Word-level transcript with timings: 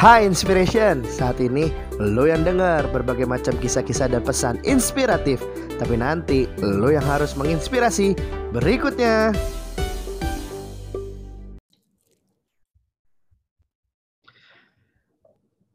Hai 0.00 0.24
Inspiration, 0.24 1.04
saat 1.04 1.44
ini 1.44 1.68
lo 2.00 2.24
yang 2.24 2.40
dengar 2.40 2.88
berbagai 2.88 3.28
macam 3.28 3.52
kisah-kisah 3.60 4.08
dan 4.08 4.24
pesan 4.24 4.56
inspiratif. 4.64 5.44
Tapi 5.76 5.92
nanti 6.00 6.48
lo 6.64 6.88
yang 6.88 7.04
harus 7.04 7.36
menginspirasi. 7.36 8.16
Berikutnya. 8.48 9.36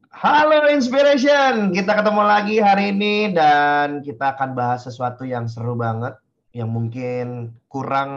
Halo 0.10 0.74
Inspiration, 0.74 1.70
kita 1.70 1.94
ketemu 1.94 2.26
lagi 2.26 2.58
hari 2.58 2.98
ini 2.98 3.30
dan 3.30 4.02
kita 4.02 4.34
akan 4.34 4.58
bahas 4.58 4.90
sesuatu 4.90 5.22
yang 5.22 5.46
seru 5.46 5.78
banget 5.78 6.18
yang 6.50 6.74
mungkin 6.74 7.54
kurang 7.70 8.10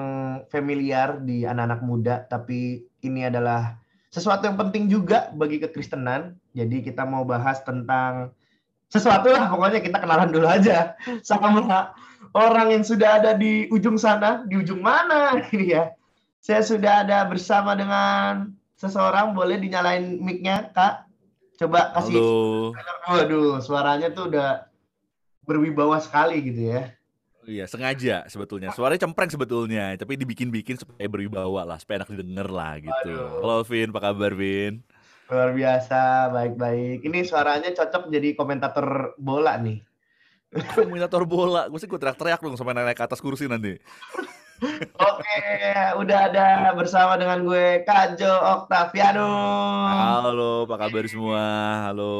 familiar 0.48 1.20
di 1.20 1.45
anak-anak 1.45 1.80
muda 1.84 2.25
tapi 2.32 2.88
ini 3.04 3.29
adalah 3.29 3.77
sesuatu 4.09 4.48
yang 4.48 4.57
penting 4.57 4.89
juga 4.89 5.29
bagi 5.37 5.61
kekristenan. 5.61 6.37
Jadi 6.57 6.85
kita 6.85 7.05
mau 7.05 7.25
bahas 7.25 7.61
tentang 7.65 8.33
sesuatu 8.89 9.29
lah 9.29 9.53
pokoknya 9.53 9.84
kita 9.84 10.01
kenalan 10.01 10.33
dulu 10.33 10.48
aja 10.48 10.97
sama 11.21 11.61
orang 12.33 12.73
yang 12.73 12.84
sudah 12.84 13.21
ada 13.21 13.37
di 13.37 13.69
ujung 13.69 14.01
sana, 14.01 14.45
di 14.48 14.57
ujung 14.59 14.81
mana 14.81 15.37
ini 15.53 15.77
ya. 15.77 15.93
Saya 16.39 16.65
sudah 16.65 17.05
ada 17.05 17.27
bersama 17.29 17.75
dengan 17.75 18.55
seseorang, 18.79 19.34
boleh 19.34 19.59
dinyalain 19.59 20.23
mic-nya, 20.23 20.70
Kak? 20.70 21.05
Coba 21.59 21.91
kasih. 21.98 22.15
Halo. 22.15 22.73
Waduh, 23.11 23.59
suaranya 23.59 24.15
tuh 24.15 24.31
udah 24.31 24.70
berwibawa 25.43 25.98
sekali 25.98 26.39
gitu 26.47 26.70
ya. 26.70 26.95
Iya, 27.48 27.65
sengaja 27.65 28.29
sebetulnya. 28.29 28.69
Suaranya 28.77 29.09
cempreng 29.09 29.33
sebetulnya, 29.33 29.97
tapi 29.97 30.20
dibikin-bikin 30.20 30.77
supaya 30.77 31.09
berwibawa 31.09 31.65
lah, 31.65 31.80
supaya 31.80 32.05
enak 32.05 32.12
didengar 32.12 32.52
lah 32.52 32.77
gitu. 32.77 33.09
Aduh. 33.09 33.41
Halo 33.41 33.65
Vin, 33.65 33.89
apa 33.89 34.01
kabar 34.05 34.37
Vin? 34.37 34.84
Luar 35.33 35.56
biasa, 35.56 36.28
baik-baik. 36.28 37.09
Ini 37.09 37.25
suaranya 37.25 37.72
cocok 37.72 38.12
jadi 38.12 38.37
komentator 38.37 39.17
bola 39.17 39.56
nih. 39.56 39.81
Komentator 40.77 41.25
bola, 41.25 41.72
gue 41.72 41.81
sih 41.81 41.89
gue 41.89 41.97
teriak-teriak 41.97 42.41
dong 42.41 42.56
sampai 42.56 42.77
naik 42.77 42.97
ke 43.00 43.05
atas 43.09 43.20
kursi 43.20 43.48
nanti. 43.48 43.81
Oke, 45.09 45.41
udah 46.05 46.19
ada 46.28 46.72
bersama 46.77 47.17
dengan 47.17 47.48
gue 47.48 47.81
Kajo 47.84 48.61
Octavianus. 48.61 49.89
Halo, 50.20 50.69
apa 50.69 50.77
kabar 50.84 51.05
semua? 51.09 51.44
Halo, 51.89 52.12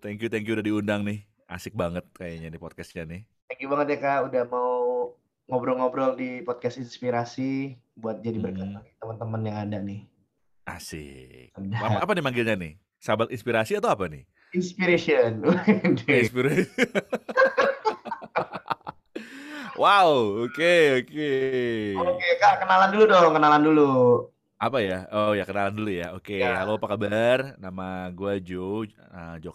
thank 0.00 0.24
you, 0.24 0.32
thank 0.32 0.48
you 0.48 0.56
udah 0.56 0.64
diundang 0.64 1.04
nih. 1.04 1.20
Asik 1.50 1.74
banget 1.74 2.06
kayaknya 2.14 2.46
di 2.46 2.56
podcastnya 2.56 3.02
nih. 3.02 3.26
Thank 3.50 3.60
you 3.60 3.68
banget 3.68 3.98
ya 3.98 3.98
Kak, 3.98 4.30
udah 4.30 4.42
mau 4.46 4.70
ngobrol-ngobrol 5.44 6.14
di 6.14 6.46
podcast 6.46 6.78
Inspirasi 6.78 7.74
buat 7.98 8.22
jadi 8.22 8.38
berkat 8.38 8.70
Hmm. 8.70 8.86
teman-teman 9.02 9.42
yang 9.42 9.58
ada 9.58 9.82
nih. 9.82 10.06
Asik. 10.62 11.50
Apa, 11.58 12.06
apa 12.06 12.12
nih 12.14 12.22
manggilnya 12.22 12.54
nih? 12.54 12.78
Sahabat 13.02 13.34
inspirasi 13.34 13.74
atau 13.74 13.90
apa 13.90 14.06
nih? 14.06 14.22
Inspiration. 14.54 15.42
Inspirasi. 16.06 16.70
wow, 19.74 20.46
oke, 20.46 20.74
oke. 21.02 21.32
Oke 21.98 22.28
Kak, 22.38 22.62
kenalan 22.62 22.94
dulu 22.94 23.04
dong, 23.10 23.30
kenalan 23.34 23.62
dulu. 23.66 23.90
Apa 24.54 24.78
ya? 24.78 25.10
Oh 25.10 25.34
ya 25.34 25.42
kenalan 25.42 25.74
dulu 25.74 25.90
ya. 25.90 26.14
Oke, 26.14 26.38
Ya. 26.38 26.62
halo 26.62 26.78
apa 26.78 26.86
kabar? 26.86 27.58
Nama 27.58 28.06
gue 28.14 28.38
Jo, 28.44 28.86
uh, 28.86 29.34
Jo 29.42 29.50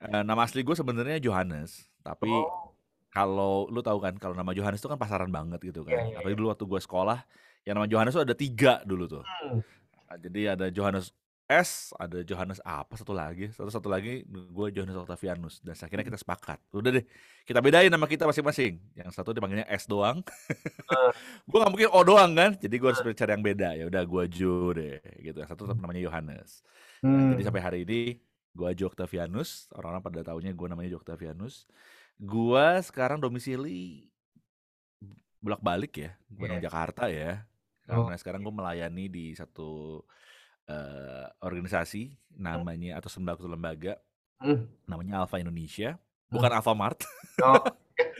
Eh, 0.00 0.22
nama 0.24 0.48
asli 0.48 0.64
gue 0.64 0.72
sebenarnya 0.72 1.20
Johannes, 1.20 1.84
tapi 2.00 2.32
Oh, 2.32 2.72
kalau 3.12 3.68
lu 3.68 3.84
tahu 3.84 4.00
kan, 4.00 4.16
kalau 4.16 4.32
nama 4.32 4.56
Johannes 4.56 4.80
itu 4.80 4.88
kan 4.88 4.96
pasaran 4.96 5.28
banget 5.28 5.60
gitu 5.60 5.84
Iya, 5.84 5.92
kan. 5.92 6.04
iya, 6.08 6.16
Apalagi 6.24 6.36
dulu 6.40 6.48
waktu 6.48 6.64
gue 6.64 6.80
sekolah, 6.80 7.18
yang 7.68 7.76
nama 7.76 7.84
Johannes 7.84 8.16
itu 8.16 8.22
ada 8.24 8.32
tiga 8.32 8.80
dulu 8.88 9.04
tuh. 9.04 9.24
hmm. 9.26 9.60
Ah, 10.08 10.16
Jadi 10.16 10.40
ada 10.48 10.66
Johannes 10.72 11.12
S, 11.50 11.90
ada 11.98 12.22
Johannes 12.22 12.62
apa 12.62 12.94
satu 12.94 13.10
lagi, 13.10 13.50
satu 13.50 13.68
satu 13.68 13.90
lagi 13.90 14.22
gue 14.30 14.66
Johannes 14.70 14.94
Octavianus. 14.96 15.58
Dan 15.60 15.74
akhirnya 15.74 16.06
kita 16.06 16.18
sepakat. 16.18 16.62
Udah 16.70 16.94
deh, 16.94 17.04
kita 17.42 17.58
bedain 17.58 17.90
nama 17.90 18.06
kita 18.06 18.22
masing-masing. 18.24 18.78
Yang 18.94 19.18
satu 19.18 19.34
dipanggilnya 19.34 19.66
S 19.66 19.84
doang, 19.84 20.22
Eh, 20.90 21.10
gue 21.50 21.58
nggak 21.58 21.72
mungkin 21.74 21.88
O 21.94 22.00
doang 22.02 22.32
kan 22.34 22.50
jadi 22.58 22.74
gue 22.74 22.88
harus 22.90 23.02
cari 23.02 23.30
yang 23.30 23.44
beda 23.46 23.68
ya 23.78 23.84
udah 23.86 24.02
gue 24.02 24.24
Jo 24.30 24.74
deh 24.74 24.98
gitu 25.22 25.38
yang 25.38 25.50
satu 25.50 25.70
tetap 25.70 25.78
namanya 25.78 26.02
Yohanes 26.02 26.66
nah, 26.98 27.30
jadi 27.30 27.42
hmm. 27.42 27.46
sampai 27.46 27.62
hari 27.62 27.78
ini 27.86 28.00
gue 28.50 28.68
Jo 28.74 28.86
Octavianus 28.88 29.70
orang-orang 29.72 30.02
pada 30.02 30.20
tahunya 30.26 30.52
gue 30.52 30.66
namanya 30.66 30.90
Jo 30.92 30.98
Octavianus 30.98 31.64
gue 32.16 32.66
sekarang 32.84 33.18
domisili 33.18 34.10
bolak-balik 35.40 35.92
ya 35.96 36.10
Bandung 36.28 36.60
Iya. 36.60 36.66
Jakarta 36.68 37.06
ya 37.08 37.46
Oh, 37.90 38.06
karena 38.06 38.22
sekarang 38.22 38.46
gue 38.46 38.54
melayani 38.54 39.10
di 39.10 39.34
satu 39.34 39.98
eh, 40.70 41.26
organisasi 41.42 42.14
namanya 42.38 42.94
atau 43.02 43.10
sembako 43.10 43.50
lembaga 43.50 43.98
hmm. 44.38 44.86
namanya 44.86 45.24
Alpha 45.24 45.38
Indonesia 45.38 45.98
Hmm. 46.30 46.38
bukan 46.38 46.50
Alfamart 46.54 47.02
Oh, 47.42 47.58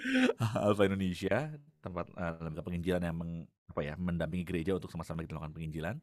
Alpha 0.67 0.83
Indonesia 0.83 1.55
tempat 1.79 2.11
eh, 2.11 2.35
lembaga 2.43 2.67
penginjilan 2.67 2.99
yang 3.07 3.15
meng, 3.15 3.47
apa 3.71 3.81
ya 3.87 3.95
mendampingi 3.95 4.43
gereja 4.43 4.75
untuk 4.75 4.91
sama-sama 4.91 5.23
kita 5.23 5.39
melakukan 5.39 5.55
penginjilan. 5.55 5.97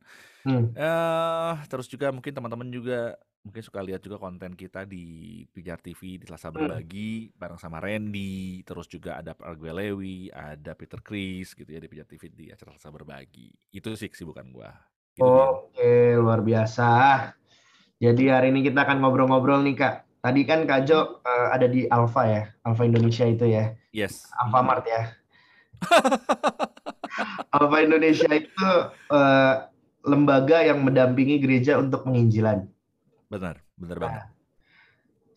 hmm. 0.47 0.71
Eh 0.71 1.55
terus 1.67 1.91
juga 1.91 2.15
mungkin 2.15 2.31
teman-teman 2.31 2.71
juga 2.71 3.19
mungkin 3.47 3.63
suka 3.63 3.79
lihat 3.79 4.03
juga 4.03 4.19
konten 4.19 4.51
kita 4.51 4.83
di 4.83 5.47
Pijar 5.47 5.79
TV 5.79 6.19
di 6.19 6.27
Selasa 6.27 6.51
Hmm. 6.51 6.67
Berbagi 6.67 7.31
bareng 7.31 7.55
sama 7.55 7.79
Randy, 7.79 8.61
terus 8.67 8.91
juga 8.91 9.23
ada 9.23 9.31
Argue 9.39 9.71
Lewi, 9.71 10.27
ada 10.35 10.75
Peter 10.75 10.99
Chris 10.99 11.55
gitu 11.55 11.71
ya 11.71 11.79
di 11.79 11.87
Pijar 11.87 12.03
TV 12.03 12.27
di 12.27 12.45
acara 12.51 12.75
Selasa 12.75 12.91
Berbagi. 12.91 13.47
Itu 13.71 13.95
sih 13.95 14.11
kesibukan 14.11 14.51
gua. 14.51 14.75
Gitu. 15.15 15.23
Oke, 15.23 16.19
luar 16.19 16.43
biasa. 16.43 16.89
Jadi 17.97 18.29
hari 18.29 18.53
ini 18.53 18.67
kita 18.67 18.83
akan 18.85 19.01
ngobrol-ngobrol 19.01 19.63
nih 19.65 19.79
Kak. 19.79 19.95
Tadi 20.21 20.41
kan 20.43 20.67
Kak 20.67 20.85
Jo 20.85 21.23
eh, 21.23 21.47
ada 21.55 21.65
di 21.71 21.87
Alfa 21.87 22.27
ya, 22.27 22.43
Alfa 22.67 22.83
Indonesia 22.83 23.25
itu 23.25 23.47
ya, 23.47 23.71
Yes. 23.95 24.27
Alfamart 24.43 24.85
ya. 24.85 25.15
Alfa 27.57 27.77
Indonesia 27.81 28.29
itu 28.29 28.69
eh, 29.09 29.53
lembaga 30.05 30.61
yang 30.61 30.83
mendampingi 30.83 31.39
gereja 31.41 31.79
untuk 31.79 32.05
penginjilan. 32.05 32.76
Benar, 33.31 33.55
benar 33.77 33.97
Nah, 33.99 34.03
banget. 34.03 34.23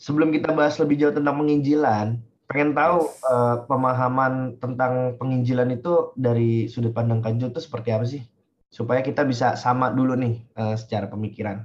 sebelum 0.05 0.29
kita 0.35 0.51
bahas 0.59 0.77
lebih 0.83 0.97
jauh 1.01 1.15
tentang 1.15 1.37
penginjilan, 1.41 2.07
pengen 2.51 2.71
tahu 2.75 2.99
Yes. 2.99 3.21
eh, 3.33 3.57
pemahaman 3.69 4.35
tentang 4.63 4.93
penginjilan 5.21 5.69
itu 5.77 5.93
dari 6.19 6.67
sudut 6.73 6.93
pandang 6.97 7.21
Kak 7.25 7.35
Jo 7.39 7.47
itu 7.53 7.61
seperti 7.63 7.89
apa 7.95 8.05
sih? 8.13 8.23
Supaya 8.71 9.01
kita 9.03 9.23
bisa 9.27 9.55
sama 9.59 9.87
dulu 9.99 10.15
nih 10.19 10.35
eh, 10.61 10.77
secara 10.81 11.07
pemikiran. 11.11 11.57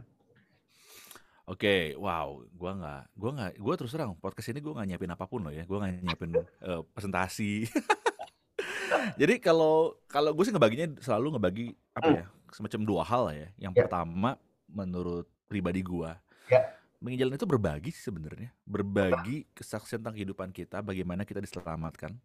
Oke, 1.45 1.93
wow, 2.01 2.41
gua 2.57 2.71
nggak, 2.73 3.01
gua 3.13 3.29
nggak, 3.37 3.51
gua 3.61 3.73
terus 3.77 3.93
terang 3.93 4.17
podcast 4.17 4.49
ini 4.49 4.65
gua 4.65 4.81
nggak 4.81 4.87
nyiapin 4.89 5.13
apa 5.13 5.25
pun 5.29 5.45
loh 5.45 5.53
ya, 5.53 5.61
gua 5.69 5.77
nggak 5.85 6.01
nyiapin 6.01 6.31
eh, 6.65 6.81
presentasi. 6.93 7.69
Jadi 9.21 9.33
kalau 9.39 9.95
kalau 10.07 10.31
gue 10.33 10.43
sih 10.45 10.53
ngebaginya 10.53 10.87
selalu 10.99 11.35
ngebagi 11.37 11.65
apa 11.93 12.07
Hmm, 12.07 12.15
ya 12.15 12.25
semacam 12.51 12.81
dua 12.87 13.03
hal 13.05 13.23
ya. 13.31 13.47
Yang 13.59 13.73
ya, 13.75 13.83
pertama 13.85 14.39
menurut 14.67 15.27
pribadi 15.45 15.81
gua, 15.85 16.17
ya. 16.49 16.61
menginjalan 16.99 17.37
itu 17.37 17.45
berbagi 17.45 17.91
sih 17.93 18.09
sebenarnya, 18.09 18.49
berbagi 18.65 19.45
kesaksian 19.53 20.01
tentang 20.01 20.17
kehidupan 20.17 20.49
kita, 20.49 20.81
bagaimana 20.81 21.23
kita 21.23 21.41
diselamatkan. 21.41 22.17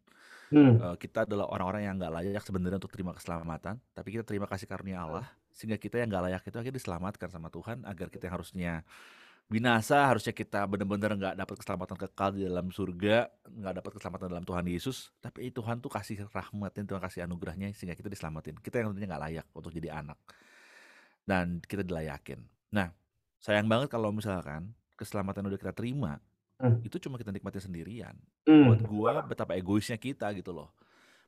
Hmm. 0.51 0.83
Eh, 0.83 0.97
kita 0.99 1.23
adalah 1.31 1.47
orang-orang 1.47 1.87
yang 1.87 1.95
nggak 1.95 2.11
layak 2.11 2.43
sebenarnya 2.43 2.83
untuk 2.83 2.91
terima 2.91 3.15
keselamatan, 3.15 3.79
tapi 3.95 4.09
kita 4.19 4.27
terima 4.27 4.51
kasih 4.51 4.67
karunia 4.67 5.07
Allah, 5.07 5.31
sehingga 5.55 5.79
kita 5.79 6.03
yang 6.03 6.11
nggak 6.11 6.25
layak 6.27 6.43
itu 6.43 6.57
akhirnya 6.59 6.77
diselamatkan 6.83 7.29
sama 7.31 7.49
Tuhan, 7.55 7.87
agar 7.87 8.11
kita 8.11 8.27
yang 8.27 8.35
harusnya 8.35 8.73
binasa, 9.51 10.07
harusnya 10.07 10.31
kita 10.31 10.63
benar-benar 10.67 11.15
nggak 11.19 11.35
dapat 11.39 11.55
keselamatan 11.59 11.97
kekal 12.07 12.31
di 12.35 12.47
dalam 12.47 12.71
surga, 12.71 13.31
nggak 13.47 13.75
dapat 13.83 13.91
keselamatan 13.99 14.27
dalam 14.31 14.47
Tuhan 14.47 14.65
Yesus, 14.67 15.11
tapi 15.19 15.51
Tuhan 15.51 15.83
tuh 15.83 15.91
kasih 15.91 16.27
rahmatnya, 16.31 16.83
Tuhan 16.87 17.03
kasih 17.03 17.21
anugerahnya, 17.27 17.71
sehingga 17.75 17.99
kita 17.99 18.11
diselamatin. 18.11 18.59
Kita 18.63 18.79
yang 18.83 18.95
tentunya 18.95 19.11
nggak 19.11 19.23
layak 19.27 19.47
untuk 19.55 19.71
jadi 19.71 20.03
anak, 20.03 20.19
dan 21.27 21.63
kita 21.63 21.83
dilayakin. 21.83 22.43
Nah, 22.75 22.91
sayang 23.41 23.67
banget 23.67 23.89
kalau 23.89 24.13
misalkan 24.13 24.71
keselamatan 24.95 25.49
udah 25.49 25.59
kita 25.59 25.73
terima, 25.73 26.21
Hmm. 26.61 26.77
itu 26.85 27.01
cuma 27.01 27.17
kita 27.17 27.33
nikmati 27.33 27.57
sendirian. 27.57 28.13
Buat 28.45 28.85
Hmm. 28.85 28.91
gua 28.93 29.13
betapa 29.25 29.57
egoisnya 29.57 29.97
kita 29.97 30.29
gitu 30.37 30.53
loh. 30.53 30.69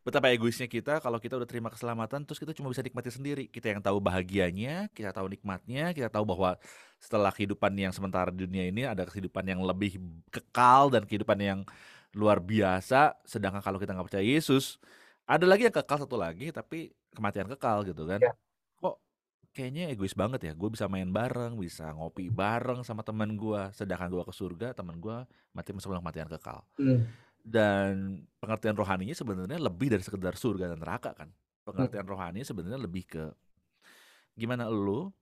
Betapa 0.04 0.28
egoisnya 0.28 0.66
kita 0.68 0.98
kalau 1.00 1.16
kita 1.16 1.38
udah 1.40 1.46
terima 1.48 1.70
keselamatan 1.72 2.26
terus 2.26 2.36
kita 2.36 2.52
cuma 2.52 2.68
bisa 2.68 2.82
nikmati 2.84 3.08
sendiri. 3.08 3.48
Kita 3.48 3.70
yang 3.72 3.80
tahu 3.80 3.96
bahagianya, 4.02 4.90
kita 4.92 5.14
tahu 5.14 5.30
nikmatnya, 5.32 5.94
kita 5.96 6.10
tahu 6.12 6.26
bahwa 6.26 6.58
setelah 7.00 7.30
kehidupan 7.32 7.72
yang 7.78 7.94
sementara 7.94 8.28
di 8.28 8.44
dunia 8.44 8.66
ini 8.68 8.82
ada 8.84 9.06
kehidupan 9.08 9.46
yang 9.46 9.62
lebih 9.62 9.96
kekal 10.28 10.90
dan 10.92 11.06
kehidupan 11.08 11.38
yang 11.40 11.60
luar 12.12 12.42
biasa. 12.42 13.16
Sedangkan 13.24 13.62
kalau 13.64 13.78
kita 13.80 13.94
nggak 13.96 14.10
percaya 14.12 14.26
Yesus, 14.26 14.76
ada 15.24 15.46
lagi 15.48 15.64
yang 15.70 15.72
kekal 15.72 16.02
satu 16.02 16.18
lagi 16.18 16.50
tapi 16.52 16.92
kematian 17.16 17.46
kekal 17.48 17.86
gitu 17.88 18.04
kan. 18.04 18.20
Ya. 18.20 18.34
Kayaknya 19.52 19.92
egois 19.92 20.16
banget 20.16 20.40
ya. 20.48 20.52
Gue 20.56 20.72
bisa 20.72 20.88
main 20.88 21.08
bareng, 21.08 21.60
bisa 21.60 21.92
ngopi 21.92 22.32
bareng 22.32 22.80
sama 22.82 23.04
teman 23.04 23.36
gue. 23.36 23.60
Sedangkan 23.76 24.08
gue 24.08 24.24
ke 24.24 24.32
surga, 24.32 24.72
teman 24.72 24.96
gue 24.96 25.16
mati 25.52 25.70
sebelum 25.76 26.00
kematian 26.00 26.28
kekal. 26.32 26.64
Hmm. 26.80 27.04
Dan 27.42 28.24
pengertian 28.40 28.72
rohaninya 28.72 29.12
sebenarnya 29.12 29.60
lebih 29.60 29.92
dari 29.92 30.00
sekedar 30.00 30.40
surga 30.40 30.72
dan 30.72 30.80
neraka 30.80 31.12
kan. 31.12 31.28
Hmm. 31.28 31.68
Pengertian 31.68 32.06
rohani 32.08 32.40
sebenarnya 32.48 32.80
lebih 32.80 33.04
ke 33.04 33.24
gimana 34.32 34.72
lu 34.72 35.12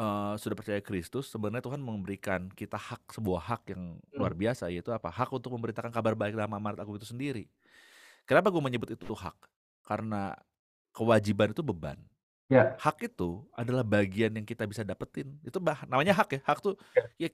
uh, 0.00 0.34
sudah 0.40 0.56
percaya 0.56 0.80
Kristus, 0.80 1.28
sebenarnya 1.28 1.60
Tuhan 1.68 1.84
memberikan 1.84 2.48
kita 2.48 2.80
hak 2.80 3.12
sebuah 3.12 3.40
hak 3.44 3.76
yang 3.76 4.00
luar 4.16 4.32
Hmm. 4.32 4.40
biasa 4.40 4.72
yaitu 4.72 4.90
apa? 4.90 5.12
Hak 5.12 5.30
untuk 5.30 5.52
memberitakan 5.52 5.92
kabar 5.92 6.16
baik 6.16 6.32
dalam 6.32 6.56
amanat 6.56 6.80
agung 6.80 6.96
itu 6.96 7.06
sendiri. 7.06 7.44
Kenapa 8.24 8.48
gue 8.48 8.62
menyebut 8.62 8.88
itu 8.88 9.12
hak? 9.12 9.36
Karena 9.84 10.32
kewajiban 10.96 11.52
itu 11.52 11.60
beban. 11.60 12.00
Ya. 12.54 12.78
Hak 12.78 13.02
itu 13.02 13.42
adalah 13.50 13.82
bagian 13.82 14.30
yang 14.30 14.46
kita 14.46 14.62
bisa 14.62 14.86
dapetin. 14.86 15.34
Itu 15.42 15.58
bah, 15.58 15.82
namanya 15.90 16.14
hak 16.14 16.38
ya. 16.38 16.40
Hak 16.46 16.62
tuh 16.62 16.78
Ya. 16.94 17.26
ya 17.26 17.28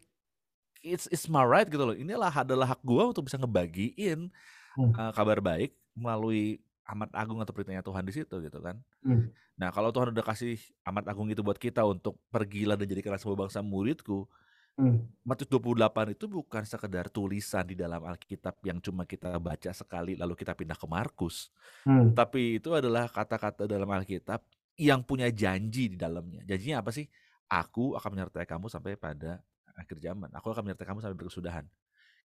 it's 0.80 1.04
it's 1.12 1.28
my 1.28 1.44
right 1.44 1.68
gitu 1.68 1.84
loh. 1.84 1.92
Inilah 1.92 2.32
adalah 2.32 2.72
hak 2.72 2.80
gua 2.80 3.12
untuk 3.12 3.28
bisa 3.28 3.36
ngebagiin 3.36 4.32
Hmm. 4.70 4.94
uh, 4.94 5.10
kabar 5.10 5.42
baik 5.42 5.74
melalui 5.98 6.62
amat 6.86 7.10
agung 7.12 7.42
atau 7.42 7.50
perintahnya 7.50 7.82
Tuhan 7.82 8.06
di 8.06 8.14
situ 8.14 8.38
gitu 8.38 8.58
kan. 8.62 8.78
Hmm. 9.02 9.30
Nah, 9.58 9.74
kalau 9.74 9.90
Tuhan 9.90 10.14
udah 10.14 10.22
kasih 10.22 10.56
amat 10.86 11.10
agung 11.10 11.26
itu 11.26 11.42
buat 11.42 11.58
kita 11.58 11.82
untuk 11.82 12.16
pergilah 12.30 12.78
dan 12.78 12.86
jadikanlah 12.86 13.18
semua 13.18 13.34
bangsa 13.34 13.60
muridku. 13.60 14.30
Hmm. 14.78 15.10
Matius 15.26 15.50
28 15.50 16.14
itu 16.16 16.24
bukan 16.30 16.62
sekedar 16.64 17.10
tulisan 17.10 17.66
di 17.66 17.74
dalam 17.76 18.00
Alkitab 18.00 18.56
yang 18.64 18.78
cuma 18.80 19.02
kita 19.04 19.36
baca 19.42 19.70
sekali 19.74 20.14
lalu 20.16 20.38
kita 20.38 20.54
pindah 20.54 20.78
ke 20.78 20.86
Markus. 20.86 21.50
Hmm. 21.84 22.14
Tapi 22.14 22.62
itu 22.62 22.70
adalah 22.72 23.10
kata-kata 23.10 23.66
dalam 23.66 23.90
Alkitab 23.90 24.40
yang 24.80 25.04
punya 25.04 25.28
janji 25.28 25.92
di 25.92 25.96
dalamnya. 26.00 26.40
Janjinya 26.48 26.80
apa 26.80 26.88
sih? 26.88 27.04
Aku 27.52 27.92
akan 28.00 28.16
menyertai 28.16 28.48
kamu 28.48 28.72
sampai 28.72 28.96
pada 28.96 29.44
akhir 29.76 30.00
zaman. 30.00 30.32
Aku 30.32 30.48
akan 30.48 30.64
menyertai 30.64 30.88
kamu 30.88 31.04
sampai 31.04 31.16
berkesudahan. 31.20 31.68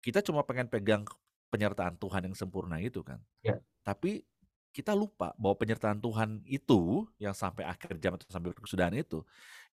Kita 0.04 0.20
cuma 0.20 0.44
pengen 0.44 0.68
pegang 0.68 1.08
penyertaan 1.48 1.96
Tuhan 1.96 2.28
yang 2.28 2.36
sempurna 2.36 2.76
itu 2.76 3.00
kan. 3.00 3.16
Ya. 3.40 3.56
Tapi 3.80 4.28
kita 4.72 4.92
lupa 4.92 5.32
bahwa 5.40 5.56
penyertaan 5.56 6.00
Tuhan 6.00 6.44
itu 6.48 7.08
yang 7.20 7.32
sampai 7.36 7.64
akhir 7.68 7.96
zaman 8.00 8.16
atau 8.20 8.32
sampai 8.32 8.56
berkesudahan 8.56 8.96
itu 8.96 9.20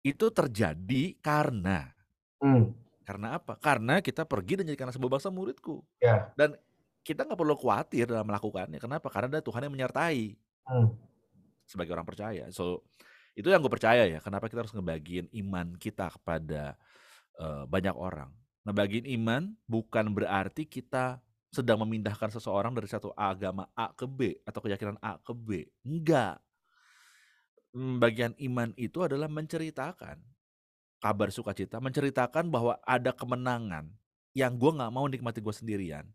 itu 0.03 0.25
terjadi 0.31 1.15
karena 1.19 1.91
Hmm. 2.39 2.71
karena 3.03 3.35
apa? 3.35 3.59
Karena 3.59 3.99
kita 3.99 4.23
pergi 4.23 4.63
dan 4.63 4.71
jadikanlah 4.71 4.95
sebuah 4.95 5.19
bangsa 5.19 5.27
muridku. 5.27 5.83
Ya. 5.99 6.31
Dan 6.39 6.55
kita 7.03 7.27
nggak 7.27 7.35
perlu 7.35 7.55
khawatir 7.59 8.07
dalam 8.07 8.23
melakukannya. 8.27 8.79
Kenapa? 8.79 9.11
Karena 9.11 9.27
ada 9.39 9.43
Tuhan 9.43 9.67
yang 9.67 9.73
menyertai 9.75 10.39
Hmm. 10.69 10.93
Sebagai 11.69 11.93
orang 11.93 12.09
percaya. 12.09 12.49
So 12.49 12.81
itu 13.37 13.53
yang 13.53 13.61
gue 13.61 13.69
percaya 13.69 14.09
ya. 14.09 14.17
Kenapa 14.17 14.49
kita 14.49 14.65
harus 14.65 14.73
ngebagiin 14.73 15.29
iman 15.45 15.77
kita 15.77 16.09
kepada 16.09 16.73
uh, 17.37 17.69
banyak 17.69 17.93
orang. 17.93 18.33
Ngebagiin 18.65 19.05
iman 19.21 19.53
bukan 19.69 20.11
berarti 20.11 20.65
kita 20.65 21.21
sedang 21.49 21.81
memindahkan 21.81 22.29
seseorang 22.29 22.73
dari 22.73 22.85
satu 22.85 23.09
agama 23.17 23.69
A 23.73 23.89
ke 23.93 24.05
B 24.05 24.37
atau 24.45 24.61
keyakinan 24.61 24.97
A 25.01 25.17
ke 25.21 25.33
B. 25.33 25.69
Enggak. 25.85 26.41
Bagian 27.73 28.33
iman 28.41 28.73
itu 28.77 29.05
adalah 29.05 29.29
menceritakan 29.29 30.17
kabar 30.99 31.29
sukacita, 31.29 31.77
menceritakan 31.77 32.49
bahwa 32.49 32.81
ada 32.83 33.13
kemenangan 33.13 33.93
yang 34.33 34.57
gue 34.57 34.71
nggak 34.73 34.93
mau 34.93 35.05
nikmati 35.07 35.39
gue 35.39 35.55
sendirian. 35.55 36.05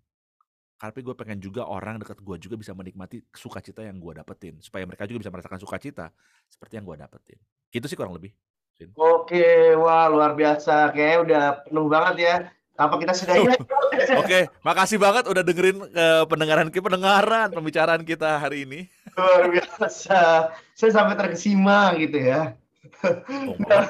Tapi 0.84 1.00
gue 1.00 1.16
pengen 1.16 1.40
juga 1.40 1.64
orang 1.64 1.96
dekat 1.96 2.20
gue 2.20 2.36
juga 2.36 2.60
bisa 2.60 2.76
menikmati 2.76 3.24
sukacita 3.32 3.80
yang 3.80 3.96
gue 3.96 4.20
dapetin. 4.20 4.60
Supaya 4.60 4.84
mereka 4.84 5.08
juga 5.08 5.24
bisa 5.24 5.32
merasakan 5.32 5.56
sukacita 5.56 6.12
seperti 6.44 6.76
yang 6.76 6.84
gue 6.84 7.00
dapetin. 7.00 7.40
Gitu 7.72 7.88
sih 7.88 7.96
kurang 7.96 8.12
lebih. 8.12 8.36
Vin. 8.76 8.92
Oke, 8.92 9.72
wah 9.80 10.12
luar 10.12 10.36
biasa. 10.36 10.92
Kayaknya 10.92 11.18
udah 11.24 11.44
penuh 11.64 11.86
banget 11.88 12.16
ya. 12.20 12.34
Apa 12.76 13.00
kita 13.00 13.16
sudah 13.16 13.34
ya? 13.38 13.56
Oke, 14.20 14.52
makasih 14.60 15.00
banget 15.00 15.24
udah 15.24 15.40
dengerin 15.40 15.88
eh, 15.88 16.24
pendengaran 16.28 16.68
kita, 16.68 16.84
pendengaran 16.84 17.48
pembicaraan 17.48 18.04
kita 18.04 18.36
hari 18.36 18.68
ini. 18.68 18.80
luar 19.16 19.48
biasa. 19.48 20.52
Saya 20.76 20.90
sampai 20.92 21.16
terkesima 21.16 21.96
gitu 21.96 22.20
ya. 22.20 22.60
Oh, 23.08 23.56
Nah, 23.70 23.88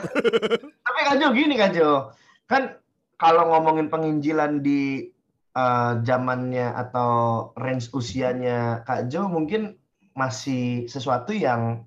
tapi 0.84 1.00
Kak 1.10 1.16
Jo 1.18 1.34
gini 1.34 1.58
Kak 1.58 1.74
Jo. 1.74 2.14
Kan 2.46 2.78
kalau 3.18 3.50
ngomongin 3.50 3.90
penginjilan 3.90 4.62
di 4.62 5.10
eh, 5.54 5.92
zamannya 6.02 6.66
atau 6.74 7.10
range 7.54 7.90
usianya 7.94 8.82
Kak 8.86 9.10
Jo 9.10 9.30
mungkin 9.30 9.78
masih 10.14 10.86
sesuatu 10.86 11.34
yang 11.34 11.86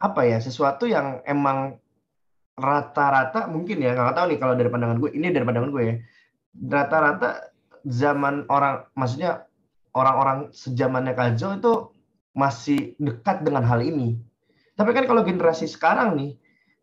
apa 0.00 0.20
ya? 0.28 0.38
Sesuatu 0.40 0.84
yang 0.84 1.24
emang 1.24 1.80
rata-rata 2.56 3.48
mungkin 3.50 3.82
ya. 3.82 3.96
Nggak 3.96 4.16
tahu 4.16 4.26
nih 4.32 4.38
kalau 4.40 4.54
dari 4.54 4.70
pandangan 4.70 4.98
gue 5.00 5.10
ini 5.16 5.32
dari 5.32 5.44
pandangan 5.44 5.70
gue 5.72 5.82
ya. 5.84 5.94
Rata-rata 6.54 7.28
zaman 7.84 8.48
orang 8.48 8.88
maksudnya 8.96 9.44
orang-orang 9.94 10.50
sejamannya 10.50 11.14
Kak 11.14 11.40
Jo 11.40 11.56
itu 11.56 11.72
masih 12.34 12.98
dekat 12.98 13.46
dengan 13.46 13.62
hal 13.62 13.80
ini. 13.80 14.18
Tapi 14.74 14.90
kan 14.90 15.06
kalau 15.06 15.22
generasi 15.22 15.70
sekarang 15.70 16.18
nih 16.18 16.34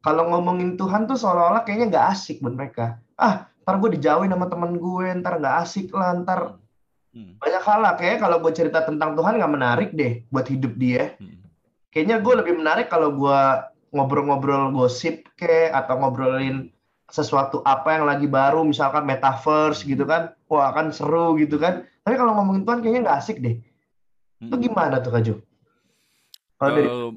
kalau 0.02 0.32
ngomongin 0.32 0.80
Tuhan 0.80 1.06
tuh 1.06 1.20
seolah-olah 1.20 1.68
kayaknya 1.68 1.92
nggak 1.92 2.08
asik 2.16 2.40
buat 2.40 2.56
mereka. 2.56 3.04
Ah 3.20 3.51
ntar 3.62 3.76
gue 3.78 3.90
dijauhin 3.98 4.34
sama 4.34 4.50
temen 4.50 4.78
gue 4.78 5.08
ntar 5.22 5.38
nggak 5.38 5.56
asik 5.66 5.94
lah 5.94 6.18
ntar. 6.22 6.40
Hmm, 7.12 7.36
banyak 7.44 7.64
hal 7.68 7.80
lah 7.84 7.94
kayaknya 8.00 8.20
kalau 8.24 8.38
gue 8.40 8.52
cerita 8.56 8.80
tentang 8.88 9.20
Tuhan 9.20 9.36
nggak 9.36 9.54
menarik 9.54 9.90
deh 9.92 10.24
buat 10.32 10.48
hidup 10.48 10.74
dia. 10.80 11.20
Hmm, 11.20 11.44
kayaknya 11.92 12.24
gue 12.24 12.34
lebih 12.40 12.54
menarik 12.58 12.88
kalau 12.88 13.12
gue 13.12 13.40
ngobrol-ngobrol 13.92 14.72
gosip 14.72 15.28
ke 15.36 15.68
atau 15.70 16.00
ngobrolin 16.00 16.72
sesuatu 17.12 17.60
apa 17.68 18.00
yang 18.00 18.08
lagi 18.08 18.32
baru 18.32 18.64
misalkan 18.64 19.04
metaverse 19.04 19.84
gitu 19.84 20.08
kan. 20.08 20.32
Wah 20.48 20.72
kan 20.72 20.96
seru 20.96 21.36
gitu 21.36 21.60
kan. 21.60 21.84
Tapi 22.08 22.16
kalau 22.16 22.34
ngomongin 22.40 22.64
Tuhan 22.64 22.80
kayaknya 22.80 23.02
nggak 23.12 23.20
asik 23.20 23.44
deh. 23.44 23.60
Itu 24.42 24.56
hmm. 24.58 24.64
gimana 24.72 25.04
tuh 25.04 25.12
Kak 25.14 25.22
Jo? 25.22 25.36
Kalau 26.58 26.72
dari 26.74 26.88
Eh, 26.90 27.12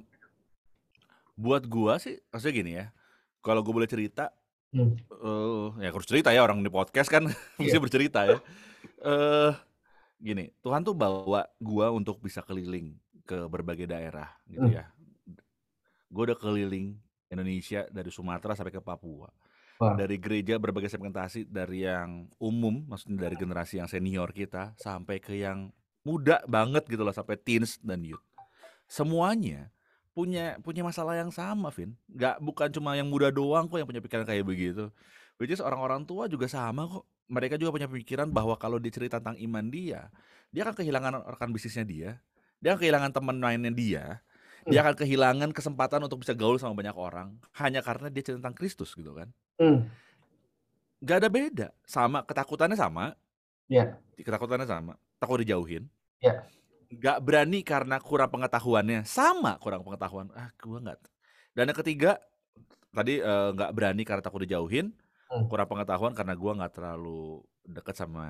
buat 1.35 1.64
gua 1.67 1.96
sih, 1.99 2.20
maksudnya 2.31 2.55
gini 2.55 2.73
ya. 2.79 2.87
Kalau 3.44 3.61
gue 3.61 3.75
boleh 3.75 3.91
cerita, 3.91 4.32
Hmm. 4.75 4.99
eh 4.99 5.87
ya 5.87 5.94
harus 5.94 6.03
cerita 6.05 6.35
ya 6.35 6.43
orang 6.43 6.59
di 6.59 6.69
podcast 6.69 7.06
kan 7.06 7.31
mesti 7.62 7.71
Iya. 7.71 7.81
bercerita 7.81 8.26
ya. 8.26 8.38
Eh 9.00 9.53
gini, 10.19 10.50
Tuhan 10.59 10.82
tuh 10.82 10.93
bawa 10.93 11.47
gua 11.56 11.88
untuk 11.88 12.19
bisa 12.19 12.43
keliling 12.43 12.99
ke 13.23 13.47
berbagai 13.47 13.87
daerah 13.87 14.35
gitu 14.44 14.67
Hmm. 14.67 14.75
ya. 14.75 14.85
Gue 16.09 16.26
udah 16.26 16.37
keliling 16.37 16.94
Indonesia 17.26 17.87
dari 17.88 18.06
Sumatera 18.09 18.55
sampai 18.55 18.71
ke 18.71 18.79
Papua. 18.79 19.26
Wah. 19.75 19.94
Dari 19.94 20.15
gereja 20.17 20.55
berbagai 20.55 20.87
segmentasi 20.87 21.44
dari 21.44 21.82
yang 21.82 22.31
umum, 22.38 22.87
maksudnya 22.87 23.27
dari 23.27 23.35
generasi 23.35 23.82
yang 23.82 23.91
senior 23.91 24.31
kita 24.31 24.79
sampai 24.79 25.19
ke 25.19 25.35
yang 25.35 25.75
muda 26.03 26.38
banget 26.47 26.87
gitu 26.87 27.03
loh 27.03 27.11
sampai 27.11 27.35
teens 27.35 27.82
dan 27.82 28.06
youth. 28.06 28.23
Semuanya 28.87 29.74
punya 30.14 30.56
punya 30.62 30.87
masalah 30.87 31.19
yang 31.19 31.34
sama, 31.34 31.69
Vin. 31.75 31.93
Nggak 32.06 32.38
bukan 32.38 32.69
cuma 32.70 32.94
yang 32.94 33.10
muda 33.10 33.29
doang 33.34 33.67
kok 33.67 33.82
yang 33.82 33.89
punya 33.91 34.00
pikiran 34.00 34.24
kayak 34.24 34.46
begitu. 34.46 34.89
Which 35.36 35.50
is 35.50 35.58
orang-orang 35.58 36.06
tua 36.06 36.31
juga 36.31 36.46
sama 36.46 36.86
kok. 36.86 37.05
Mereka 37.27 37.58
juga 37.58 37.74
punya 37.74 37.91
pikiran 37.91 38.31
bahwa 38.31 38.55
kalau 38.55 38.79
dia 38.79 38.93
cerita 38.94 39.19
tentang 39.19 39.34
iman 39.43 39.67
dia, 39.67 40.12
dia 40.55 40.60
akan 40.62 40.77
kehilangan 40.77 41.12
rekan 41.34 41.50
bisnisnya 41.50 41.82
dia, 41.82 42.10
dia 42.60 42.77
akan 42.77 42.81
kehilangan 42.84 43.10
teman 43.17 43.36
mainnya 43.41 43.72
dia, 43.72 44.20
dia 44.69 44.81
akan 44.84 44.93
kehilangan 44.93 45.50
kesempatan 45.56 46.05
untuk 46.05 46.20
bisa 46.20 46.36
gaul 46.36 46.60
sama 46.60 46.77
banyak 46.77 46.93
orang 46.93 47.41
hanya 47.56 47.81
karena 47.81 48.12
dia 48.12 48.20
cerita 48.20 48.44
tentang 48.44 48.56
Kristus 48.56 48.93
gitu 48.93 49.17
kan. 49.17 49.32
Hmm. 49.56 49.89
Gak 51.00 51.24
ada 51.24 51.29
beda, 51.32 51.69
sama 51.89 52.24
ketakutannya 52.29 52.77
sama, 52.77 53.17
Ya. 53.72 53.96
ketakutannya 54.20 54.69
sama, 54.69 55.00
takut 55.17 55.41
dijauhin. 55.41 55.89
Ya. 56.20 56.44
Gak 57.01 57.19
berani 57.24 57.60
karena 57.65 57.96
kurang 57.98 58.31
pengetahuannya, 58.31 59.06
sama 59.08 59.56
kurang 59.58 59.82
pengetahuan. 59.82 60.29
Ah, 60.36 60.51
gua 60.60 60.79
nggak. 60.82 60.98
Dan 61.55 61.70
yang 61.70 61.79
ketiga, 61.79 62.19
tadi 62.91 63.19
eh, 63.22 63.48
nggak 63.55 63.70
berani 63.74 64.03
karena 64.06 64.22
takut 64.22 64.43
dijauhin, 64.44 64.93
Hmm. 65.31 65.48
kurang 65.48 65.67
pengetahuan 65.67 66.13
karena 66.13 66.34
gua 66.36 66.53
nggak 66.55 66.72
terlalu 66.77 67.43
dekat 67.65 67.96
sama 67.96 68.27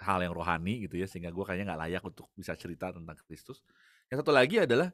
hal 0.00 0.18
yang 0.24 0.32
rohani 0.34 0.88
gitu 0.88 0.96
ya, 0.98 1.06
sehingga 1.06 1.30
gua 1.30 1.44
kayaknya 1.46 1.72
nggak 1.72 1.80
layak 1.86 2.02
untuk 2.04 2.26
bisa 2.34 2.56
cerita 2.58 2.90
tentang 2.90 3.16
Kristus. 3.28 3.62
Yang 4.10 4.26
satu 4.26 4.32
lagi 4.34 4.56
adalah 4.64 4.90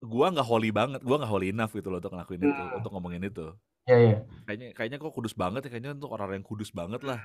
gua 0.00 0.32
nggak 0.32 0.46
holy 0.46 0.70
banget, 0.72 1.00
gua 1.04 1.16
nggak 1.20 1.32
holy 1.32 1.48
enough 1.52 1.72
gitu 1.74 1.90
loh 1.92 1.98
untuk 2.00 2.14
ngelakuin 2.16 2.40
itu, 2.40 2.62
Hmm. 2.64 2.78
untuk 2.80 2.90
ngomongin 2.94 3.22
itu. 3.26 3.46
Ya, 3.84 3.96
ya. 4.00 4.16
Kayaknya 4.48 4.68
kayaknya 4.72 4.98
kok 5.02 5.12
kudus 5.12 5.34
banget 5.36 5.68
ya, 5.68 5.70
kayaknya 5.76 5.92
untuk 5.92 6.10
orang 6.16 6.40
yang 6.40 6.46
kudus 6.46 6.72
banget 6.72 7.04
lah. 7.04 7.20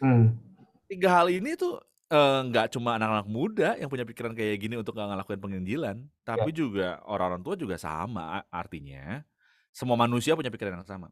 Hmm. 0.00 0.40
Tiga 0.88 1.20
hal 1.20 1.28
ini 1.28 1.52
tuh 1.58 1.76
eh, 2.08 2.40
nggak 2.48 2.72
cuma 2.72 2.96
anak-anak 2.96 3.28
muda 3.28 3.68
yang 3.76 3.88
punya 3.88 4.04
pikiran 4.08 4.32
kayak 4.32 4.56
gini 4.58 4.74
untuk 4.76 4.96
nggak 4.96 5.08
ngelakuin 5.12 5.40
penginjilan, 5.40 5.96
tapi 6.24 6.50
juga 6.50 7.00
orang-orang 7.04 7.42
tua 7.44 7.54
juga 7.54 7.76
sama. 7.76 8.40
A- 8.42 8.48
Artinya 8.50 9.20
semua 9.70 9.94
manusia 9.94 10.32
punya 10.34 10.48
pikiran 10.50 10.80
yang 10.80 10.88
sama. 10.88 11.08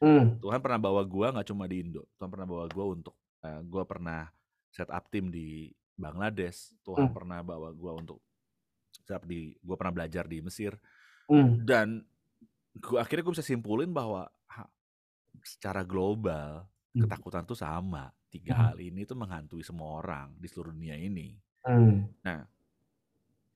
Hmm. 0.00 0.40
Tuhan 0.40 0.58
pernah 0.64 0.80
bawa 0.80 1.02
gua 1.04 1.30
nggak 1.30 1.48
cuma 1.52 1.68
di 1.68 1.84
Indo, 1.84 2.08
Tuhan 2.16 2.30
pernah 2.32 2.48
bawa 2.48 2.64
gua 2.68 2.84
untuk 2.90 3.14
eh, 3.40 3.60
gua 3.64 3.84
pernah 3.84 4.28
set 4.68 4.88
up 4.88 5.08
tim 5.08 5.28
di 5.28 5.70
Bangladesh, 5.94 6.72
Tuhan 6.82 7.08
Hmm. 7.08 7.14
pernah 7.14 7.40
bawa 7.44 7.70
gua 7.72 8.00
untuk 8.00 8.18
set 9.04 9.16
up 9.16 9.24
di 9.24 9.54
gua 9.60 9.76
pernah 9.76 9.94
belajar 10.02 10.24
di 10.24 10.40
Mesir 10.40 10.74
Hmm. 11.28 11.62
dan 11.62 12.02
gua 12.74 13.02
akhirnya 13.04 13.22
gue 13.22 13.34
bisa 13.38 13.46
simpulin 13.46 13.90
bahwa 13.90 14.26
ha- 14.50 14.72
secara 15.42 15.84
global 15.84 16.66
Hmm. 16.90 17.06
ketakutan 17.06 17.44
tuh 17.46 17.54
sama. 17.54 18.10
Tiga 18.30 18.54
Hmm. 18.54 18.62
hal 18.70 18.76
ini 18.78 19.02
tuh 19.02 19.18
menghantui 19.18 19.60
semua 19.60 19.98
orang 19.98 20.38
di 20.38 20.46
seluruh 20.46 20.70
dunia 20.70 20.94
ini. 20.94 21.34
Hmm. 21.66 22.06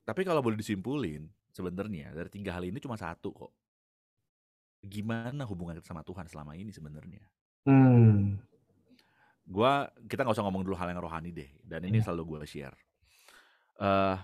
Tapi 0.04 0.20
kalau 0.26 0.42
boleh 0.44 0.58
disimpulin, 0.58 1.24
sebenarnya 1.48 2.12
dari 2.12 2.28
tiga 2.28 2.52
hal 2.52 2.66
ini 2.66 2.76
cuma 2.78 2.98
satu 2.98 3.30
kok. 3.32 3.52
gimana 4.84 5.48
hubungan 5.48 5.80
kita 5.80 5.96
sama 5.96 6.04
Tuhan 6.04 6.28
selama 6.28 6.52
ini 6.60 6.68
sebenarnya. 6.68 7.24
Hmm. 7.64 8.36
Gua 9.48 9.88
kita 10.04 10.20
nggak 10.20 10.36
usah 10.36 10.44
ngomong 10.44 10.60
dulu 10.60 10.76
hal 10.76 10.92
yang 10.92 11.00
rohani 11.00 11.32
deh, 11.32 11.48
dan 11.64 11.80
ini 11.88 12.04
Iya. 12.04 12.12
selalu 12.12 12.22
gua 12.36 12.44
share. 12.44 12.76
Eh, 13.80 14.16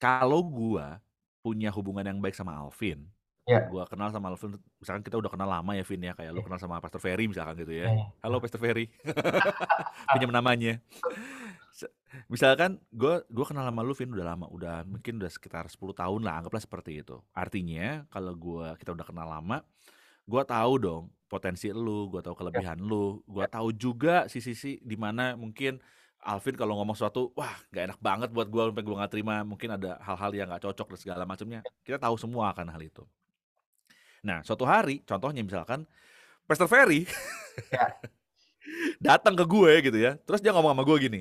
kalau 0.00 0.40
gua 0.48 1.04
punya 1.44 1.68
hubungan 1.68 2.08
yang 2.08 2.24
baik 2.24 2.32
sama 2.32 2.56
Alvin, 2.56 3.04
Ya. 3.42 3.66
gua 3.66 3.82
kenal 3.90 4.06
sama 4.14 4.30
Alvin, 4.30 4.54
misalkan 4.78 5.02
kita 5.02 5.18
udah 5.18 5.26
kenal 5.26 5.50
lama 5.50 5.74
ya, 5.74 5.82
Vin, 5.82 5.98
ya, 5.98 6.14
kayak 6.14 6.30
lu 6.30 6.38
Iya. 6.38 6.46
kenal 6.46 6.60
sama 6.62 6.78
Pastor 6.78 7.02
Ferry 7.02 7.26
misalkan 7.26 7.58
gitu 7.58 7.74
Iya 7.74 7.90
ya. 7.90 7.90
iya. 7.90 8.06
Halo 8.22 8.38
Pastor 8.38 8.62
Ferry, 8.62 8.86
pinjam 10.14 10.30
namanya. 10.30 10.78
Misalkan 12.30 12.78
gua 12.94 13.26
gua 13.26 13.42
kenal 13.48 13.66
sama 13.66 13.82
lu, 13.82 13.98
Vin, 13.98 14.14
udah 14.14 14.26
lama, 14.36 14.46
udah 14.46 14.86
mungkin 14.86 15.18
udah 15.18 15.26
sekitar 15.26 15.66
10 15.66 15.90
tahun 15.90 16.22
lah, 16.22 16.38
anggaplah 16.38 16.62
seperti 16.62 17.02
itu. 17.02 17.18
Artinya 17.34 18.06
kalau 18.14 18.30
gua 18.38 18.78
kita 18.78 18.94
udah 18.94 19.02
kenal 19.02 19.26
lama, 19.26 19.66
gua 20.22 20.46
tahu 20.46 20.72
dong 20.78 21.04
potensi 21.26 21.66
lu, 21.74 22.06
gua 22.14 22.22
tahu 22.22 22.38
Ya. 22.38 22.40
kelebihan 22.46 22.78
lu, 22.78 23.26
gua 23.26 23.50
Ya. 23.50 23.58
tahu 23.58 23.74
juga 23.74 24.30
sisi-sisi 24.30 24.78
di 24.84 24.94
mana 24.94 25.34
mungkin 25.34 25.82
Alvin 26.22 26.54
kalau 26.54 26.78
ngomong 26.78 26.94
sesuatu, 26.94 27.34
wah 27.34 27.58
nggak 27.74 27.84
enak 27.90 27.98
banget 27.98 28.28
buat 28.30 28.46
gua, 28.46 28.70
sampai 28.70 28.84
gua 28.86 28.96
nggak 29.02 29.12
terima, 29.18 29.42
mungkin 29.42 29.74
ada 29.74 29.98
hal-hal 29.98 30.30
yang 30.30 30.46
nggak 30.46 30.62
cocok 30.62 30.94
dan 30.94 30.98
segala 31.02 31.22
macamnya. 31.26 31.66
Kita 31.82 31.98
tahu 31.98 32.14
semua 32.14 32.54
akan 32.54 32.70
hal 32.70 32.78
itu. 32.78 33.02
Nah, 34.22 34.38
suatu 34.46 34.62
hari, 34.62 35.02
contohnya 35.02 35.42
misalkan 35.42 35.82
Pastor 36.46 36.70
Ferry 36.70 37.10
Ya. 37.74 37.90
datang 39.12 39.34
ke 39.34 39.44
gue 39.44 39.72
gitu 39.90 39.98
ya, 39.98 40.14
terus 40.22 40.38
dia 40.38 40.54
ngomong 40.54 40.72
sama 40.72 40.86
gue 40.86 40.96
gini, 41.02 41.20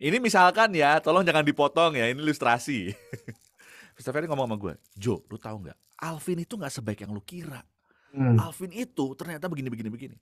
"Ini 0.00 0.16
misalkan 0.18 0.72
ya, 0.72 0.96
tolong 0.98 1.22
jangan 1.22 1.44
dipotong 1.44 1.92
ya, 1.94 2.08
ini 2.08 2.18
ilustrasi." 2.24 2.96
Pastor 3.94 4.16
Ferry 4.16 4.26
ngomong 4.26 4.48
sama 4.48 4.56
gue, 4.56 4.74
"Jo, 4.96 5.20
lu 5.28 5.36
tahu 5.36 5.68
nggak, 5.68 5.76
Alvin 6.00 6.40
itu 6.40 6.56
nggak 6.56 6.72
sebaik 6.72 7.04
yang 7.04 7.12
lu 7.12 7.20
kira. 7.20 7.60
Hmm. 8.16 8.40
Alvin 8.40 8.72
itu 8.72 9.12
ternyata 9.14 9.46
begini 9.52 9.68
begini 9.68 9.92
begini." 9.92 10.16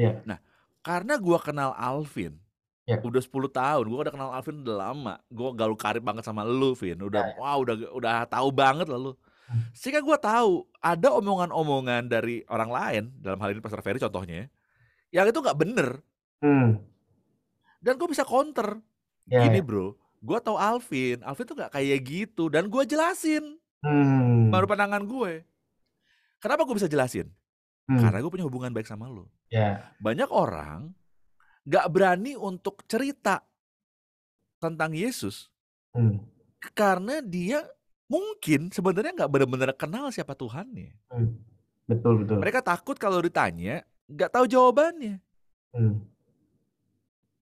Iya. 0.00 0.24
Nah, 0.24 0.40
karena 0.80 1.20
gua 1.20 1.36
kenal 1.38 1.76
Alvin, 1.76 2.40
Ya. 2.88 2.96
udah 3.04 3.20
10 3.22 3.52
tahun, 3.52 3.84
gua 3.86 4.08
udah 4.08 4.14
kenal 4.16 4.32
Alvin 4.32 4.64
udah 4.64 4.76
lama, 4.90 5.14
gua 5.28 5.52
gaul 5.52 5.76
karib 5.76 6.02
banget 6.02 6.24
sama 6.24 6.40
lu, 6.42 6.72
Vin, 6.72 6.96
Ya 6.96 7.04
udah 7.04 7.22
ya. 7.30 7.34
wah 7.36 7.56
udah 7.60 7.74
udah 7.92 8.14
tahu 8.26 8.48
banget 8.48 8.88
lah 8.88 8.96
lu. 8.96 9.12
Sehingga 9.74 9.98
gua 10.00 10.14
tahu 10.16 10.66
ada 10.78 11.10
omongan-omongan 11.14 12.06
dari 12.06 12.46
orang 12.46 12.70
lain, 12.70 13.04
dalam 13.18 13.38
hal 13.42 13.50
ini 13.50 13.60
Pastor 13.60 13.82
Ferry 13.82 13.98
contohnya, 13.98 14.46
yang 15.10 15.26
itu 15.26 15.38
nggak 15.38 15.58
bener. 15.58 15.88
Hmm. 16.38 16.78
Dan 17.80 17.96
gue 17.96 18.08
bisa 18.08 18.22
counter, 18.22 18.78
Ya 19.24 19.42
"Gini 19.44 19.58
ya. 19.58 19.64
Bro, 19.64 19.96
gua 20.20 20.38
tahu 20.38 20.54
Alvin, 20.54 21.24
Alvin 21.24 21.46
tuh 21.48 21.56
nggak 21.56 21.72
kayak 21.74 21.98
gitu." 22.04 22.46
Dan 22.52 22.70
gua 22.70 22.84
jelasin, 22.84 23.56
Hmm. 23.80 24.52
menurut 24.52 24.68
pandangan 24.68 25.02
gue. 25.02 25.42
Kenapa 26.38 26.68
gue 26.68 26.76
bisa 26.76 26.88
jelasin? 26.88 27.28
Hmm. 27.88 28.00
Karena 28.00 28.20
gue 28.20 28.30
punya 28.30 28.46
hubungan 28.46 28.70
baik 28.70 28.86
sama 28.86 29.08
lu. 29.08 29.24
Ya. 29.48 29.90
Banyak 29.98 30.28
orang 30.30 30.92
nggak 31.64 31.86
berani 31.92 32.36
untuk 32.36 32.84
cerita 32.86 33.42
tentang 34.60 34.92
Yesus 34.92 35.48
Hmm. 35.90 36.22
karena 36.76 37.18
dia 37.20 37.64
mungkin 38.10 38.74
sebenarnya 38.74 39.14
nggak 39.14 39.30
benar-benar 39.30 39.70
kenal 39.78 40.10
siapa 40.10 40.34
Tuhannya. 40.34 40.98
Hmm. 41.14 41.38
Betul 41.86 42.26
betul. 42.26 42.42
Mereka 42.42 42.60
takut 42.66 42.98
kalau 42.98 43.22
ditanya 43.22 43.86
nggak 44.10 44.30
tahu 44.34 44.44
jawabannya. 44.50 45.22
Hmm. 45.70 46.02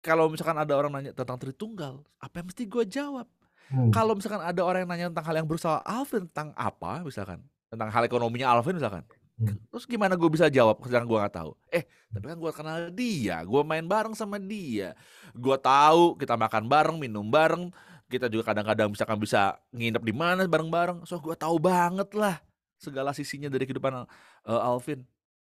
Kalau 0.01 0.29
misalkan 0.29 0.57
ada 0.57 0.73
orang 0.73 0.89
nanya 0.93 1.11
tentang 1.13 1.37
Tritunggal, 1.37 2.01
apa 2.21 2.33
yang 2.41 2.49
mesti 2.49 2.63
gue 2.65 2.83
jawab? 2.85 3.25
Hmm. 3.69 3.89
Kalau 3.89 4.13
misalkan 4.13 4.41
ada 4.41 4.61
orang 4.61 4.85
yang 4.85 4.89
nanya 4.89 5.07
tentang 5.13 5.25
hal 5.25 5.35
yang 5.41 5.47
berusaha 5.49 5.81
Alvin 5.81 6.29
tentang 6.29 6.53
apa, 6.53 7.01
misalkan 7.01 7.41
tentang 7.69 7.89
hal 7.89 8.05
ekonominya 8.05 8.53
Alvin 8.53 8.77
misalkan, 8.77 9.05
Hmm. 9.35 9.59
terus 9.67 9.83
gimana 9.83 10.15
gue 10.15 10.29
bisa 10.31 10.47
jawab? 10.47 10.79
Sedangkan 10.87 11.11
gue 11.11 11.17
nggak 11.19 11.35
tahu. 11.35 11.51
Eh, 11.67 11.83
tapi 12.07 12.23
kan 12.31 12.37
gue 12.39 12.51
kenal 12.55 12.77
dia, 12.95 13.43
gue 13.43 13.61
main 13.67 13.83
bareng 13.83 14.15
sama 14.15 14.39
dia, 14.39 14.95
gue 15.35 15.57
tahu 15.59 16.15
kita 16.15 16.39
makan 16.39 16.71
bareng, 16.71 16.95
minum 16.95 17.27
bareng, 17.27 17.67
kita 18.05 18.29
juga 18.29 18.53
kadang-kadang 18.53 18.93
misalkan 18.93 19.17
bisa 19.17 19.57
nginep 19.73 20.03
di 20.05 20.13
mana 20.13 20.45
bareng-bareng, 20.45 21.03
so 21.09 21.17
gue 21.17 21.33
tahu 21.33 21.57
banget 21.57 22.13
lah 22.13 22.37
segala 22.77 23.15
sisinya 23.15 23.49
dari 23.49 23.65
kehidupan 23.65 24.05
uh, 24.05 24.61
Alvin. 24.61 25.01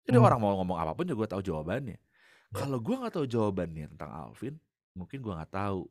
Jadi 0.07 0.17
Hmm. 0.17 0.25
orang 0.25 0.39
mau 0.39 0.55
ngomong 0.63 0.79
apa 0.79 0.95
pun 0.95 1.03
juga 1.03 1.27
gue 1.27 1.29
tahu 1.37 1.41
jawabannya. 1.43 1.99
Ya. 1.99 2.55
Kalau 2.55 2.79
gue 2.79 2.95
nggak 2.95 3.13
tahu 3.13 3.25
jawabannya 3.27 3.85
tentang 3.91 4.11
Alvin, 4.11 4.55
mungkin 4.95 5.19
gue 5.19 5.33
nggak 5.35 5.51
tahu. 5.51 5.83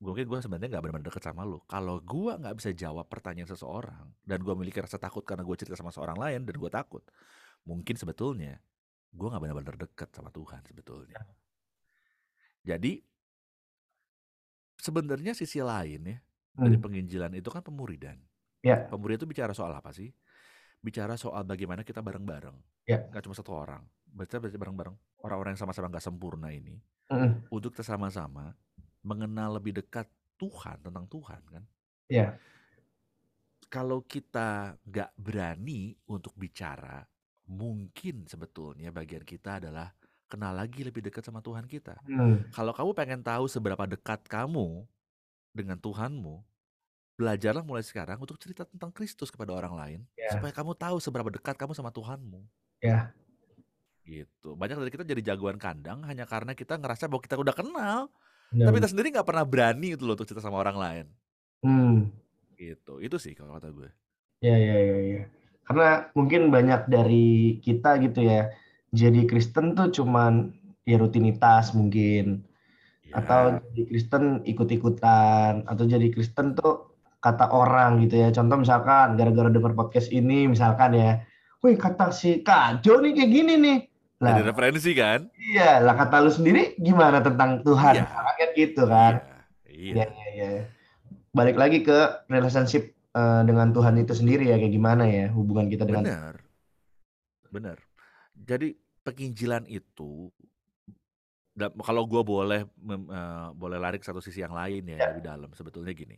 Mungkin 0.00 0.24
gue 0.32 0.38
sebenarnya 0.40 0.68
nggak 0.72 0.82
benar-benar 0.88 1.06
deket 1.12 1.22
sama 1.28 1.44
lo. 1.44 1.60
Kalau 1.68 2.00
gue 2.00 2.32
nggak 2.40 2.56
bisa 2.56 2.72
jawab 2.72 3.04
pertanyaan 3.04 3.52
seseorang 3.52 4.08
dan 4.24 4.40
gue 4.40 4.52
memiliki 4.56 4.80
rasa 4.80 4.96
takut 4.96 5.20
karena 5.22 5.44
gue 5.44 5.56
cerita 5.60 5.76
sama 5.76 5.92
seorang 5.92 6.16
lain 6.16 6.40
dan 6.48 6.56
gue 6.56 6.70
takut, 6.72 7.04
mungkin 7.68 7.94
sebetulnya 8.00 8.56
gue 9.12 9.26
nggak 9.28 9.42
benar-benar 9.44 9.76
dekat 9.76 10.08
sama 10.16 10.32
Tuhan 10.32 10.64
sebetulnya. 10.64 11.20
Jadi 12.64 13.04
sebenarnya 14.80 15.32
sisi 15.36 15.60
lain 15.62 16.00
ya 16.08 16.18
dari 16.56 16.76
Hmm. 16.76 16.82
penginjilan 16.82 17.32
itu 17.36 17.48
kan 17.52 17.62
pemuridan. 17.64 18.18
Ya. 18.62 18.90
Pemuridan 18.90 19.20
itu 19.24 19.28
bicara 19.30 19.52
soal 19.56 19.72
apa 19.76 19.92
sih? 19.94 20.10
Bicara 20.82 21.16
soal 21.20 21.44
bagaimana 21.48 21.84
kita 21.86 22.00
bareng-bareng, 22.04 22.56
Ya. 22.86 23.10
nggak 23.12 23.22
cuma 23.26 23.36
satu 23.36 23.52
orang. 23.56 23.84
Baca 24.10 24.36
baca 24.42 24.56
bareng-bareng 24.58 24.96
orang-orang 25.26 25.52
yang 25.56 25.62
sama-sama 25.68 25.88
nggak 25.92 26.04
sempurna 26.04 26.50
ini 26.54 26.80
Hmm. 27.10 27.50
untuk 27.52 27.74
kita 27.76 27.84
sama-sama 27.86 28.54
mengenal 29.04 29.58
lebih 29.60 29.76
dekat 29.80 30.08
Tuhan 30.40 30.80
tentang 30.84 31.06
Tuhan 31.08 31.42
kan. 31.48 31.64
Ya. 32.08 32.40
Kalau 33.70 34.02
kita 34.02 34.82
nggak 34.82 35.10
berani 35.14 35.94
untuk 36.10 36.34
bicara, 36.34 37.06
mungkin 37.54 38.26
sebetulnya 38.26 38.90
bagian 38.90 39.22
kita 39.22 39.62
adalah 39.62 39.94
kenal 40.30 40.54
lagi 40.54 40.86
lebih 40.86 41.02
dekat 41.02 41.26
sama 41.26 41.42
Tuhan 41.42 41.66
kita. 41.66 41.98
Hmm. 42.06 42.46
Kalau 42.54 42.70
kamu 42.70 42.90
pengen 42.94 43.20
tahu 43.20 43.50
seberapa 43.50 43.82
dekat 43.90 44.22
kamu 44.30 44.86
dengan 45.50 45.74
Tuhanmu, 45.74 46.38
belajarlah 47.18 47.66
mulai 47.66 47.82
sekarang 47.82 48.16
untuk 48.22 48.38
cerita 48.38 48.62
tentang 48.64 48.94
Kristus 48.94 49.28
kepada 49.28 49.52
orang 49.52 49.74
lain, 49.74 50.00
Ya. 50.14 50.38
supaya 50.38 50.54
kamu 50.54 50.72
tahu 50.78 50.96
seberapa 51.02 51.28
dekat 51.28 51.58
kamu 51.58 51.74
sama 51.74 51.90
Tuhanmu. 51.90 52.40
Ya. 52.80 53.10
Gitu. 54.06 54.56
Banyak 54.56 54.80
dari 54.80 54.92
kita 54.94 55.04
jadi 55.04 55.34
jagoan 55.34 55.60
kandang 55.60 56.06
hanya 56.06 56.24
karena 56.24 56.54
kita 56.54 56.78
ngerasa 56.78 57.10
bahwa 57.10 57.20
kita 57.20 57.36
udah 57.36 57.52
kenal, 57.52 58.08
Benar. 58.54 58.64
tapi 58.70 58.74
kita 58.80 58.88
sendiri 58.94 59.08
nggak 59.12 59.28
pernah 59.28 59.44
berani 59.44 59.98
itu 59.98 60.02
loh 60.06 60.14
untuk 60.16 60.30
cerita 60.30 60.40
sama 60.40 60.62
orang 60.62 60.78
lain. 60.78 61.06
Hmm. 61.60 61.96
Gitu. 62.56 63.04
Itu 63.04 63.20
sih 63.20 63.36
kalau 63.36 63.58
kata 63.58 63.68
gue. 63.74 63.90
Ya, 64.40 64.56
ya, 64.56 64.76
ya, 64.80 64.96
ya. 65.04 65.22
Karena 65.68 66.08
mungkin 66.16 66.48
banyak 66.48 66.88
dari 66.88 67.60
kita 67.60 68.00
gitu 68.00 68.24
ya, 68.24 68.48
jadi 68.90 69.26
Kristen 69.26 69.78
tuh 69.78 69.90
cuman 69.94 70.50
ya 70.86 70.98
rutinitas 70.98 71.70
mungkin, 71.74 72.42
atau 73.14 73.58
Ya. 73.58 73.62
jadi 73.70 73.82
Kristen 73.86 74.24
ikut-ikutan, 74.42 75.66
atau 75.66 75.84
jadi 75.86 76.10
Kristen 76.10 76.58
tuh 76.58 76.90
kata 77.22 77.52
orang 77.52 78.02
gitu 78.02 78.18
ya. 78.18 78.28
Contoh 78.34 78.58
misalkan 78.58 79.14
gara-gara 79.14 79.52
denger 79.52 79.76
podcast 79.76 80.10
ini 80.10 80.50
misalkan 80.50 80.96
ya, 80.96 81.22
wih 81.62 81.76
kata 81.78 82.10
si 82.10 82.42
Kak 82.42 82.82
Jo 82.82 82.98
nih 82.98 83.14
kayak 83.14 83.30
gini 83.30 83.54
nih. 83.60 83.78
Lah, 84.20 84.36
referensi 84.36 84.92
kan? 84.92 85.32
iya, 85.32 85.80
lah 85.80 85.96
kata 85.96 86.20
lu 86.20 86.28
sendiri 86.28 86.76
gimana 86.76 87.24
tentang 87.24 87.64
Tuhan? 87.64 87.96
Iya. 87.96 88.04
Misalkan 88.04 88.34
kan 88.36 88.50
gitu 88.52 88.82
kan. 88.84 89.12
Iya. 89.64 89.92
Iya, 89.96 90.06
iya, 90.12 90.28
iya. 90.36 90.62
Balik 91.32 91.56
lagi 91.56 91.80
ke 91.80 92.28
relationship 92.28 92.92
eh, 93.16 93.42
dengan 93.48 93.72
Tuhan 93.72 93.96
itu 93.96 94.12
sendiri 94.12 94.52
ya, 94.52 94.60
kayak 94.60 94.74
gimana 94.76 95.08
ya 95.08 95.32
hubungan 95.32 95.72
kita 95.72 95.88
dengan 95.88 96.04
Benar. 96.04 96.34
Benar. 97.48 97.78
Jadi 98.40 98.72
penginjilan 99.00 99.68
itu 99.68 100.32
da- 101.52 101.72
kalau 101.84 102.08
gue 102.08 102.22
boleh 102.24 102.64
mem- 102.80 103.10
eh, 103.10 103.48
boleh 103.52 103.76
lari 103.76 104.00
ke 104.00 104.06
satu 104.06 104.24
sisi 104.24 104.40
yang 104.40 104.56
lain 104.56 104.86
ya, 104.86 104.96
Ya. 104.96 105.04
lebih 105.12 105.22
dalam 105.24 105.50
sebetulnya 105.52 105.92
gini. 105.92 106.16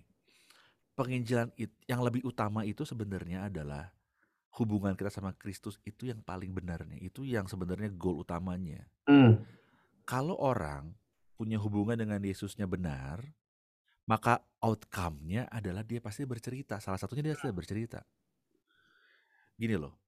Penginjilan 0.93 1.51
it- 1.57 1.83
yang 1.89 2.05
lebih 2.05 2.23
utama 2.23 2.63
itu 2.63 2.85
sebenarnya 2.85 3.49
adalah 3.49 3.91
hubungan 4.61 4.93
kita 4.93 5.09
sama 5.09 5.33
Kristus 5.33 5.81
itu 5.83 6.05
yang 6.07 6.21
paling 6.21 6.53
benarnya. 6.53 7.01
Itu 7.01 7.25
yang 7.25 7.49
sebenarnya 7.49 7.89
goal 7.97 8.21
utamanya. 8.21 8.85
Hmm, 9.09 9.41
Kalau 10.03 10.35
orang 10.37 10.93
punya 11.39 11.57
hubungan 11.63 11.95
dengan 11.95 12.19
Yesusnya 12.21 12.67
benar, 12.67 13.23
maka 14.05 14.43
outcome-nya 14.59 15.47
adalah 15.49 15.87
dia 15.87 16.03
pasti 16.03 16.27
bercerita. 16.27 16.83
Salah 16.83 16.99
satunya 16.99 17.23
dia 17.31 17.39
pasti 17.39 17.55
bercerita. 17.55 18.03
Gini 19.55 19.79
loh, 19.79 20.02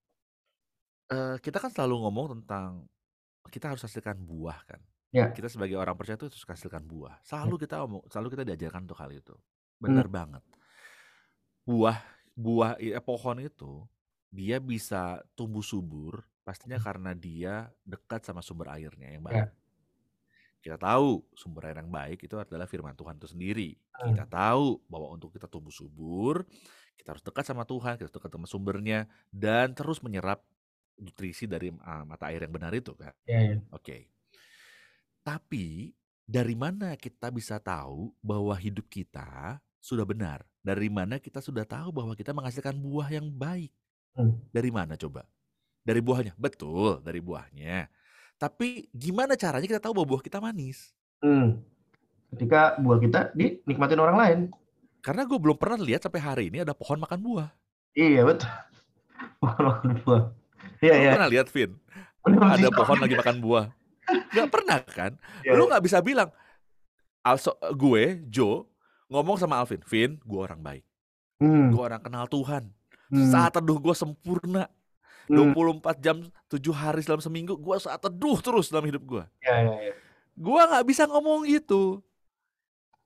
kita 1.41 1.61
kan 1.61 1.71
selalu 1.71 2.09
ngomong 2.09 2.27
tentang 2.41 2.89
kita 3.53 3.71
harus 3.71 3.85
hasilkan 3.85 4.19
buah 4.25 4.61
kan. 4.67 4.81
Ya. 5.15 5.31
Kita 5.31 5.47
sebagai 5.47 5.79
orang 5.79 5.95
percaya 5.95 6.19
itu 6.19 6.27
harus 6.27 6.43
hasilkan 6.43 6.83
buah. 6.83 7.23
Selalu 7.23 7.69
kita 7.69 7.87
omong, 7.87 8.03
selalu 8.11 8.35
kita 8.35 8.43
diajarkan 8.51 8.83
untuk 8.83 8.99
hal 8.99 9.15
itu. 9.15 9.31
Hmm. 9.31 9.79
Benar 9.79 10.07
banget. 10.11 10.43
Buah, 11.65 12.03
buah 12.35 12.77
eh, 12.83 12.99
pohon 12.99 13.39
itu 13.39 13.87
dia 14.35 14.59
bisa 14.59 15.23
tumbuh 15.39 15.63
subur 15.63 16.27
pastinya 16.43 16.77
karena 16.83 17.15
dia 17.15 17.71
dekat 17.87 18.27
sama 18.27 18.43
sumber 18.43 18.75
airnya 18.75 19.15
yang 19.15 19.23
Ya. 19.25 19.47
baik. 19.47 19.49
Kita 20.65 20.77
tahu 20.81 21.23
sumber 21.37 21.71
air 21.71 21.79
yang 21.79 21.93
baik 21.93 22.25
itu 22.25 22.35
adalah 22.41 22.67
firman 22.67 22.97
Tuhan 22.97 23.21
itu 23.21 23.29
sendiri. 23.31 23.71
Hmm. 23.95 24.17
Kita 24.17 24.27
tahu 24.27 24.81
bahwa 24.91 25.15
untuk 25.15 25.31
kita 25.37 25.47
tumbuh 25.47 25.71
subur, 25.73 26.43
kita 26.99 27.15
harus 27.15 27.23
dekat 27.23 27.45
sama 27.47 27.63
Tuhan, 27.69 28.01
kita 28.01 28.09
harus 28.09 28.17
dekat 28.17 28.31
sama 28.33 28.49
sumbernya, 28.49 29.07
dan 29.31 29.77
terus 29.77 30.01
menyerap 30.01 30.43
nutrisi 30.99 31.45
dari 31.51 31.71
uh, 31.71 32.05
mata 32.07 32.31
air 32.31 32.47
yang 32.47 32.55
benar 32.55 32.73
itu 32.75 32.95
kan. 32.95 33.13
Iya, 33.27 33.41
iya. 33.41 33.57
Oke. 33.71 34.09
Tapi 35.25 35.93
dari 36.25 36.57
mana 36.57 36.97
kita 36.97 37.29
bisa 37.29 37.61
tahu 37.61 38.13
bahwa 38.25 38.57
hidup 38.57 38.89
kita 38.89 39.61
sudah 39.81 40.05
benar? 40.09 40.45
Dari 40.65 40.89
mana 40.89 41.21
kita 41.21 41.45
sudah 41.45 41.69
tahu 41.69 41.93
bahwa 41.93 42.17
kita 42.17 42.33
menghasilkan 42.33 42.73
buah 42.73 43.13
yang 43.13 43.29
baik? 43.29 43.73
Hmm. 44.17 44.41
Dari 44.49 44.71
mana 44.73 44.97
coba? 44.97 45.29
Dari 45.85 46.01
buahnya. 46.01 46.33
Betul, 46.41 47.05
dari 47.05 47.21
buahnya. 47.21 47.93
Tapi 48.41 48.89
gimana 48.91 49.37
caranya 49.37 49.69
kita 49.69 49.83
tahu 49.85 50.01
bahwa 50.01 50.17
buah 50.17 50.23
kita 50.25 50.41
manis? 50.41 50.97
Hmm. 51.21 51.61
Ketika 52.33 52.81
buah 52.81 52.99
kita 52.99 53.21
dinikmatin 53.37 54.01
orang 54.01 54.17
lain. 54.17 54.39
Karena 55.05 55.29
gue 55.29 55.37
belum 55.37 55.61
pernah 55.61 55.77
lihat 55.77 56.09
sampai 56.09 56.21
hari 56.25 56.45
ini 56.49 56.65
ada 56.65 56.73
pohon 56.73 56.97
makan 56.97 57.21
buah. 57.21 57.53
Iya 57.93 58.25
betul. 58.25 58.49
Pohon 59.45 59.63
makan 59.69 59.91
buah. 60.03 60.23
Iya 60.85 60.95
iya. 61.01 61.11
pernah 61.17 61.31
lihat, 61.31 61.49
Vin? 61.49 61.71
Ada 62.25 62.69
pohon 62.73 62.99
lagi 63.01 63.15
makan 63.17 63.39
buah. 63.41 63.67
Gak 64.33 64.49
pernah 64.53 64.79
kan? 64.85 65.13
Iya. 65.45 65.57
Lu 65.57 65.69
gak 65.69 65.85
bisa 65.85 66.01
bilang, 66.05 66.29
also, 67.25 67.57
gue, 67.73 68.21
Joe, 68.29 68.69
ngomong 69.09 69.41
sama 69.41 69.61
Alvin, 69.61 69.81
Vin, 69.89 70.21
gue 70.21 70.41
orang 70.41 70.61
baik. 70.61 70.85
Hmm. 71.41 71.73
Gue 71.73 71.83
orang 71.83 72.01
kenal 72.01 72.29
Tuhan. 72.29 72.69
Hmm. 73.09 73.29
Saat 73.33 73.57
teduh 73.61 73.81
gue 73.81 73.95
sempurna. 73.97 74.69
Hmm. 75.25 75.57
24 75.57 76.05
jam, 76.05 76.21
7 76.53 76.61
hari 76.77 77.01
dalam 77.01 77.25
seminggu, 77.25 77.57
gue 77.57 77.77
saat 77.81 77.97
teduh 77.97 78.37
terus 78.45 78.69
dalam 78.69 78.85
hidup 78.85 79.03
gue. 79.09 79.25
Iya 79.41 79.57
iya 79.57 79.77
iya. 79.89 79.95
Gue 80.37 80.61
gak 80.61 80.85
bisa 80.85 81.09
ngomong 81.09 81.49
gitu. 81.49 82.05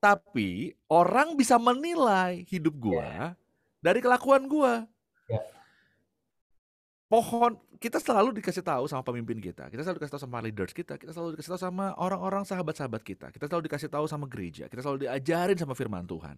Tapi 0.02 0.74
orang 0.90 1.34
bisa 1.38 1.58
menilai 1.58 2.42
hidup 2.46 2.74
gue 2.74 3.10
dari 3.82 3.98
kelakuan 4.02 4.46
gue. 4.50 4.72
Ya. 5.30 5.42
Pohon 7.08 7.56
kita 7.80 7.96
selalu 8.04 8.36
dikasih 8.36 8.60
tahu 8.60 8.84
sama 8.84 9.00
pemimpin 9.00 9.40
kita, 9.40 9.72
kita 9.72 9.80
selalu 9.80 9.96
dikasih 9.96 10.12
tahu 10.12 10.22
sama 10.28 10.44
leaders 10.44 10.76
kita, 10.76 11.00
kita 11.00 11.16
selalu 11.16 11.40
dikasih 11.40 11.50
tahu 11.56 11.62
sama 11.64 11.96
orang-orang 11.96 12.44
sahabat-sahabat 12.44 13.00
kita, 13.00 13.32
kita 13.32 13.48
selalu 13.48 13.64
dikasih 13.64 13.88
tahu 13.88 14.04
sama 14.04 14.28
gereja, 14.28 14.68
kita 14.68 14.84
selalu 14.84 15.08
diajarin 15.08 15.56
sama 15.56 15.72
firman 15.72 16.04
Tuhan 16.04 16.36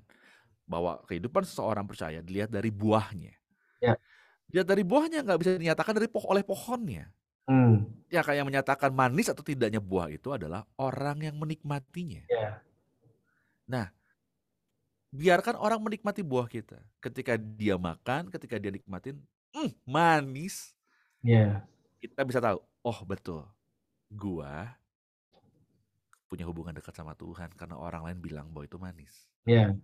bahwa 0.71 1.03
kehidupan 1.11 1.43
seseorang 1.43 1.83
percaya 1.91 2.23
dilihat 2.23 2.55
dari 2.55 2.71
buahnya. 2.71 3.35
Ya. 3.83 3.99
Dilihat 4.47 4.69
dari 4.71 4.87
buahnya 4.87 5.27
nggak 5.27 5.39
bisa 5.43 5.51
dinyatakan 5.59 5.93
dari 5.99 6.07
poh 6.07 6.23
oleh 6.31 6.47
pohonnya. 6.47 7.11
Hmm. 7.51 7.91
Ya 8.07 8.23
kayak 8.23 8.47
yang 8.47 8.49
menyatakan 8.49 8.95
manis 8.95 9.27
atau 9.27 9.43
tidaknya 9.43 9.83
buah 9.83 10.07
itu 10.07 10.31
adalah 10.31 10.63
orang 10.79 11.19
yang 11.27 11.35
menikmatinya. 11.35 12.23
Iya. 12.31 12.63
Nah, 13.67 13.91
biarkan 15.11 15.59
orang 15.59 15.83
menikmati 15.83 16.23
buah 16.23 16.47
kita. 16.47 16.79
Ketika 17.03 17.35
dia 17.35 17.75
makan, 17.75 18.31
ketika 18.31 18.55
dia 18.63 18.71
nikmatin, 18.71 19.19
"Hmm, 19.55 19.71
manis. 19.85 20.75
Iya. 21.21 21.67
Kita 22.01 22.25
bisa 22.25 22.41
tahu, 22.41 22.59
oh 22.87 22.99
betul, 23.05 23.45
gua 24.09 24.81
punya 26.31 26.47
hubungan 26.47 26.71
dekat 26.71 26.95
sama 26.95 27.19
Tuhan 27.19 27.51
karena 27.59 27.75
orang 27.75 28.07
lain 28.07 28.19
bilang 28.23 28.47
bahwa 28.55 28.65
itu 28.65 28.79
manis. 28.79 29.27
Iya. 29.45 29.75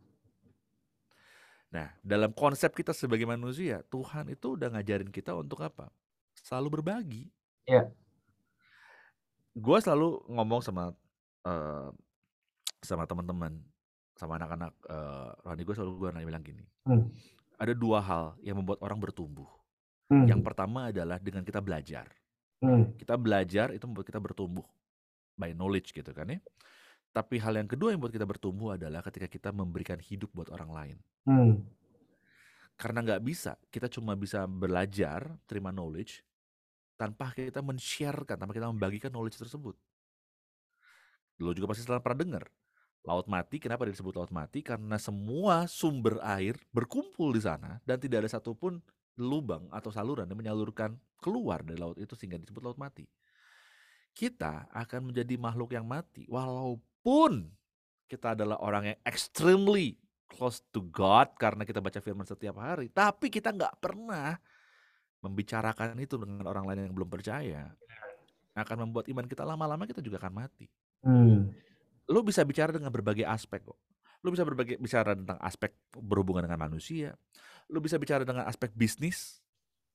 Nah, 1.75 1.91
dalam 2.01 2.31
konsep 2.31 2.71
kita 2.71 2.95
sebagai 2.95 3.27
manusia, 3.27 3.83
Tuhan 3.91 4.31
itu 4.31 4.55
udah 4.55 4.71
ngajarin 4.71 5.11
kita 5.11 5.35
untuk 5.35 5.61
apa? 5.67 5.91
Selalu 6.39 6.81
berbagi. 6.81 7.25
Iya. 7.67 7.91
Gua 9.59 9.83
selalu 9.83 10.23
ngomong 10.31 10.63
sama 10.63 10.95
eh, 11.43 11.91
sama 12.87 13.05
teman-teman, 13.11 13.59
sama 14.15 14.39
anak-anak 14.39 14.73
eh, 14.87 15.31
rohani 15.43 15.63
gue 15.67 15.75
selalu 15.75 15.93
gue 15.99 16.11
bilang 16.23 16.45
gini. 16.47 16.65
Hmm. 16.87 17.11
Ada 17.57 17.73
dua 17.73 18.05
hal 18.05 18.25
yang 18.45 18.61
membuat 18.61 18.81
orang 18.85 19.01
bertumbuh. 19.01 19.49
Hmm. 20.13 20.29
Yang 20.29 20.41
pertama 20.45 20.93
adalah 20.93 21.17
dengan 21.19 21.43
kita 21.43 21.59
belajar. 21.59 22.07
Hmm. 22.61 22.93
Kita 22.97 23.17
belajar 23.17 23.73
itu 23.73 23.85
membuat 23.89 24.07
kita 24.09 24.21
bertumbuh 24.21 24.65
by 25.37 25.53
knowledge 25.53 25.93
gitu 25.93 26.13
kan 26.13 26.37
ya. 26.37 26.41
Tapi 27.17 27.41
hal 27.41 27.57
yang 27.57 27.69
kedua 27.69 27.93
yang 27.93 28.01
membuat 28.01 28.17
kita 28.17 28.29
bertumbuh 28.29 28.77
adalah 28.77 29.01
ketika 29.01 29.25
kita 29.25 29.49
memberikan 29.53 29.97
hidup 29.97 30.29
buat 30.37 30.53
orang 30.53 30.71
lain. 30.73 30.97
Hmm. 31.25 31.65
Karena 32.77 33.01
nggak 33.01 33.25
bisa, 33.25 33.57
kita 33.73 33.89
cuma 33.89 34.13
bisa 34.13 34.45
belajar, 34.45 35.33
terima 35.49 35.73
knowledge, 35.73 36.21
tanpa 37.01 37.33
kita 37.33 37.65
men-sharekan, 37.65 38.37
tanpa 38.37 38.53
kita 38.53 38.69
membagikan 38.69 39.09
knowledge 39.09 39.41
tersebut. 39.41 39.77
Lo 41.41 41.57
juga 41.57 41.73
pasti 41.73 41.89
selalu 41.89 42.05
pernah 42.05 42.21
dengar. 42.21 42.45
Laut 43.07 43.31
mati, 43.31 43.63
kenapa 43.63 43.87
disebut 43.87 44.19
laut 44.19 44.35
mati? 44.35 44.67
Karena 44.67 44.99
semua 44.99 45.71
sumber 45.71 46.19
air 46.27 46.59
berkumpul 46.75 47.31
di 47.39 47.43
sana 47.47 47.79
dan 47.87 48.03
tidak 48.03 48.27
ada 48.27 48.31
satupun 48.35 48.83
lubang 49.17 49.71
atau 49.71 49.95
saluran 49.95 50.27
yang 50.27 50.37
menyalurkan 50.37 50.99
keluar 51.23 51.63
dari 51.63 51.79
laut 51.79 51.97
itu 52.03 52.19
sehingga 52.19 52.37
disebut 52.43 52.67
laut 52.67 52.77
mati. 52.77 53.07
Kita 54.11 54.67
akan 54.75 55.15
menjadi 55.15 55.39
makhluk 55.39 55.71
yang 55.71 55.87
mati 55.87 56.27
walaupun 56.27 57.47
kita 58.11 58.35
adalah 58.35 58.59
orang 58.59 58.91
yang 58.91 58.99
extremely 59.07 60.03
close 60.27 60.59
to 60.75 60.83
God 60.91 61.31
karena 61.39 61.63
kita 61.63 61.79
baca 61.79 62.03
firman 62.03 62.27
setiap 62.27 62.59
hari, 62.59 62.91
tapi 62.91 63.31
kita 63.31 63.55
nggak 63.55 63.79
pernah 63.79 64.35
membicarakan 65.23 65.95
itu 66.03 66.19
dengan 66.19 66.43
orang 66.51 66.67
lain 66.67 66.91
yang 66.91 66.97
belum 66.97 67.09
percaya. 67.09 67.71
Akan 68.57 68.83
membuat 68.83 69.07
iman 69.13 69.31
kita 69.31 69.47
lama-lama 69.47 69.87
kita 69.87 70.03
juga 70.03 70.19
akan 70.19 70.43
mati 70.43 70.67
Hmm. 71.07 71.55
Lu 72.07 72.23
bisa 72.23 72.43
bicara 72.47 72.71
dengan 72.71 72.91
berbagai 72.91 73.27
aspek 73.27 73.67
kok. 73.67 73.79
Lu 74.23 74.35
bisa 74.35 74.43
berbagai 74.43 74.79
bicara 74.79 75.15
tentang 75.15 75.39
aspek 75.39 75.75
berhubungan 75.95 76.47
dengan 76.47 76.67
manusia. 76.67 77.15
Lu 77.71 77.79
bisa 77.83 77.99
bicara 77.99 78.23
dengan 78.27 78.47
aspek 78.47 78.71
bisnis. 78.75 79.43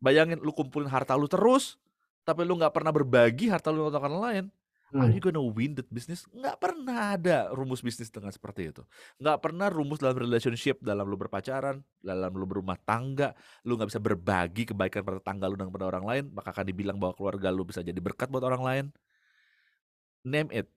Bayangin 0.02 0.40
lu 0.42 0.52
kumpulin 0.52 0.90
harta 0.90 1.14
lu 1.16 1.30
terus, 1.30 1.78
tapi 2.26 2.44
lu 2.44 2.58
nggak 2.58 2.74
pernah 2.74 2.92
berbagi 2.94 3.52
harta 3.52 3.70
lu 3.70 3.88
untuk 3.88 4.02
orang 4.02 4.18
lain. 4.20 4.46
Are 4.92 5.08
Hmm. 5.08 5.16
you 5.16 5.24
gonna 5.24 5.40
win 5.40 5.72
that 5.80 5.88
business? 5.88 6.28
Nggak 6.36 6.60
pernah 6.60 7.16
ada 7.16 7.48
rumus 7.56 7.80
bisnis 7.80 8.12
dengan 8.12 8.28
seperti 8.28 8.76
itu. 8.76 8.84
Nggak 9.24 9.40
pernah 9.40 9.72
rumus 9.72 10.04
dalam 10.04 10.20
relationship, 10.20 10.84
dalam 10.84 11.08
lu 11.08 11.16
berpacaran, 11.16 11.80
dalam 12.04 12.32
lu 12.36 12.44
berumah 12.44 12.76
tangga. 12.84 13.32
Lu 13.64 13.80
nggak 13.80 13.88
bisa 13.88 14.04
berbagi 14.04 14.68
kebaikan 14.68 15.08
pada 15.08 15.24
tangga 15.24 15.48
lu 15.48 15.56
dan 15.56 15.72
pada 15.72 15.88
orang 15.88 16.04
lain, 16.04 16.24
maka 16.36 16.52
akan 16.52 16.68
dibilang 16.68 17.00
bahwa 17.00 17.16
keluarga 17.16 17.48
lu 17.56 17.64
bisa 17.64 17.80
jadi 17.80 17.96
berkat 18.04 18.28
buat 18.28 18.44
orang 18.44 18.64
lain. 18.68 18.86
Name 20.28 20.52
it. 20.52 20.68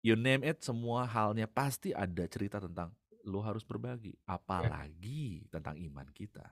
You 0.00 0.14
name 0.14 0.46
it, 0.46 0.62
semua 0.62 1.02
halnya 1.04 1.50
pasti 1.50 1.90
ada 1.90 2.22
cerita 2.30 2.62
tentang 2.62 2.94
lu 3.26 3.42
harus 3.42 3.66
berbagi. 3.66 4.14
Apalagi 4.24 5.44
tentang 5.50 5.74
iman 5.76 6.06
kita. 6.14 6.46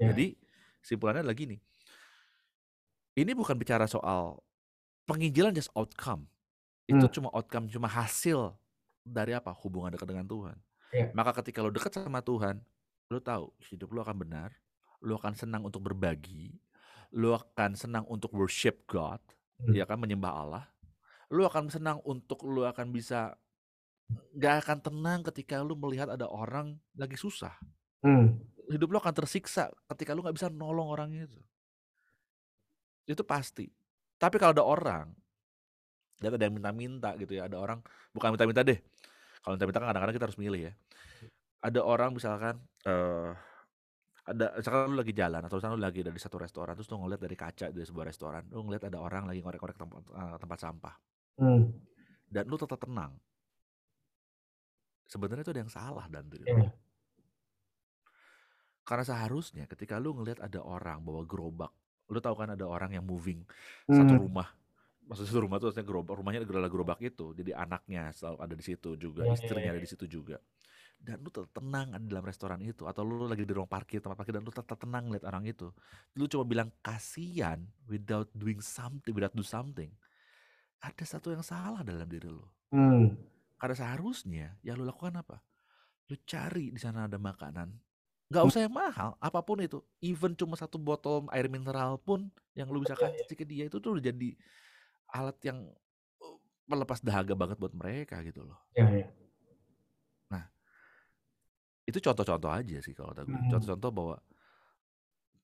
Ya. 0.00 0.10
Jadi 0.10 0.34
simpulannya 0.80 1.20
adalah 1.22 1.36
gini. 1.36 1.56
Ini 3.18 3.34
bukan 3.34 3.58
bicara 3.58 3.84
soal 3.84 4.38
penginjilan 5.04 5.52
just 5.52 5.72
outcome. 5.74 6.30
Itu 6.88 7.04
Hmm. 7.04 7.12
cuma 7.12 7.28
outcome, 7.34 7.68
cuma 7.68 7.90
hasil 7.90 8.54
dari 9.04 9.34
apa? 9.36 9.52
Hubungan 9.52 9.92
dekat 9.92 10.08
dengan 10.08 10.24
Tuhan. 10.24 10.56
Ya. 10.94 11.12
Maka 11.12 11.36
ketika 11.42 11.60
lu 11.60 11.68
dekat 11.68 11.92
sama 11.92 12.24
Tuhan, 12.24 12.64
lu 13.12 13.20
tahu 13.20 13.52
hidup 13.68 13.92
lu 13.92 14.00
akan 14.00 14.16
benar, 14.16 14.56
lu 15.04 15.12
akan 15.12 15.36
senang 15.36 15.66
untuk 15.66 15.84
berbagi, 15.84 16.56
lu 17.12 17.36
akan 17.36 17.76
senang 17.76 18.04
untuk 18.08 18.32
worship 18.32 18.88
God, 18.88 19.20
Hmm. 19.60 19.74
ya 19.76 19.84
kan 19.84 19.98
menyembah 20.00 20.32
Allah. 20.32 20.64
Lu 21.28 21.44
akan 21.44 21.68
senang 21.68 22.00
untuk 22.08 22.44
lu 22.48 22.64
akan 22.64 22.88
bisa 22.88 23.36
gak 24.36 24.64
akan 24.64 24.78
tenang 24.80 25.20
ketika 25.28 25.60
lu 25.60 25.76
melihat 25.76 26.08
ada 26.08 26.24
orang 26.24 26.80
lagi 26.96 27.16
susah. 27.16 27.52
Hmm. 28.00 28.40
Hidup 28.68 28.88
lu 28.92 28.98
akan 29.00 29.12
tersiksa 29.12 29.68
ketika 29.92 30.16
lu 30.16 30.24
nggak 30.24 30.36
bisa 30.36 30.48
nolong 30.48 30.88
orang 30.88 31.12
itu. 31.12 31.40
Itu 33.08 33.24
pasti. 33.24 33.68
Tapi 34.20 34.36
kalau 34.36 34.52
ada 34.52 34.64
orang, 34.64 35.06
lihat 36.20 36.34
ada 36.36 36.44
yang 36.44 36.56
minta-minta 36.58 37.14
gitu 37.16 37.38
ya, 37.38 37.46
ada 37.48 37.56
orang 37.60 37.80
bukan 38.12 38.34
minta-minta 38.34 38.60
deh. 38.64 38.80
Kalau 39.40 39.56
minta-minta 39.56 39.78
kan 39.80 39.88
kadang-kadang 39.92 40.16
kita 40.16 40.26
harus 40.28 40.40
milih 40.40 40.60
ya. 40.68 40.72
Ada 41.64 41.80
orang 41.82 42.10
misalkan 42.14 42.60
eh 42.84 43.32
ada 44.28 44.52
misalkan 44.60 44.92
lu 44.92 44.96
lagi 45.00 45.14
jalan 45.16 45.40
atau 45.40 45.56
misalkan 45.56 45.76
lu 45.80 45.84
lagi 45.88 46.00
dari 46.04 46.20
satu 46.20 46.36
restoran 46.36 46.76
terus 46.76 46.88
lu 46.92 47.00
ngeliat 47.00 47.20
dari 47.20 47.36
kaca 47.36 47.72
dari 47.72 47.86
sebuah 47.88 48.06
restoran, 48.12 48.44
lu 48.52 48.60
ngeliat 48.68 48.92
ada 48.92 49.00
orang 49.00 49.24
lagi 49.24 49.40
ngorek-ngorek 49.40 49.76
tempat 49.80 50.04
eh, 50.04 50.36
tempat 50.36 50.58
sampah 50.60 50.94
Hmm. 51.38 51.70
dan 52.28 52.44
lu 52.50 52.58
tetap 52.58 52.82
tenang. 52.82 53.14
Sebenarnya 55.08 55.42
itu 55.46 55.52
ada 55.56 55.62
yang 55.64 55.72
salah 55.72 56.06
dan 56.12 56.28
diri 56.28 56.44
Iya. 56.44 56.68
lu. 56.68 56.68
Karena 58.84 59.04
seharusnya 59.04 59.64
ketika 59.68 59.96
lu 60.00 60.16
ngelihat 60.16 60.40
ada 60.40 60.60
orang 60.64 61.00
bawa 61.04 61.22
gerobak, 61.24 61.72
lu 62.08 62.18
tahu 62.20 62.34
kan 62.36 62.52
ada 62.56 62.64
orang 62.64 62.92
yang 62.96 63.04
moving 63.04 63.44
satu 63.88 64.16
Hmm. 64.16 64.22
rumah. 64.28 64.48
Maksudnya 65.08 65.28
satu 65.32 65.40
rumah 65.44 65.56
itu 65.60 65.66
maksudnya 65.72 65.88
gerobak, 65.88 66.14
rumahnya 66.20 66.40
adalah 66.44 66.68
gerobak 66.72 67.00
itu. 67.00 67.32
Jadi 67.32 67.52
anaknya 67.56 68.12
selalu 68.12 68.36
ada 68.44 68.54
di 68.56 68.64
situ 68.64 68.90
juga, 69.00 69.24
Iya, 69.24 69.32
iya, 69.32 69.36
istrinya 69.40 69.70
ada 69.72 69.80
iya. 69.80 69.84
di 69.84 69.90
situ 69.92 70.04
juga. 70.08 70.36
Dan 70.98 71.22
lu 71.22 71.30
tetap 71.30 71.52
tenang 71.54 71.94
ada 71.94 72.02
di 72.02 72.10
dalam 72.10 72.26
restoran 72.26 72.60
itu 72.60 72.84
atau 72.84 73.02
lu 73.06 73.24
lagi 73.30 73.46
di 73.46 73.52
ruang 73.54 73.70
parkir, 73.70 74.02
tempat 74.02 74.18
parkir 74.18 74.34
dan 74.36 74.44
lu 74.44 74.50
tetap 74.52 74.76
tenang 74.76 75.08
lihat 75.12 75.24
orang 75.30 75.46
itu. 75.46 75.70
Lu 76.18 76.26
cuma 76.26 76.44
bilang 76.44 76.68
kasihan 76.82 77.62
without 77.86 78.28
doing 78.34 78.58
something, 78.60 79.14
without 79.14 79.32
do 79.32 79.44
something. 79.46 79.92
Ada 80.78 81.18
satu 81.18 81.34
yang 81.34 81.42
salah 81.42 81.82
dalam 81.82 82.06
diri 82.06 82.30
lu. 82.30 82.46
Hmm. 82.70 83.18
Karena 83.58 83.74
seharusnya 83.74 84.54
yang 84.62 84.78
lu 84.78 84.86
lakukan 84.86 85.18
apa? 85.18 85.42
Lu 86.08 86.16
cari 86.24 86.70
di 86.70 86.80
sana 86.80 87.10
ada 87.10 87.18
makanan, 87.18 87.74
Nggak 88.28 88.44
usah 88.44 88.60
yang 88.68 88.74
mahal, 88.76 89.16
apa 89.16 89.40
pun 89.40 89.56
itu. 89.64 89.80
Even 90.04 90.36
cuma 90.36 90.52
satu 90.52 90.76
botol 90.76 91.24
air 91.32 91.48
mineral 91.48 91.96
pun 91.96 92.28
yang 92.52 92.68
lu 92.68 92.84
bisa 92.84 92.92
kasih 92.92 93.24
ke 93.24 93.44
dia 93.48 93.64
itu 93.64 93.80
tuh 93.80 93.96
udah 93.96 94.04
jadi 94.04 94.36
alat 95.08 95.38
yang 95.48 95.64
uh, 96.20 96.36
melepas 96.68 97.00
dahaga 97.00 97.32
banget 97.32 97.56
buat 97.56 97.72
mereka 97.72 98.20
gitu 98.20 98.44
loh. 98.44 98.60
Iya, 98.76 99.00
iya. 99.00 99.08
Nah, 100.28 100.44
itu 101.88 101.96
contoh-contoh 102.04 102.52
aja 102.52 102.76
sih 102.84 102.92
kalau 102.92 103.16
kata 103.16 103.24
gue. 103.24 103.32
Hmm. 103.32 103.48
Contoh-contoh 103.48 103.90
bahwa 103.96 104.16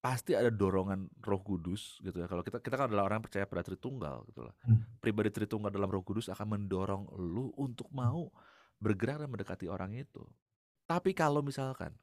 pasti 0.04 0.36
ada 0.36 0.52
dorongan 0.52 1.08
Roh 1.24 1.40
Kudus 1.40 1.96
gitu 2.04 2.20
ya. 2.20 2.28
Kalau 2.28 2.44
kita 2.44 2.60
kita 2.60 2.76
kan 2.76 2.92
adalah 2.92 3.08
orang 3.08 3.24
yang 3.24 3.26
percaya 3.32 3.48
pada 3.48 3.64
Tritunggal 3.64 4.28
gitu 4.28 4.44
lah. 4.44 4.52
Hmm. 4.68 4.84
Pribadi 5.00 5.32
Tritunggal 5.32 5.72
dalam 5.72 5.88
Roh 5.88 6.04
Kudus 6.04 6.28
akan 6.28 6.60
mendorong 6.60 7.08
lu 7.16 7.48
untuk 7.56 7.88
mau 7.88 8.28
bergerak 8.76 9.24
dan 9.24 9.32
mendekati 9.32 9.64
orang 9.64 9.96
itu. 9.96 10.20
Tapi 10.84 11.16
kalau 11.16 11.40
misalkan 11.40 11.96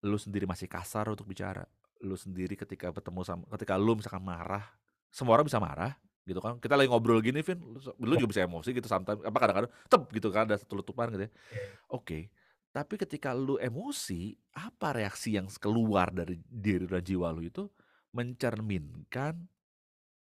lu 0.00 0.16
sendiri 0.16 0.48
masih 0.48 0.64
kasar 0.64 1.12
untuk 1.12 1.28
bicara, 1.28 1.68
lu 2.00 2.16
sendiri 2.16 2.56
ketika 2.56 2.88
ketemu 2.88 3.20
sama 3.20 3.44
ketika 3.52 3.76
lu 3.76 4.00
misalkan 4.00 4.24
marah, 4.24 4.64
semua 5.12 5.36
orang 5.36 5.44
bisa 5.44 5.60
marah 5.60 5.92
gitu 6.24 6.40
kan. 6.40 6.56
Kita 6.56 6.72
lagi 6.72 6.88
ngobrol 6.88 7.20
gini, 7.20 7.44
Vin, 7.44 7.60
lu, 7.60 7.76
lu 8.00 8.14
Ya. 8.16 8.24
juga 8.24 8.32
bisa 8.32 8.42
emosi 8.48 8.72
gitu 8.72 8.88
sometimes 8.88 9.20
apa 9.20 9.36
kadang-kadang 9.36 9.72
tep 9.92 10.02
gitu 10.08 10.32
kan 10.32 10.48
ada 10.48 10.56
satu 10.56 10.80
letupan 10.80 11.12
gitu 11.12 11.28
ya. 11.28 11.30
Iya. 11.52 11.68
Oke. 11.92 12.32
Tapi 12.76 13.00
ketika 13.00 13.32
lu 13.32 13.56
emosi, 13.56 14.36
apa 14.52 14.92
reaksi 14.92 15.32
yang 15.40 15.48
keluar 15.56 16.12
dari 16.12 16.36
diri 16.44 16.84
dan 16.84 17.00
jiwa 17.00 17.32
lu 17.32 17.48
itu 17.48 17.64
mencerminkan 18.12 19.32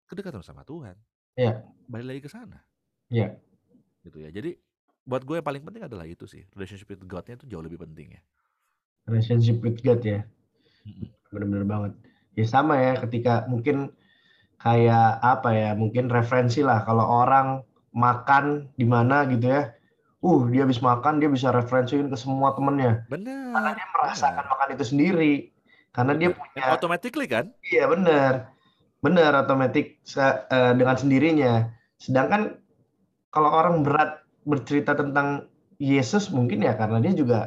kedekatan 0.04 0.44
sama 0.44 0.60
Tuhan. 0.60 0.92
Iya. 1.32 1.64
Balik 1.88 2.06
lagi 2.12 2.20
ke 2.20 2.28
sana. 2.28 2.60
Iya. 3.08 3.40
Gitu 4.04 4.20
ya. 4.20 4.28
Jadi 4.28 4.52
buat 5.00 5.24
gue 5.24 5.40
yang 5.40 5.48
paling 5.48 5.64
penting 5.64 5.88
adalah 5.88 6.04
itu 6.04 6.28
sih. 6.28 6.44
Relationship 6.52 6.92
with 6.92 7.08
God-nya 7.08 7.40
itu 7.40 7.48
jauh 7.48 7.64
lebih 7.64 7.80
penting 7.80 8.20
ya. 8.20 8.22
Relationship 9.08 9.64
with 9.64 9.80
God 9.80 10.04
ya. 10.04 10.20
Bener-bener 11.32 11.64
banget. 11.64 11.96
Ya 12.36 12.44
sama 12.44 12.76
ya 12.76 13.00
ketika 13.00 13.48
mungkin 13.48 13.96
kayak 14.60 15.24
apa 15.24 15.56
ya, 15.56 15.70
mungkin 15.72 16.12
referensi 16.12 16.60
lah 16.60 16.84
kalau 16.84 17.08
orang 17.08 17.64
makan 17.96 18.68
di 18.76 18.84
mana 18.84 19.24
gitu 19.32 19.48
ya. 19.48 19.72
Uh, 20.22 20.46
dia 20.54 20.62
habis 20.62 20.78
makan 20.78 21.18
dia 21.18 21.26
bisa 21.26 21.50
referensiin 21.50 22.06
ke 22.06 22.14
semua 22.14 22.54
temennya. 22.54 23.02
Karena 23.50 23.70
Benar. 23.74 23.74
dia 23.74 23.86
merasakan 23.90 24.44
benar. 24.46 24.52
makan 24.54 24.68
itu 24.78 24.84
sendiri. 24.86 25.32
Karena 25.92 26.12
dia 26.16 26.30
punya 26.32 26.62
automatically 26.72 27.26
kan? 27.26 27.44
Iya 27.66 27.84
benar, 27.90 28.54
benar 29.02 29.32
otomatis 29.44 29.98
se- 30.06 30.42
eh, 30.48 30.72
dengan 30.78 30.96
sendirinya. 30.96 31.52
Sedangkan 31.98 32.56
kalau 33.34 33.50
orang 33.50 33.82
berat 33.82 34.22
bercerita 34.46 34.94
tentang 34.94 35.50
Yesus 35.82 36.30
mungkin 36.30 36.62
ya 36.62 36.78
karena 36.78 37.02
dia 37.02 37.12
juga 37.12 37.40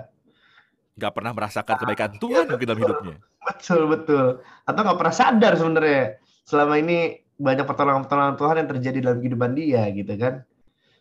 Gak 0.96 1.12
pernah 1.12 1.32
merasakan 1.36 1.76
kebaikan 1.76 2.12
iya 2.16 2.20
Tuhan 2.24 2.46
mungkin 2.48 2.68
dalam 2.72 2.82
hidupnya. 2.84 3.16
betul 3.48 3.82
betul. 3.92 4.26
Atau 4.68 4.80
nggak 4.84 5.00
pernah 5.00 5.16
sadar 5.16 5.54
sebenarnya 5.60 6.02
selama 6.48 6.76
ini 6.80 7.20
banyak 7.36 7.66
pertolongan-pertolongan 7.68 8.36
Tuhan 8.40 8.56
yang 8.64 8.70
terjadi 8.72 8.98
dalam 9.04 9.20
kehidupan 9.20 9.52
dia 9.60 9.82
gitu 9.92 10.14
kan? 10.16 10.34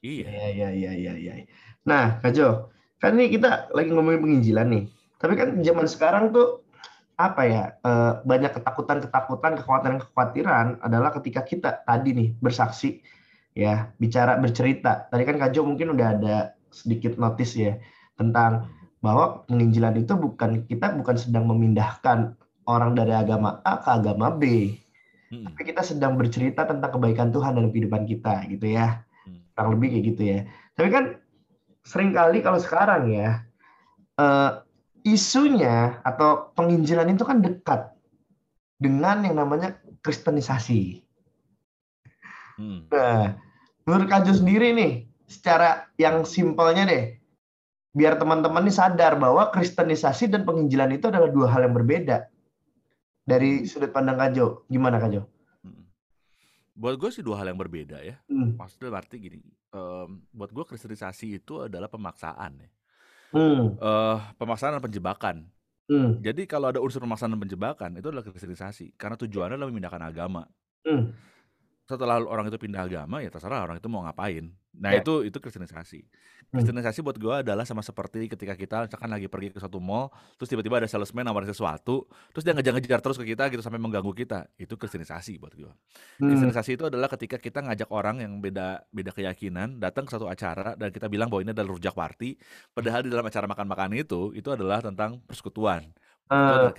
Iya. 0.02 0.26
Iya 0.28 0.46
iya 0.50 0.68
iya 0.74 0.92
iya. 0.94 1.12
iya. 1.16 1.32
Nah 1.85 2.20
Kak 2.20 2.33
Jo, 2.37 2.73
kan 3.01 3.16
ini 3.16 3.33
kita 3.37 3.68
lagi 3.73 3.92
ngomongin 3.92 4.20
penginjilan 4.25 4.66
nih. 4.73 4.85
Tapi 5.20 5.33
kan 5.37 5.49
zaman 5.64 5.87
sekarang 5.88 6.25
tuh 6.33 6.64
apa 7.14 7.42
ya 7.47 7.62
eh, 7.87 8.12
banyak 8.27 8.53
ketakutan-ketakutan, 8.59 9.61
kekhawatiran-kekhawatiran 9.62 10.83
adalah 10.83 11.14
ketika 11.14 11.47
kita 11.47 11.70
tadi 11.87 12.11
nih 12.12 12.29
bersaksi 12.42 13.01
ya 13.55 13.92
bicara 14.03 14.37
bercerita. 14.40 15.07
Tadi 15.12 15.23
kan 15.23 15.37
Kak 15.38 15.55
Jo 15.55 15.62
mungkin 15.62 15.94
udah 15.94 16.09
ada 16.18 16.37
sedikit 16.75 17.14
notis 17.20 17.55
ya 17.55 17.79
tentang 18.18 18.66
bahwa 18.99 19.44
penginjilan 19.47 20.01
itu 20.01 20.16
bukan 20.16 20.64
kita 20.64 20.97
bukan 20.97 21.16
sedang 21.20 21.44
memindahkan 21.47 22.35
orang 22.64 22.97
dari 22.97 23.12
agama 23.12 23.61
A 23.62 23.77
ke 23.85 23.92
agama 23.92 24.33
B, 24.33 24.73
Mm-mm. 25.29 25.53
tapi 25.53 25.68
kita 25.68 25.85
sedang 25.85 26.16
bercerita 26.16 26.64
tentang 26.64 26.97
kebaikan 26.97 27.29
Tuhan 27.29 27.53
dalam 27.53 27.68
kehidupan 27.68 28.09
kita 28.09 28.49
gitu 28.49 28.64
ya 28.73 29.05
Hmm. 29.25 29.40
kurang 29.57 29.81
lebih 29.81 29.88
kayak 29.97 30.05
gitu 30.12 30.23
ya. 30.37 30.38
Tapi 30.77 30.88
kan 30.92 31.05
sering 31.85 32.16
kali 32.16 32.40
kalau 32.40 32.57
sekarang 32.59 33.12
ya 33.12 33.44
eh, 34.18 34.51
isunya 35.05 36.01
atau 36.01 36.51
penginjilan 36.57 37.12
itu 37.12 37.23
kan 37.29 37.44
dekat 37.44 37.92
dengan 38.81 39.20
yang 39.23 39.37
namanya 39.37 39.77
kristenisasi. 40.01 41.05
Mm. 42.57 42.88
Nah, 42.88 43.37
menurut 43.85 44.07
Kak 44.09 44.25
Jo 44.25 44.33
sendiri 44.33 44.73
nih, 44.73 44.92
secara 45.29 45.88
yang 46.01 46.25
simpelnya 46.25 46.88
deh, 46.88 47.05
biar 47.92 48.16
teman-teman 48.16 48.64
nih 48.64 48.75
sadar 48.75 49.20
bahwa 49.20 49.53
kristenisasi 49.53 50.33
dan 50.33 50.49
penginjilan 50.49 50.90
itu 50.97 51.12
adalah 51.12 51.31
dua 51.31 51.53
hal 51.53 51.68
yang 51.68 51.75
berbeda. 51.77 52.29
Dari 53.25 53.64
sudut 53.64 53.92
pandang 53.92 54.20
Kak 54.20 54.31
Jo, 54.37 54.64
gimana 54.68 55.01
Kak 55.01 55.11
Jo? 55.12 55.23
Mm. 55.25 55.34
Buat 56.74 56.98
gue 56.98 57.10
sih 57.14 57.22
dua 57.22 57.38
hal 57.38 57.54
yang 57.54 57.58
berbeda 57.58 58.02
ya. 58.02 58.18
Hmm. 58.26 58.58
Maksudnya 58.58 58.90
berarti 58.90 59.16
gini, 59.22 59.38
em, 59.70 60.26
buat 60.34 60.50
gue 60.50 60.64
kristenisasi 60.66 61.38
itu 61.38 61.70
adalah 61.70 61.87
pemaksaan 61.87 62.52
ya. 62.58 62.70
Hmm. 63.34 63.78
Eh, 63.78 64.18
pemaksaan 64.38 64.78
dan 64.78 64.82
penjebakan. 64.82 65.37
Hmm. 65.87 66.18
Jadi 66.18 66.48
kalau 66.50 66.74
ada 66.74 66.80
unsur 66.82 67.02
pemaksaan 67.04 67.34
dan 67.34 67.40
penjebakan 67.42 67.90
itu 67.98 68.06
adalah 68.10 68.24
kristenisasi 68.26 68.98
karena 68.98 69.14
tujuannya 69.14 69.54
adalah 69.54 69.70
memindahkan 69.70 70.02
agama. 70.02 70.42
Hmm. 70.82 71.14
Setelah 71.85 72.16
orang 72.25 72.49
itu 72.49 72.57
pindah 72.57 72.88
agama 72.88 73.20
ya 73.20 73.29
terserah 73.29 73.61
orang 73.68 73.77
itu 73.77 73.88
mau 73.92 74.01
ngapain. 74.09 74.49
Nah 74.75 74.97
Ya. 74.97 75.05
itu 75.05 75.20
itu 75.20 75.37
kristenisasi. 75.37 76.01
Hmm. 76.01 76.61
Kristenisasi 76.61 77.05
buat 77.05 77.20
gue 77.20 77.44
adalah 77.44 77.68
sama 77.68 77.85
seperti 77.85 78.25
ketika 78.25 78.57
kita 78.57 78.88
misalkan 78.88 79.12
lagi 79.12 79.29
pergi 79.29 79.53
ke 79.53 79.61
suatu 79.61 79.85
mall, 79.85 80.09
terus 80.40 80.49
tiba-tiba 80.49 80.81
ada 80.81 80.88
salesman 80.88 81.29
nawarin 81.29 81.47
sesuatu, 81.47 82.09
terus 82.33 82.40
dia 82.40 82.57
ngejar-ngejar 82.57 83.05
terus 83.05 83.20
ke 83.20 83.27
kita 83.29 83.53
gitu 83.53 83.61
sampai 83.61 83.77
mengganggu 83.77 84.16
kita. 84.16 84.49
Itu 84.57 84.81
kristenisasi 84.81 85.37
buat 85.37 85.53
gue. 85.53 85.68
Hmm. 85.68 86.29
Kristenisasi 86.33 86.81
itu 86.81 86.85
adalah 86.88 87.12
ketika 87.12 87.37
kita 87.37 87.61
ngajak 87.61 87.92
orang 87.92 88.25
yang 88.25 88.40
beda 88.40 88.88
beda 88.88 89.12
keyakinan 89.12 89.77
datang 89.77 90.09
ke 90.09 90.11
suatu 90.16 90.25
acara 90.25 90.73
dan 90.81 90.88
kita 90.88 91.12
bilang 91.12 91.29
bahwa 91.29 91.44
ini 91.44 91.53
adalah 91.53 91.68
rujak 91.68 91.92
party, 91.92 92.40
padahal 92.73 93.05
di 93.05 93.12
dalam 93.12 93.29
acara 93.29 93.44
makan-makan 93.44 93.92
itu 93.92 94.33
itu 94.33 94.49
adalah 94.49 94.81
tentang 94.81 95.20
persekutuan. 95.29 95.85
Itu 96.25 96.33
Eh, 96.33 96.57
adalah 96.57 96.73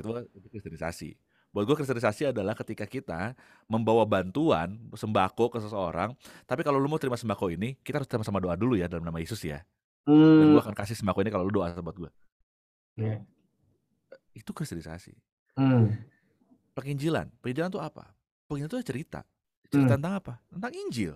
kristenisasi. 0.50 1.10
Buat 1.56 1.72
gue 1.72 1.76
kristenisasi 1.80 2.36
adalah 2.36 2.52
ketika 2.52 2.84
kita 2.84 3.32
membawa 3.72 4.04
bantuan 4.04 4.76
sembako 4.92 5.56
ke 5.56 5.64
seseorang, 5.64 6.12
tapi 6.44 6.68
kalau 6.68 6.76
lu 6.76 6.92
mau 6.92 7.00
terima 7.00 7.16
sembako 7.16 7.48
ini, 7.56 7.80
kita 7.80 8.04
harus 8.04 8.12
sama-sama 8.12 8.44
doa 8.44 8.60
dulu 8.60 8.76
ya 8.76 8.92
dalam 8.92 9.08
nama 9.08 9.24
Yesus 9.24 9.40
ya. 9.40 9.64
Dan 10.04 10.52
hmm. 10.52 10.52
gue 10.52 10.62
akan 10.68 10.76
kasih 10.76 11.00
sembako 11.00 11.24
ini 11.24 11.32
kalau 11.32 11.48
lu 11.48 11.56
doa 11.56 11.72
buat 11.80 11.96
gue. 11.96 12.12
Ya. 13.00 13.24
Itu 14.36 14.52
kristenisasi. 14.52 15.16
Hmm. 15.56 15.96
Penginjilan. 16.76 17.32
Penginjilan 17.40 17.72
itu 17.72 17.80
apa? 17.80 18.12
Penginjilan 18.52 18.76
itu 18.76 18.80
cerita. 18.84 19.24
Cerita 19.72 19.96
Hmm. 19.96 20.04
tentang 20.04 20.14
apa? 20.20 20.34
Tentang 20.52 20.76
Injil. 20.76 21.16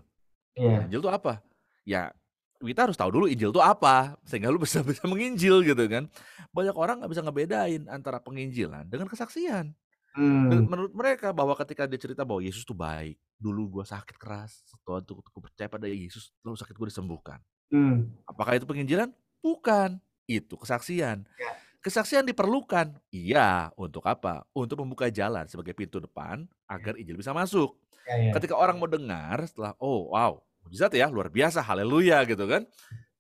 Iya. 0.56 0.88
Injil 0.88 1.04
itu 1.04 1.12
apa? 1.12 1.44
Ya 1.84 2.16
kita 2.60 2.88
harus 2.88 3.00
tahu 3.00 3.12
dulu 3.12 3.26
Injil 3.28 3.56
itu 3.56 3.62
apa 3.64 4.20
sehingga 4.28 4.52
lu 4.52 4.60
bisa 4.60 4.80
bisa 4.88 5.04
menginjil 5.04 5.68
gitu 5.68 5.84
kan. 5.92 6.08
Banyak 6.56 6.76
orang 6.80 7.04
nggak 7.04 7.12
bisa 7.12 7.24
ngebedain 7.28 7.84
antara 7.92 8.24
penginjilan 8.24 8.88
dengan 8.88 9.12
kesaksian. 9.12 9.76
Hmm. 10.20 10.68
menurut 10.68 10.92
mereka 10.92 11.32
bahwa 11.32 11.56
ketika 11.56 11.88
dia 11.88 11.96
cerita 11.96 12.28
bahwa 12.28 12.44
Yesus 12.44 12.68
tuh 12.68 12.76
baik, 12.76 13.16
dulu 13.40 13.80
gua 13.80 13.88
sakit 13.88 14.20
keras, 14.20 14.68
setelah 14.68 15.00
itu 15.00 15.16
aku 15.16 15.40
percaya 15.40 15.72
pada 15.72 15.88
Yesus, 15.88 16.36
lalu 16.44 16.60
sakit 16.60 16.76
gue 16.76 16.88
disembuhkan. 16.92 17.40
Hmm. 17.72 18.12
Apakah 18.28 18.60
itu 18.60 18.68
penginjilan? 18.68 19.16
Bukan. 19.40 19.96
Itu 20.28 20.60
kesaksian. 20.60 21.24
Ya. 21.24 21.52
Kesaksian 21.80 22.28
diperlukan. 22.28 23.00
Iya, 23.16 23.72
untuk 23.80 24.04
apa? 24.04 24.44
Untuk 24.52 24.84
membuka 24.84 25.08
jalan 25.08 25.48
sebagai 25.48 25.72
pintu 25.72 26.04
depan 26.04 26.44
agar 26.68 27.00
Injil 27.00 27.16
bisa 27.16 27.32
masuk. 27.32 27.80
Ya, 28.04 28.30
ya. 28.30 28.32
Ketika 28.36 28.60
orang 28.60 28.76
mau 28.76 28.92
dengar 28.92 29.48
setelah 29.48 29.72
oh 29.80 30.12
wow, 30.12 30.44
mujizat 30.68 30.92
ya, 31.00 31.08
luar 31.08 31.32
biasa, 31.32 31.64
haleluya 31.64 32.28
gitu 32.28 32.44
kan. 32.44 32.68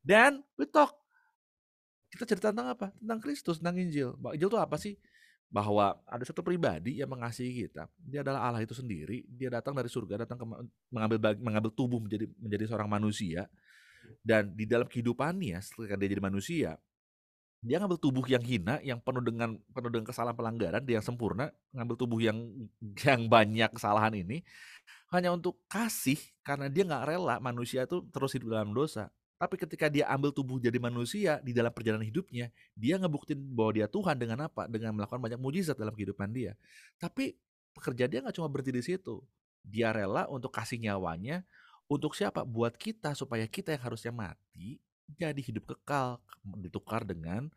Dan 0.03 0.43
we 0.59 0.67
talk. 0.67 0.99
Kita 2.11 2.27
cerita 2.27 2.51
tentang 2.51 2.75
apa? 2.75 2.91
Tentang 2.99 3.23
Kristus, 3.23 3.63
tentang 3.63 3.79
Injil. 3.79 4.19
Injil 4.35 4.49
itu 4.51 4.59
apa 4.59 4.75
sih? 4.75 4.99
Bahwa 5.49 5.97
ada 6.05 6.21
satu 6.21 6.45
pribadi 6.45 7.01
yang 7.01 7.09
mengasihi 7.09 7.65
kita. 7.65 7.89
Dia 7.97 8.21
adalah 8.21 8.49
Allah 8.49 8.61
itu 8.61 8.77
sendiri. 8.77 9.25
Dia 9.25 9.49
datang 9.49 9.73
dari 9.73 9.89
surga, 9.89 10.25
datang 10.25 10.37
ke, 10.37 10.45
mengambil 10.93 11.17
mengambil 11.41 11.71
tubuh 11.73 11.97
menjadi 11.97 12.29
menjadi 12.37 12.69
seorang 12.69 12.89
manusia. 12.89 13.49
Dan 14.21 14.53
di 14.53 14.69
dalam 14.69 14.85
kehidupannya, 14.85 15.57
setelah 15.61 15.97
dia 15.97 16.09
jadi 16.09 16.23
manusia, 16.23 16.71
dia 17.59 17.75
ngambil 17.75 17.99
tubuh 17.99 18.23
yang 18.23 18.39
hina, 18.39 18.79
yang 18.79 19.03
penuh 19.03 19.19
dengan 19.19 19.59
penuh 19.75 19.91
dengan 19.91 20.07
kesalahan 20.07 20.31
pelanggaran, 20.31 20.79
dia 20.79 21.03
yang 21.03 21.05
sempurna, 21.05 21.51
ngambil 21.75 21.95
tubuh 21.99 22.19
yang 22.23 22.37
yang 23.07 23.27
banyak 23.27 23.69
kesalahan 23.75 24.15
ini 24.15 24.47
hanya 25.11 25.33
untuk 25.33 25.59
kasih 25.67 26.17
karena 26.45 26.69
dia 26.69 26.85
nggak 26.85 27.05
rela 27.09 27.35
manusia 27.41 27.83
itu 27.83 28.05
terus 28.13 28.31
hidup 28.37 28.55
dalam 28.55 28.71
dosa. 28.71 29.11
Tapi 29.39 29.55
ketika 29.55 29.87
dia 29.87 30.03
ambil 30.11 30.35
tubuh 30.35 30.59
jadi 30.59 30.75
manusia 30.83 31.39
di 31.39 31.55
dalam 31.55 31.71
perjalanan 31.71 32.03
hidupnya, 32.03 32.51
dia 32.75 32.99
ngebuktiin 32.99 33.39
bahwa 33.55 33.71
dia 33.71 33.87
Tuhan 33.87 34.19
dengan 34.19 34.51
apa? 34.51 34.67
Dengan 34.67 34.91
melakukan 34.91 35.23
banyak 35.23 35.39
mujizat 35.39 35.79
dalam 35.79 35.95
kehidupan 35.95 36.27
dia. 36.35 36.59
Tapi 36.99 37.39
pekerja 37.71 38.11
dia 38.11 38.19
nggak 38.19 38.35
cuma 38.35 38.51
berhenti 38.51 38.75
di 38.75 38.83
situ. 38.83 39.23
Dia 39.63 39.95
rela 39.95 40.27
untuk 40.27 40.51
kasih 40.51 40.83
nyawanya 40.83 41.47
untuk 41.87 42.19
siapa? 42.19 42.43
Buat 42.43 42.75
kita 42.75 43.15
supaya 43.15 43.47
kita 43.47 43.71
yang 43.71 43.83
harusnya 43.87 44.11
mati 44.11 44.83
jadi 45.17 45.41
hidup 45.41 45.73
kekal 45.73 46.21
ditukar 46.61 47.01
dengan 47.07 47.49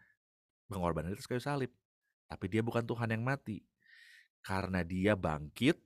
pengorbanan 0.70 1.12
di 1.12 1.20
kayu 1.20 1.42
salib. 1.42 1.72
Tapi 2.30 2.46
dia 2.48 2.64
bukan 2.64 2.86
Tuhan 2.86 3.12
yang 3.12 3.20
mati. 3.20 3.60
Karena 4.40 4.80
dia 4.80 5.12
bangkit 5.12 5.76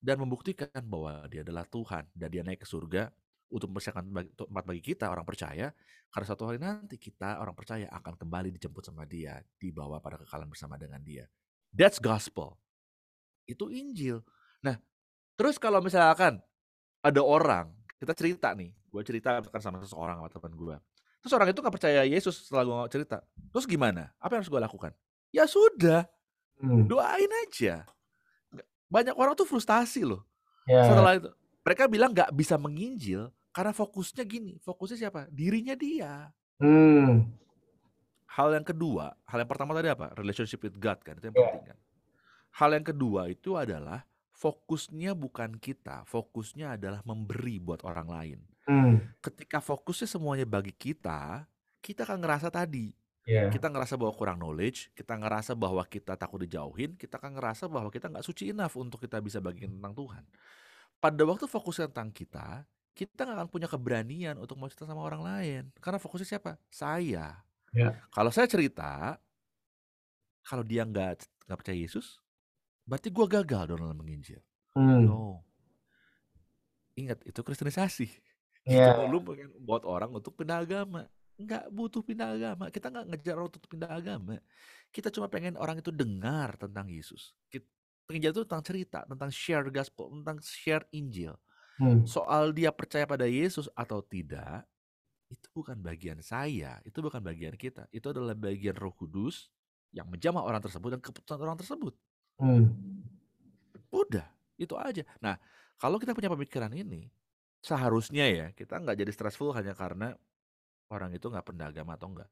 dan 0.00 0.16
membuktikan 0.16 0.80
bahwa 0.80 1.28
dia 1.28 1.44
adalah 1.44 1.68
Tuhan 1.68 2.08
dan 2.16 2.28
dia 2.32 2.40
naik 2.40 2.64
ke 2.64 2.68
surga 2.68 3.12
untuk 3.50 3.68
mempersiapkan 3.74 4.06
tempat 4.34 4.64
bagi 4.64 4.82
kita 4.82 5.10
orang 5.10 5.26
percaya 5.26 5.74
karena 6.10 6.24
suatu 6.26 6.46
hari 6.46 6.58
nanti 6.62 6.98
kita 6.98 7.38
orang 7.42 7.54
percaya 7.54 7.86
akan 7.90 8.14
kembali 8.14 8.54
dijemput 8.54 8.86
sama 8.86 9.02
dia 9.06 9.42
dibawa 9.58 9.98
pada 9.98 10.18
kekalahan 10.22 10.46
bersama 10.46 10.78
dengan 10.78 11.02
dia. 11.02 11.26
That's 11.74 11.98
gospel. 11.98 12.58
Itu 13.46 13.70
Injil. 13.70 14.22
Nah 14.62 14.78
terus 15.34 15.58
kalau 15.58 15.82
misalkan 15.82 16.38
ada 17.02 17.22
orang 17.22 17.74
kita 17.98 18.14
cerita 18.14 18.54
nih 18.54 18.70
gue 18.70 19.02
cerita 19.06 19.38
kan 19.42 19.62
sama 19.62 19.78
seseorang 19.82 20.18
sama 20.18 20.30
teman 20.30 20.54
gue 20.54 20.76
terus 21.20 21.32
orang 21.36 21.52
itu 21.52 21.60
nggak 21.60 21.74
percaya 21.74 22.00
Yesus 22.06 22.48
setelah 22.48 22.64
gue 22.64 22.78
cerita. 22.96 23.20
Terus 23.52 23.66
gimana? 23.68 24.08
Apa 24.16 24.38
yang 24.38 24.40
harus 24.40 24.50
gue 24.50 24.62
lakukan? 24.62 24.92
Ya 25.30 25.44
sudah 25.44 26.08
hmm. 26.62 26.88
doain 26.88 27.30
aja. 27.46 27.84
Banyak 28.90 29.14
orang 29.14 29.36
tuh 29.36 29.46
frustasi 29.46 30.02
loh 30.02 30.24
yeah. 30.64 30.86
setelah 30.86 31.18
itu. 31.18 31.30
Mereka 31.60 31.86
bilang 31.92 32.10
nggak 32.16 32.32
bisa 32.32 32.56
menginjil 32.56 33.28
karena 33.50 33.72
fokusnya 33.74 34.24
gini 34.26 34.56
fokusnya 34.62 34.98
siapa 35.06 35.26
dirinya 35.30 35.74
dia 35.74 36.30
hmm. 36.62 37.26
hal 38.38 38.48
yang 38.54 38.66
kedua 38.66 39.14
hal 39.26 39.38
yang 39.42 39.50
pertama 39.50 39.74
tadi 39.74 39.90
apa 39.90 40.14
relationship 40.14 40.62
with 40.62 40.78
God 40.78 41.02
kan 41.02 41.18
itu 41.18 41.30
yang 41.30 41.36
yeah. 41.36 41.44
penting 41.50 41.66
kan 41.74 41.78
hal 42.50 42.70
yang 42.74 42.86
kedua 42.86 43.20
itu 43.30 43.58
adalah 43.58 44.06
fokusnya 44.34 45.12
bukan 45.18 45.58
kita 45.58 46.06
fokusnya 46.06 46.78
adalah 46.78 47.02
memberi 47.02 47.58
buat 47.58 47.82
orang 47.82 48.08
lain 48.08 48.38
hmm. 48.70 49.22
ketika 49.22 49.58
fokusnya 49.58 50.06
semuanya 50.06 50.46
bagi 50.46 50.72
kita 50.72 51.44
kita 51.82 52.06
akan 52.06 52.22
ngerasa 52.22 52.48
tadi 52.48 52.94
Yeah. 53.28 53.52
Kita 53.52 53.68
ngerasa 53.68 53.94
bahwa 54.00 54.10
kurang 54.16 54.42
knowledge, 54.42 54.90
kita 54.96 55.14
ngerasa 55.14 55.52
bahwa 55.52 55.84
kita 55.86 56.16
takut 56.16 56.42
dijauhin, 56.42 56.96
kita 56.96 57.20
akan 57.20 57.36
ngerasa 57.36 57.68
bahwa 57.68 57.92
kita 57.92 58.08
nggak 58.08 58.24
suci 58.24 58.50
enough 58.50 58.74
untuk 58.80 58.98
kita 58.98 59.20
bisa 59.20 59.38
bagiin 59.38 59.76
tentang 59.76 59.94
Tuhan. 59.94 60.24
Pada 60.98 61.22
waktu 61.28 61.46
fokus 61.46 61.78
tentang 61.78 62.10
kita, 62.10 62.64
kita 63.00 63.24
nggak 63.24 63.36
akan 63.40 63.48
punya 63.48 63.64
keberanian 63.64 64.36
untuk 64.36 64.60
mau 64.60 64.68
cerita 64.68 64.84
sama 64.84 65.00
orang 65.00 65.24
lain. 65.24 65.62
Karena 65.80 65.96
fokusnya 65.96 66.36
siapa? 66.36 66.60
Saya. 66.68 67.40
Yeah. 67.72 67.96
Kalau 68.12 68.28
saya 68.28 68.44
cerita, 68.44 69.16
kalau 70.44 70.60
dia 70.60 70.84
nggak 70.84 71.24
nggak 71.48 71.58
percaya 71.64 71.80
Yesus, 71.80 72.20
berarti 72.84 73.08
gue 73.08 73.24
gagal 73.24 73.72
dong 73.72 73.80
dalam 73.80 73.96
menginjil. 73.96 74.44
Hmm. 74.76 75.08
No. 75.08 75.40
Ingat 77.00 77.24
itu 77.24 77.40
kristenisasi. 77.40 78.12
Yeah. 78.68 78.92
Gitu, 79.00 79.08
lu 79.08 79.24
pengen 79.24 79.48
buat 79.64 79.88
orang 79.88 80.12
untuk 80.12 80.36
pindah 80.36 80.60
agama 80.60 81.08
nggak 81.40 81.64
butuh 81.72 82.04
pindah 82.04 82.36
agama. 82.36 82.68
Kita 82.68 82.92
nggak 82.92 83.06
ngejar 83.08 83.34
orang 83.40 83.48
untuk 83.48 83.64
pindah 83.64 83.88
agama. 83.88 84.36
Kita 84.92 85.08
cuma 85.08 85.32
pengen 85.32 85.56
orang 85.56 85.80
itu 85.80 85.88
dengar 85.88 86.60
tentang 86.60 86.92
Yesus. 86.92 87.32
Penginjil 88.04 88.36
itu 88.36 88.42
tentang 88.44 88.60
cerita, 88.60 88.98
tentang 89.08 89.30
share 89.32 89.72
gospel, 89.72 90.12
tentang 90.20 90.36
share 90.44 90.84
Injil. 90.92 91.32
Hmm. 91.80 92.04
Soal 92.04 92.52
dia 92.52 92.68
percaya 92.68 93.08
pada 93.08 93.24
Yesus 93.24 93.72
atau 93.72 94.04
tidak, 94.04 94.68
itu 95.32 95.48
bukan 95.56 95.80
bagian 95.80 96.20
saya, 96.20 96.76
itu 96.84 97.00
bukan 97.00 97.24
bagian 97.24 97.56
kita. 97.56 97.88
Itu 97.88 98.12
adalah 98.12 98.36
bagian 98.36 98.76
Roh 98.76 98.92
Kudus 98.92 99.48
yang 99.90 100.06
menjamah 100.12 100.44
orang 100.44 100.60
tersebut 100.60 100.92
dan 100.92 101.00
keputusan 101.00 101.40
orang 101.40 101.56
tersebut. 101.56 101.96
Hmm. 102.36 102.68
Udah, 103.88 104.28
itu 104.60 104.76
aja. 104.76 105.02
Nah, 105.24 105.40
kalau 105.80 105.96
kita 105.96 106.12
punya 106.12 106.28
pemikiran 106.28 106.68
ini, 106.76 107.08
seharusnya 107.64 108.28
ya 108.28 108.46
kita 108.52 108.76
nggak 108.80 108.96
jadi 109.00 109.12
stressful 109.12 109.52
hanya 109.56 109.72
karena 109.72 110.16
orang 110.92 111.12
itu 111.16 111.28
nggak 111.32 111.44
pernah 111.48 111.72
agama 111.72 111.96
atau 111.96 112.12
enggak. 112.12 112.30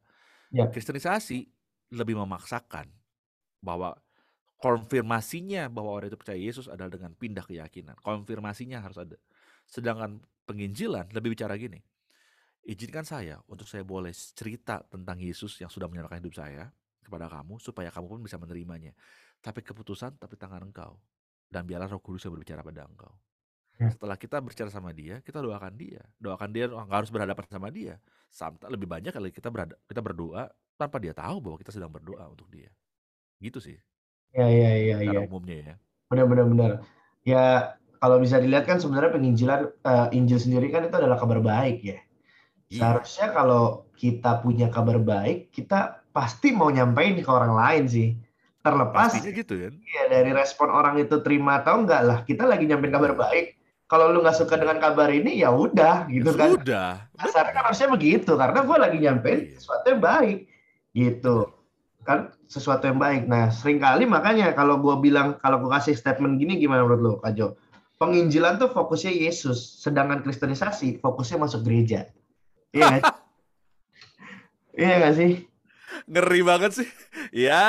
Ya. 0.52 0.68
Kristenisasi 0.68 1.48
lebih 1.96 2.20
memaksakan 2.20 2.88
bahwa 3.64 3.96
konfirmasinya 4.58 5.70
bahwa 5.70 5.94
orang 5.94 6.10
itu 6.10 6.18
percaya 6.18 6.38
Yesus 6.38 6.66
adalah 6.66 6.90
dengan 6.90 7.14
pindah 7.14 7.46
keyakinan. 7.46 7.96
Konfirmasinya 8.02 8.82
harus 8.82 8.98
ada. 8.98 9.16
Sedangkan 9.68 10.24
penginjilan 10.48 11.12
lebih 11.12 11.36
bicara 11.36 11.54
gini. 11.60 11.76
Izinkan 12.64 13.04
saya 13.04 13.40
untuk 13.48 13.68
saya 13.68 13.84
boleh 13.84 14.12
cerita 14.12 14.80
tentang 14.88 15.20
Yesus 15.20 15.60
yang 15.60 15.68
sudah 15.68 15.88
menyerahkan 15.88 16.20
hidup 16.24 16.36
saya 16.36 16.72
kepada 17.04 17.28
kamu 17.28 17.60
supaya 17.60 17.88
kamu 17.92 18.06
pun 18.16 18.20
bisa 18.24 18.36
menerimanya. 18.40 18.92
Tapi 19.40 19.60
keputusan 19.60 20.16
tapi 20.16 20.36
tangan 20.40 20.64
engkau. 20.68 20.96
Dan 21.48 21.64
biarlah 21.64 21.88
roh 21.88 22.00
kudus 22.00 22.28
yang 22.28 22.36
berbicara 22.36 22.60
pada 22.60 22.84
engkau. 22.84 23.12
Ya. 23.80 23.88
Setelah 23.94 24.18
kita 24.20 24.36
berbicara 24.42 24.68
sama 24.68 24.92
dia, 24.92 25.22
kita 25.24 25.40
doakan 25.40 25.72
dia. 25.80 26.02
Doakan 26.20 26.50
dia 26.52 26.68
nggak 26.68 26.92
harus 26.92 27.12
berhadapan 27.14 27.44
sama 27.48 27.68
dia. 27.72 27.96
Sampai 28.28 28.68
lebih 28.68 28.84
banyak 28.84 29.14
kali 29.14 29.32
kita 29.32 29.48
berada, 29.48 29.78
kita 29.88 30.04
berdoa 30.04 30.52
tanpa 30.76 31.00
dia 31.00 31.16
tahu 31.16 31.40
bahwa 31.40 31.56
kita 31.56 31.72
sedang 31.72 31.88
berdoa 31.88 32.28
untuk 32.28 32.50
dia. 32.52 32.68
Gitu 33.40 33.62
sih. 33.64 33.78
Ya 34.36 34.44
ya 34.44 34.72
ya 34.76 34.96
ya. 35.00 35.20
umumnya 35.24 35.56
ya. 35.56 35.74
Benar 36.12 36.26
benar 36.28 36.44
benar. 36.52 36.70
Ya 37.24 37.44
kalau 37.98 38.16
bisa 38.22 38.38
dilihat 38.38 38.64
kan 38.64 38.78
sebenarnya 38.78 39.14
penginjilan 39.14 39.60
uh, 39.86 40.08
Injil 40.14 40.38
sendiri 40.38 40.70
kan 40.70 40.86
itu 40.86 40.96
adalah 40.96 41.18
kabar 41.18 41.42
baik 41.42 41.82
ya. 41.82 41.98
Iya. 42.68 42.78
Seharusnya 42.78 43.26
kalau 43.34 43.64
kita 43.98 44.40
punya 44.40 44.70
kabar 44.70 44.98
baik, 45.02 45.50
kita 45.50 46.02
pasti 46.14 46.54
mau 46.54 46.70
nyampein 46.70 47.18
ke 47.18 47.30
orang 47.30 47.54
lain 47.54 47.84
sih. 47.90 48.08
Terlepas 48.62 49.14
Pastinya 49.14 49.32
gitu 49.32 49.54
ya. 49.54 49.68
Iya, 49.70 50.02
dari 50.10 50.30
respon 50.34 50.68
orang 50.70 50.98
itu 50.98 51.22
terima 51.22 51.62
atau 51.62 51.82
enggak 51.82 52.02
lah. 52.04 52.18
Kita 52.26 52.44
lagi 52.44 52.66
nyampein 52.68 52.92
kabar 52.92 53.14
baik 53.14 53.58
kalau 53.88 54.12
lu 54.12 54.20
nggak 54.20 54.36
suka 54.36 54.60
dengan 54.60 54.76
kabar 54.78 55.08
ini 55.08 55.40
ya 55.40 55.48
udah 55.48 56.06
gitu 56.12 56.36
kan 56.36 56.60
udah 56.60 56.90
kasarnya 57.16 57.52
kan 57.56 57.64
harusnya 57.72 57.88
begitu 57.88 58.32
karena 58.36 58.60
gue 58.60 58.76
lagi 58.76 58.98
nyampein 59.00 59.38
iya. 59.48 59.56
sesuatu 59.56 59.86
yang 59.88 60.02
baik 60.04 60.38
gitu 60.92 61.36
kan 62.04 62.28
sesuatu 62.44 62.84
yang 62.84 63.00
baik 63.00 63.24
nah 63.24 63.48
sering 63.48 63.80
kali 63.80 64.04
makanya 64.04 64.52
kalau 64.52 64.76
gue 64.76 64.92
bilang 65.00 65.40
kalau 65.40 65.64
gue 65.64 65.72
kasih 65.72 65.96
statement 65.96 66.36
gini 66.36 66.60
gimana 66.60 66.84
menurut 66.84 67.00
lo 67.00 67.12
Kak 67.24 67.32
Jo 67.32 67.56
penginjilan 67.98 68.62
tuh 68.62 68.70
fokusnya 68.70 69.12
Yesus 69.12 69.82
sedangkan 69.82 70.22
kristenisasi 70.22 71.02
fokusnya 71.02 71.42
masuk 71.42 71.66
gereja 71.66 72.08
iya 72.72 72.98
gak? 72.98 73.02
iya 74.80 74.94
gak 75.02 75.14
sih 75.18 75.32
ngeri 76.06 76.40
banget 76.46 76.82
sih 76.82 76.88
ya 77.34 77.66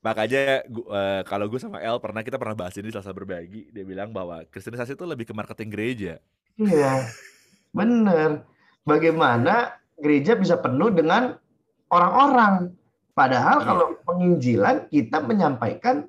Makanya 0.00 0.64
uh, 0.64 1.20
kalau 1.28 1.44
gue 1.44 1.60
sama 1.60 1.76
El 1.84 2.00
pernah 2.00 2.24
kita 2.24 2.40
pernah 2.40 2.56
bahas 2.56 2.72
ini 2.80 2.88
selasa 2.88 3.12
berbagi, 3.12 3.68
dia 3.68 3.84
bilang 3.84 4.08
bahwa 4.16 4.40
kristenisasi 4.48 4.96
itu 4.96 5.04
lebih 5.04 5.28
ke 5.28 5.36
marketing 5.36 5.68
gereja. 5.68 6.14
Iya, 6.56 7.04
bener. 7.76 8.48
Bagaimana 8.88 9.76
gereja 10.00 10.40
bisa 10.40 10.56
penuh 10.56 10.88
dengan 10.88 11.36
orang-orang. 11.92 12.72
Padahal 13.12 13.60
iya. 13.60 13.66
kalau 13.68 13.86
penginjilan 14.08 14.76
kita 14.88 15.20
menyampaikan 15.20 16.08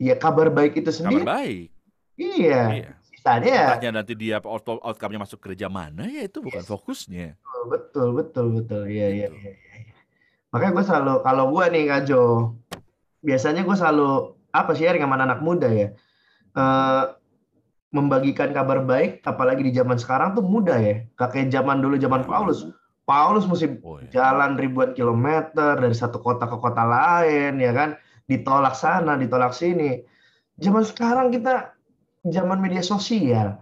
ya 0.00 0.16
kabar 0.16 0.48
baik 0.48 0.80
itu 0.80 0.90
sendiri. 0.90 1.22
Kabar 1.22 1.44
baik. 1.44 1.68
Iya. 2.16 2.62
iya. 2.72 2.90
Sisanya 3.04 3.76
Entahnya 3.76 3.90
nanti 4.00 4.12
dia 4.16 4.40
outcome-nya 4.40 5.20
masuk 5.28 5.44
gereja 5.44 5.68
mana 5.68 6.08
ya 6.08 6.24
itu 6.24 6.40
bukan 6.40 6.64
yes. 6.64 6.68
fokusnya. 6.68 7.36
Betul, 7.68 8.16
betul, 8.16 8.46
betul. 8.56 8.88
Iya, 8.88 9.06
iya, 9.12 9.26
gitu. 9.28 9.36
iya, 9.36 9.52
iya. 9.52 9.94
Makanya 10.50 10.72
gue 10.72 10.84
selalu 10.88 11.14
kalau 11.22 11.44
gue 11.52 11.64
nih 11.68 11.84
Kak 11.86 12.00
Jo, 12.08 12.22
biasanya 13.20 13.62
gue 13.62 13.76
selalu 13.76 14.40
apa 14.50 14.70
sih 14.74 14.88
sharing 14.88 15.04
sama 15.04 15.16
anak 15.20 15.40
muda 15.44 15.68
ya 15.70 15.94
uh, 16.58 17.14
membagikan 17.90 18.54
kabar 18.54 18.82
baik 18.82 19.22
apalagi 19.26 19.66
di 19.66 19.72
zaman 19.74 19.98
sekarang 19.98 20.34
tuh 20.34 20.42
mudah 20.46 20.78
ya 20.78 21.06
kakek 21.18 21.50
zaman 21.50 21.82
dulu 21.82 21.98
zaman 21.98 22.22
Paulus 22.26 22.66
Paulus 23.06 23.46
mesti 23.46 23.66
oh, 23.82 23.98
iya. 23.98 24.10
jalan 24.14 24.54
ribuan 24.54 24.94
kilometer 24.94 25.74
dari 25.78 25.94
satu 25.94 26.22
kota 26.22 26.46
ke 26.46 26.56
kota 26.58 26.86
lain 26.86 27.58
ya 27.58 27.72
kan 27.74 27.98
ditolak 28.30 28.78
sana 28.78 29.18
ditolak 29.18 29.50
sini 29.50 30.06
zaman 30.62 30.86
sekarang 30.86 31.34
kita 31.34 31.74
zaman 32.30 32.62
media 32.62 32.86
sosial 32.86 33.58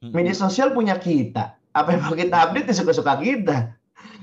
media 0.00 0.32
sosial 0.32 0.72
punya 0.72 0.96
kita 0.96 1.60
apa 1.76 1.88
yang 1.92 2.02
mau 2.08 2.16
kita 2.16 2.48
update 2.48 2.72
ya 2.72 2.74
suka-suka 2.80 3.20
kita 3.20 3.76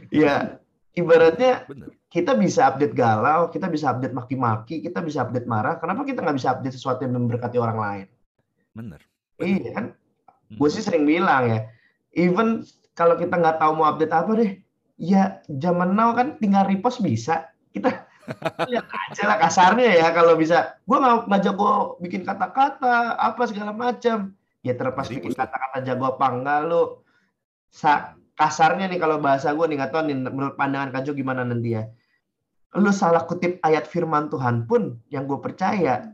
ya 0.09 0.57
ibaratnya 0.97 1.69
Bener 1.69 1.93
kita 2.15 2.31
bisa 2.39 2.71
update 2.71 2.95
galau, 2.95 3.51
kita 3.51 3.67
bisa 3.67 3.91
update 3.91 4.15
maki-maki, 4.15 4.79
kita 4.79 5.03
bisa 5.03 5.27
update 5.27 5.43
marah. 5.51 5.75
Kenapa 5.83 6.07
kita 6.07 6.23
nggak 6.23 6.39
bisa 6.39 6.55
update 6.55 6.79
sesuatu 6.79 7.03
yang 7.03 7.19
memberkati 7.19 7.59
orang 7.59 7.75
lain? 7.75 8.07
Bener. 8.71 9.03
Iya 9.43 9.75
kan? 9.75 9.85
Hmm. 10.47 10.55
Gue 10.55 10.71
sih 10.71 10.79
sering 10.79 11.03
bilang 11.03 11.51
ya, 11.51 11.67
even 12.15 12.63
kalau 12.95 13.19
kita 13.19 13.35
nggak 13.35 13.59
tahu 13.59 13.75
mau 13.75 13.91
update 13.91 14.15
apa 14.15 14.31
deh, 14.31 14.51
ya 14.95 15.43
zaman 15.59 15.91
now 15.91 16.15
kan 16.15 16.39
tinggal 16.39 16.63
repost 16.63 17.03
bisa. 17.03 17.51
Kita 17.75 18.07
lihat 18.71 18.87
aja 18.89 19.23
lah 19.29 19.37
kasarnya 19.37 19.89
ya 20.01 20.07
kalau 20.13 20.37
bisa. 20.39 20.77
Gue 20.85 20.97
nggak 20.97 21.29
nggak 21.29 21.41
jago 21.45 21.99
bikin 22.01 22.21
kata-kata 22.25 23.17
apa 23.17 23.41
segala 23.49 23.71
macam. 23.71 24.33
Ya 24.65 24.73
terlepas 24.73 25.07
bikin 25.09 25.33
kata-kata 25.33 25.85
jago 25.85 26.15
apa 26.15 26.25
enggak 26.29 26.59
lo. 26.65 27.05
Sa 27.69 28.17
kasarnya 28.35 28.89
nih 28.89 28.99
kalau 28.99 29.21
bahasa 29.21 29.53
gue 29.53 29.65
nih 29.65 29.77
nggak 29.79 29.91
tahu 29.91 30.01
nih 30.09 30.15
menurut 30.27 30.55
pandangan 30.59 30.91
Kajo 30.91 31.15
gimana 31.15 31.47
nanti 31.47 31.71
ya 31.75 31.87
lu 32.75 32.91
salah 32.91 33.23
kutip 33.23 33.63
ayat 33.63 33.87
firman 33.87 34.27
Tuhan 34.27 34.67
pun 34.67 34.99
yang 35.07 35.23
gue 35.23 35.39
percaya 35.39 36.11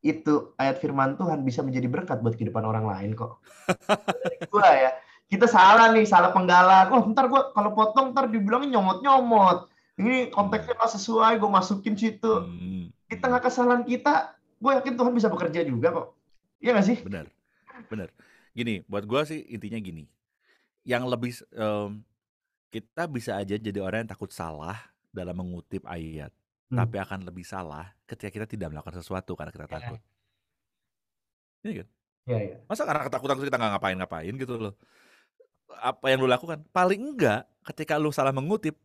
itu 0.00 0.52
ayat 0.56 0.80
firman 0.80 1.16
Tuhan 1.16 1.44
bisa 1.44 1.60
menjadi 1.60 1.88
berkat 1.88 2.24
buat 2.24 2.36
kehidupan 2.36 2.64
orang 2.64 2.88
lain 2.88 3.12
kok. 3.12 3.44
gue 4.52 4.68
ya, 4.68 4.96
kita 5.28 5.44
salah 5.44 5.92
nih, 5.92 6.08
salah 6.08 6.32
penggalan. 6.32 6.88
Oh, 6.88 7.04
ntar 7.12 7.28
gue 7.28 7.52
kalau 7.52 7.76
potong 7.76 8.16
ntar 8.16 8.32
dibilang 8.32 8.64
nyomot-nyomot. 8.64 9.68
Ini 10.00 10.32
konteksnya 10.32 10.74
nggak 10.74 10.92
sesuai, 10.96 11.32
gue 11.36 11.50
masukin 11.50 11.94
situ. 11.94 12.32
Hmm. 12.40 12.88
Di 13.04 13.16
tengah 13.20 13.38
kesalahan 13.38 13.84
kita, 13.84 14.32
gue 14.56 14.72
yakin 14.80 14.94
Tuhan 14.96 15.12
bisa 15.12 15.28
bekerja 15.28 15.60
juga 15.62 15.92
kok. 15.92 16.08
Iya 16.58 16.70
nggak 16.72 16.86
sih? 16.86 16.98
Benar, 17.04 17.26
benar. 17.88 18.08
Gini, 18.50 18.82
buat 18.84 19.06
gua 19.06 19.22
sih 19.22 19.40
intinya 19.46 19.78
gini. 19.78 20.04
Yang 20.82 21.02
lebih 21.06 21.32
em, 21.54 22.02
kita 22.68 23.06
bisa 23.06 23.36
aja 23.36 23.54
jadi 23.54 23.78
orang 23.78 24.04
yang 24.04 24.10
takut 24.10 24.28
salah 24.30 24.76
dalam 25.10 25.36
mengutip 25.36 25.84
ayat, 25.86 26.30
Hmm. 26.70 26.78
tapi 26.80 26.96
akan 26.98 27.26
lebih 27.26 27.42
salah 27.42 27.90
ketika 28.06 28.30
kita 28.30 28.46
tidak 28.46 28.70
melakukan 28.70 28.98
sesuatu 28.98 29.34
karena 29.34 29.50
kita 29.50 29.66
Ya. 29.66 29.72
takut. 29.74 30.00
Iya 31.60 31.72
kan? 31.82 31.88
Iya, 32.26 32.38
iya. 32.38 32.56
Masa 32.68 32.82
karena 32.86 33.02
ketakutan 33.06 33.36
kita 33.40 33.56
nggak 33.58 33.72
ngapain-ngapain 33.76 34.34
gitu 34.36 34.54
loh. 34.56 34.74
Apa 35.80 36.12
yang 36.12 36.20
lu 36.22 36.28
lakukan? 36.28 36.62
Paling 36.70 37.00
enggak 37.14 37.48
ketika 37.66 37.96
lu 37.96 38.10
salah 38.10 38.30
mengutip 38.30 38.76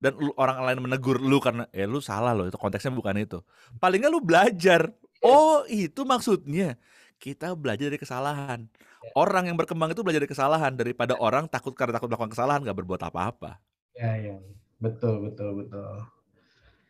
dan 0.00 0.16
lu, 0.16 0.32
orang 0.40 0.64
lain 0.64 0.80
menegur 0.80 1.20
lu 1.20 1.36
karena 1.38 1.68
eh 1.76 1.84
lu 1.84 2.00
salah 2.00 2.32
loh 2.32 2.48
itu 2.48 2.56
konteksnya 2.56 2.90
bukan 2.90 3.20
itu. 3.20 3.38
Paling 3.76 4.00
enggak 4.00 4.12
lu 4.16 4.20
belajar. 4.24 4.80
Oh, 5.20 5.62
itu 5.68 6.02
maksudnya. 6.08 6.80
Kita 7.20 7.52
belajar 7.52 7.92
dari 7.92 8.00
kesalahan. 8.00 8.64
Ya. 8.64 9.12
Orang 9.12 9.44
yang 9.44 9.60
berkembang 9.60 9.92
itu 9.92 10.00
belajar 10.00 10.24
dari 10.24 10.32
kesalahan 10.32 10.72
daripada 10.72 11.20
orang 11.20 11.44
takut 11.52 11.76
karena 11.76 12.00
takut 12.00 12.08
melakukan 12.08 12.32
kesalahan 12.32 12.64
nggak 12.64 12.80
berbuat 12.80 13.04
apa-apa. 13.12 13.60
Iya, 13.92 14.12
iya. 14.16 14.36
Betul, 14.80 15.28
betul, 15.28 15.60
betul. 15.60 16.08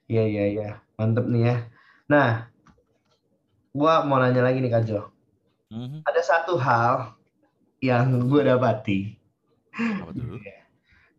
Iya, 0.06 0.24
iya, 0.30 0.44
iya. 0.46 0.70
Mantep 0.94 1.26
nih 1.26 1.42
ya. 1.50 1.56
Nah, 2.06 2.46
gua 3.74 4.06
mau 4.06 4.22
nanya 4.22 4.46
lagi 4.46 4.62
nih 4.62 4.70
Kak 4.70 4.82
Jo. 4.86 5.10
Mhm. 5.74 6.06
Ada 6.06 6.22
satu 6.22 6.54
hal 6.62 7.18
yang 7.82 8.30
gue 8.30 8.42
dapati. 8.46 9.18
Apa 9.74 10.14
tuh? 10.14 10.38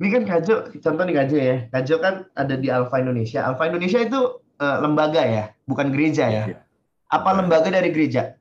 Ini 0.02 0.10
kan 0.10 0.24
Kak 0.26 0.42
Jo, 0.50 0.56
contoh 0.82 1.04
nih 1.06 1.14
Kak 1.14 1.28
Jo 1.30 1.38
ya. 1.38 1.58
Kak 1.70 1.84
Jo 1.86 1.96
kan 2.02 2.26
ada 2.34 2.58
di 2.58 2.74
Alpha 2.74 2.98
Indonesia. 2.98 3.46
Alpha 3.46 3.70
Indonesia 3.70 4.02
itu 4.02 4.42
eh, 4.58 4.78
lembaga 4.82 5.22
ya, 5.22 5.54
bukan 5.70 5.94
gereja 5.94 6.26
ya. 6.26 6.44
Iya. 6.50 6.58
Apa 7.14 7.38
lembaga 7.38 7.70
dari 7.70 7.94
gereja? 7.94 8.34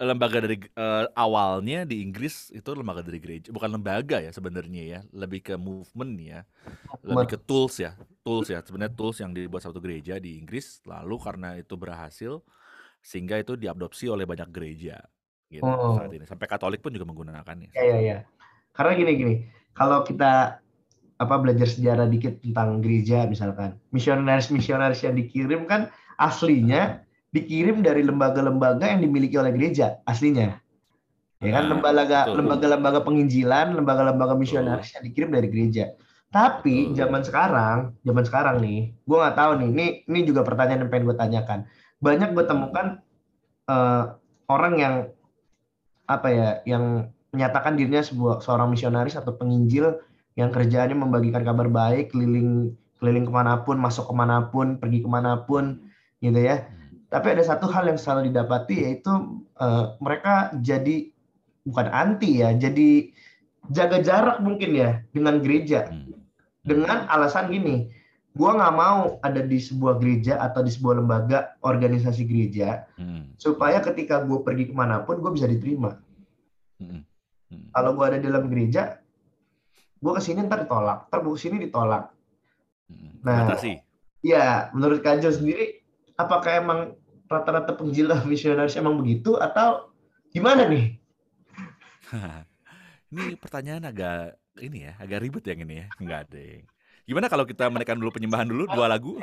lembaga 0.00 0.42
dari 0.42 0.58
eh, 0.58 1.04
awalnya 1.14 1.86
di 1.86 2.02
Inggris 2.02 2.50
itu 2.50 2.70
lembaga 2.74 3.04
dari 3.04 3.20
gereja, 3.20 3.52
bukan 3.54 3.78
lembaga 3.78 4.18
ya 4.18 4.30
sebenarnya 4.34 4.82
ya, 4.82 5.00
lebih 5.14 5.44
ke 5.44 5.54
movement 5.54 6.14
ya, 6.18 6.40
lebih 7.04 7.36
ke 7.36 7.38
tools 7.38 7.78
ya, 7.78 7.94
tools 8.26 8.48
ya, 8.50 8.58
sebenarnya 8.64 8.94
tools 8.96 9.20
yang 9.22 9.30
dibuat 9.30 9.62
satu 9.62 9.78
gereja 9.78 10.18
di 10.18 10.40
Inggris, 10.40 10.82
lalu 10.88 11.20
karena 11.20 11.54
itu 11.60 11.74
berhasil 11.78 12.42
sehingga 13.04 13.38
itu 13.38 13.54
diadopsi 13.54 14.08
oleh 14.08 14.24
banyak 14.24 14.48
gereja 14.50 15.04
gitu 15.52 15.68
Oh. 15.68 15.94
saat 15.94 16.10
ini, 16.10 16.26
sampai 16.26 16.48
Katolik 16.48 16.80
pun 16.82 16.90
juga 16.90 17.06
menggunakannya. 17.06 17.70
Ya, 17.76 17.84
ya, 17.84 17.98
ya. 18.00 18.18
Karena 18.74 18.98
gini 18.98 19.12
gini, 19.14 19.34
kalau 19.74 20.06
kita 20.06 20.62
apa 21.14 21.34
belajar 21.38 21.70
sejarah 21.70 22.10
dikit 22.10 22.42
tentang 22.42 22.82
gereja 22.82 23.26
misalkan, 23.26 23.78
misionaris-misionaris 23.94 25.06
yang 25.06 25.14
dikirim 25.14 25.66
kan 25.66 25.90
aslinya 26.18 27.02
dikirim 27.34 27.82
dari 27.82 28.06
lembaga-lembaga 28.06 28.86
yang 28.94 29.02
dimiliki 29.02 29.34
oleh 29.34 29.50
gereja 29.50 29.98
aslinya. 30.06 30.62
Ya 31.42 31.50
kan 31.60 31.68
Nah, 31.68 31.76
lembaga 31.76 32.30
lembaga-lembaga 32.30 33.00
penginjilan, 33.04 33.74
lembaga-lembaga 33.74 34.38
misionaris 34.38 34.94
yang 34.94 35.04
dikirim 35.04 35.30
dari 35.34 35.50
gereja. 35.50 35.92
Tapi 36.30 36.90
zaman 36.98 37.22
sekarang, 37.22 37.94
zaman 38.02 38.24
sekarang 38.26 38.56
nih, 38.58 38.90
gue 39.06 39.16
nggak 39.18 39.38
tahu 39.38 39.52
nih, 39.62 39.68
ini 39.70 39.86
ini 40.10 40.20
juga 40.26 40.42
pertanyaan 40.42 40.86
yang 40.86 40.90
pengen 40.90 41.06
gue 41.10 41.18
tanyakan. 41.18 41.58
Banyak 42.02 42.34
gue 42.34 42.44
temukan 42.46 42.86
eh, 43.70 44.04
orang 44.50 44.74
yang 44.78 44.94
apa 46.10 46.28
ya, 46.30 46.48
yang 46.66 47.13
menyatakan 47.34 47.74
dirinya 47.74 48.00
sebuah 48.00 48.40
seorang 48.40 48.70
misionaris 48.70 49.18
atau 49.18 49.34
penginjil 49.34 49.98
yang 50.38 50.54
kerjaannya 50.54 50.94
membagikan 50.94 51.42
kabar 51.42 51.66
baik, 51.66 52.14
keliling 52.14 52.74
keliling 53.02 53.26
ke 53.26 53.32
mana 53.34 53.60
pun, 53.66 53.76
masuk 53.76 54.06
ke 54.08 54.14
mana 54.14 54.48
pun, 54.48 54.78
pergi 54.78 55.02
ke 55.04 55.08
mana 55.10 55.42
pun, 55.44 55.82
gitu 56.22 56.38
ya. 56.38 56.64
Tapi 57.12 57.36
ada 57.36 57.42
satu 57.44 57.68
hal 57.68 57.90
yang 57.90 57.98
selalu 58.00 58.30
didapati 58.32 58.74
yaitu 58.86 59.12
eh, 59.60 59.84
mereka 60.00 60.54
jadi 60.62 61.10
bukan 61.66 61.86
anti 61.90 62.40
ya, 62.42 62.54
jadi 62.54 63.12
jaga 63.72 63.98
jarak 64.00 64.36
mungkin 64.44 64.76
ya 64.76 65.00
dengan 65.12 65.40
gereja 65.40 65.88
Hmm. 65.88 66.12
dengan 66.64 67.04
alasan 67.12 67.52
gini, 67.52 67.92
gua 68.32 68.56
nggak 68.56 68.74
mau 68.76 69.20
ada 69.20 69.44
di 69.44 69.60
sebuah 69.60 70.00
gereja 70.00 70.40
atau 70.40 70.64
di 70.64 70.72
sebuah 70.72 71.04
lembaga 71.04 71.56
organisasi 71.60 72.24
gereja 72.24 72.88
Hmm. 72.96 73.36
supaya 73.36 73.84
ketika 73.84 74.24
gue 74.24 74.40
pergi 74.40 74.72
ke 74.72 74.74
mana 74.74 75.04
pun 75.04 75.20
gue 75.20 75.32
bisa 75.32 75.44
diterima. 75.44 75.96
Hmm. 76.80 77.04
Hmm. 77.54 77.70
Kalau 77.70 77.90
gue 77.94 78.04
ada 78.04 78.18
di 78.18 78.26
dalam 78.26 78.50
gereja, 78.50 78.98
gue 80.02 80.12
ke 80.12 80.22
sini 80.22 80.42
ntar 80.44 80.66
ditolak, 80.66 81.06
ntar 81.06 81.18
gue 81.22 81.32
ke 81.32 81.40
sini 81.40 81.56
ditolak. 81.62 82.10
Hmm. 82.90 83.22
Nah, 83.22 83.46
Batasi. 83.46 83.78
Ya, 84.24 84.72
menurut 84.74 85.04
Kajo 85.04 85.30
sendiri, 85.30 85.84
apakah 86.18 86.58
emang 86.58 86.80
rata-rata 87.30 87.76
penginjil 87.76 88.10
misionaris 88.26 88.74
emang 88.74 88.98
begitu 88.98 89.38
atau 89.38 89.94
gimana 90.34 90.66
nih? 90.66 90.98
Ini 93.14 93.38
pertanyaan 93.38 93.86
agak 93.86 94.34
ini 94.58 94.90
ya, 94.90 94.98
agak 94.98 95.22
ribet 95.22 95.46
yang 95.46 95.62
ini 95.66 95.82
ya. 95.82 95.86
Enggak 96.02 96.34
deh. 96.34 96.66
Gimana 97.06 97.30
kalau 97.30 97.46
kita 97.46 97.70
menekan 97.70 97.98
dulu 97.98 98.10
penyembahan 98.10 98.46
dulu 98.46 98.66
dua 98.70 98.90
lagu? 98.90 99.18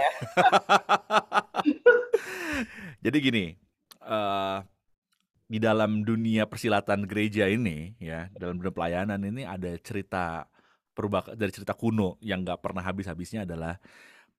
Jadi 3.04 3.18
gini, 3.20 3.46
eh 4.06 4.58
di 5.52 5.60
dalam 5.60 6.08
dunia 6.08 6.48
persilatan 6.48 7.04
gereja 7.04 7.52
ini 7.52 7.92
ya, 8.00 8.32
dalam 8.32 8.56
dunia 8.56 8.72
pelayanan 8.72 9.20
ini 9.20 9.44
ada 9.44 9.68
cerita 9.84 10.48
perubah 10.96 11.36
dari 11.36 11.52
cerita 11.52 11.76
kuno 11.76 12.16
yang 12.24 12.48
nggak 12.48 12.64
pernah 12.64 12.80
habis-habisnya 12.80 13.44
adalah 13.44 13.76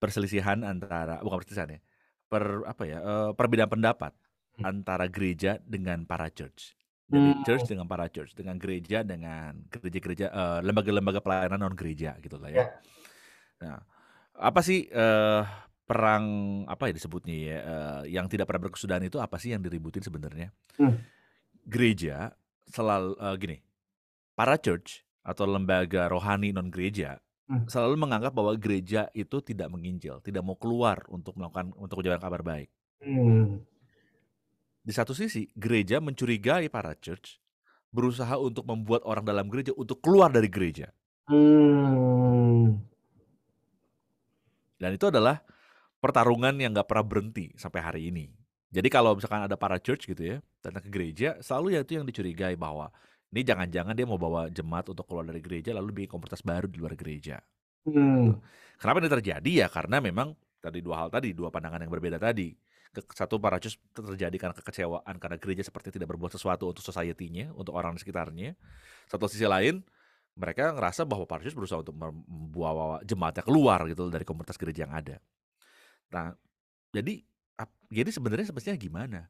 perselisihan 0.01 0.65
antara 0.65 1.21
bukan 1.21 1.45
perselisihan 1.45 1.77
ya, 1.77 1.81
per 2.33 2.65
apa 2.65 2.83
ya, 2.89 2.99
eh, 3.05 3.31
perbedaan 3.37 3.69
pendapat 3.69 4.17
antara 4.65 5.05
gereja 5.13 5.61
dengan 5.61 6.09
para 6.09 6.33
church. 6.33 6.73
Jadi 7.13 7.31
Hmm. 7.37 7.45
church 7.45 7.65
dengan 7.69 7.85
para 7.85 8.09
church, 8.09 8.33
dengan 8.33 8.57
gereja 8.57 9.05
dengan 9.05 9.69
gereja-gereja 9.69 10.33
eh, 10.33 10.61
lembaga-lembaga 10.65 11.21
pelayanan 11.21 11.61
non 11.61 11.77
gereja 11.77 12.17
gitu 12.25 12.41
lah 12.41 12.49
ya. 12.49 12.57
Ya. 12.57 12.67
Nah, 13.61 13.79
apa 14.33 14.61
sih 14.65 14.89
eh, 14.89 15.43
perang 15.93 16.25
apa 16.65 16.89
ya 16.89 16.93
disebutnya 16.97 17.37
ya 17.37 17.59
eh, 17.61 18.03
yang 18.17 18.25
tidak 18.33 18.49
pernah 18.49 18.73
berkesudahan 18.73 19.05
itu 19.05 19.21
apa 19.21 19.37
sih 19.37 19.53
yang 19.53 19.61
diributin 19.61 20.01
sebenarnya? 20.01 20.49
Hmm. 20.81 20.97
Gereja 21.69 22.33
selalu 22.65 23.13
eh, 23.21 23.35
gini, 23.37 23.59
para 24.33 24.57
church 24.57 25.05
atau 25.21 25.45
lembaga 25.45 26.09
rohani 26.09 26.57
non 26.57 26.73
gereja 26.73 27.21
Hmm. 27.53 27.69
selalu 27.69 28.01
menganggap 28.01 28.33
bahwa 28.33 28.57
gereja 28.57 29.13
itu 29.13 29.45
tidak 29.45 29.69
menginjil, 29.69 30.25
tidak 30.25 30.41
mau 30.41 30.57
keluar 30.57 31.05
untuk 31.13 31.37
melakukan 31.37 31.75
untuk 31.77 32.01
menjalankan 32.01 32.25
kabar 32.25 32.43
baik. 32.47 32.69
Hmm. 33.05 33.61
Di 34.81 34.93
satu 34.95 35.13
sisi, 35.13 35.53
gereja 35.53 36.01
mencurigai 36.01 36.73
para 36.73 36.97
church 36.97 37.43
berusaha 37.93 38.41
untuk 38.41 38.65
membuat 38.65 39.05
orang 39.05 39.27
dalam 39.29 39.53
gereja 39.53 39.77
untuk 39.77 40.01
keluar 40.01 40.33
dari 40.33 40.49
gereja. 40.49 40.97
Hmm. 41.29 42.81
Dan 44.81 44.91
itu 44.97 45.13
adalah 45.13 45.45
pertarungan 46.03 46.59
yang 46.59 46.75
nggak 46.75 46.91
pernah 46.91 47.07
berhenti 47.07 47.55
sampai 47.55 47.79
hari 47.79 48.03
ini. 48.11 48.27
Jadi 48.75 48.89
kalau 48.91 49.15
misalkan 49.15 49.47
ada 49.47 49.55
para 49.55 49.79
church 49.79 50.11
gitu 50.11 50.37
ya, 50.37 50.37
datang 50.59 50.83
ke 50.83 50.91
gereja, 50.91 51.39
selalu 51.39 51.79
ya 51.79 51.81
itu 51.87 51.95
yang 51.95 52.09
dicurigai 52.09 52.59
bahwa 52.59 52.91
ini 53.31 53.47
jangan-jangan 53.47 53.95
dia 53.95 54.05
mau 54.09 54.19
bawa 54.19 54.51
jemaat 54.51 54.91
untuk 54.91 55.07
keluar 55.07 55.23
dari 55.23 55.39
gereja 55.39 55.71
lalu 55.73 56.05
bikin 56.05 56.11
komunitas 56.19 56.43
baru 56.43 56.67
di 56.67 56.83
luar 56.83 56.99
gereja. 56.99 57.39
Hmm. 57.87 58.43
Kenapa 58.77 58.99
ini 58.99 59.11
terjadi 59.13 59.51
ya? 59.65 59.67
Karena 59.71 60.03
memang 60.03 60.35
tadi 60.59 60.83
dua 60.83 61.07
hal 61.07 61.09
tadi, 61.13 61.31
dua 61.31 61.55
pandangan 61.55 61.81
yang 61.87 61.93
berbeda 61.93 62.19
tadi. 62.19 62.51
Satu 62.93 63.41
para 63.41 63.57
church 63.57 63.81
terjadi 63.95 64.37
karena 64.37 64.55
kekecewaan 64.59 65.15
karena 65.17 65.37
gereja 65.41 65.65
seperti 65.65 65.95
tidak 65.95 66.13
berbuat 66.13 66.35
sesuatu 66.35 66.69
untuk 66.69 66.85
society-nya, 66.85 67.55
untuk 67.55 67.73
orang 67.73 67.97
di 67.97 68.05
sekitarnya. 68.05 68.53
Satu 69.09 69.31
sisi 69.31 69.49
lain, 69.49 69.81
mereka 70.37 70.73
ngerasa 70.73 71.05
bahwa 71.05 71.25
para 71.25 71.45
church 71.45 71.57
berusaha 71.57 71.81
untuk 71.81 71.97
mem- 71.97 72.25
membawa 72.25 73.01
jemaatnya 73.05 73.45
keluar 73.45 73.85
gitu 73.89 74.09
dari 74.09 74.25
komunitas 74.25 74.57
gereja 74.57 74.85
yang 74.89 74.93
ada. 74.97 75.17
Nah, 76.13 76.37
jadi 76.93 77.25
jadi 77.93 78.11
sebenarnya 78.13 78.53
semestinya 78.53 78.79
gimana? 78.79 79.21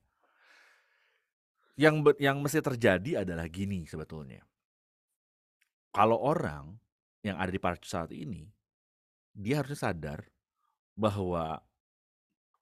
Yang 1.78 2.14
yang 2.20 2.38
mesti 2.42 2.60
terjadi 2.60 3.24
adalah 3.24 3.46
gini 3.48 3.86
sebetulnya. 3.88 4.42
Kalau 5.92 6.18
orang 6.18 6.76
yang 7.22 7.38
ada 7.38 7.50
di 7.52 7.60
church 7.60 7.86
saat 7.86 8.10
ini, 8.10 8.48
dia 9.32 9.60
harusnya 9.60 9.90
sadar 9.90 10.20
bahwa 10.94 11.60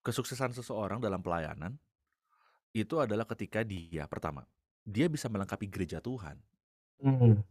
kesuksesan 0.01 0.57
seseorang 0.57 1.03
dalam 1.03 1.21
pelayanan 1.21 1.77
itu 2.71 3.03
adalah 3.03 3.27
ketika 3.27 3.67
dia 3.67 4.07
pertama, 4.07 4.47
dia 4.87 5.11
bisa 5.11 5.27
melengkapi 5.27 5.67
gereja 5.67 5.99
Tuhan. 5.99 6.39
Hmm. 7.03 7.43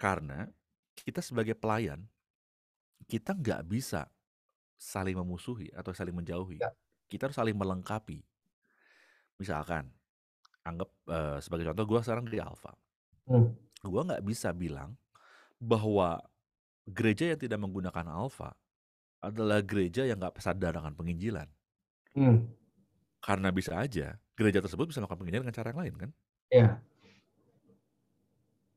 Karena 0.00 0.48
kita 0.98 1.22
sebagai 1.22 1.54
pelayan, 1.54 2.08
kita 3.06 3.36
nggak 3.36 3.62
bisa 3.68 4.08
saling 4.76 5.14
memusuhi 5.14 5.70
atau 5.74 5.94
saling 5.94 6.14
menjauhi. 6.14 6.58
Ya. 6.58 6.70
Kita 7.06 7.28
harus 7.28 7.38
saling 7.38 7.54
melengkapi. 7.54 8.24
Misalkan, 9.38 9.90
anggap 10.66 10.90
eh, 11.10 11.38
sebagai 11.42 11.70
contoh 11.70 11.84
gue 11.86 12.00
sekarang 12.02 12.24
di 12.26 12.38
Alfa. 12.42 12.72
Hmm. 13.30 13.54
Gue 13.82 14.02
nggak 14.02 14.22
bisa 14.26 14.50
bilang 14.54 14.94
bahwa 15.62 16.18
gereja 16.86 17.30
yang 17.30 17.38
tidak 17.38 17.58
menggunakan 17.62 18.06
alfa 18.10 18.50
adalah 19.22 19.62
gereja 19.62 20.02
yang 20.02 20.18
nggak 20.18 20.42
sadar 20.42 20.74
dengan 20.74 20.94
penginjilan. 20.98 21.46
Hmm. 22.18 22.50
Karena 23.22 23.54
bisa 23.54 23.78
aja 23.78 24.18
gereja 24.34 24.58
tersebut 24.58 24.90
bisa 24.90 24.98
melakukan 24.98 25.22
penginjilan 25.22 25.44
dengan 25.46 25.56
cara 25.56 25.68
yang 25.70 25.80
lain 25.86 25.94
kan. 25.94 26.10
Iya. 26.50 26.70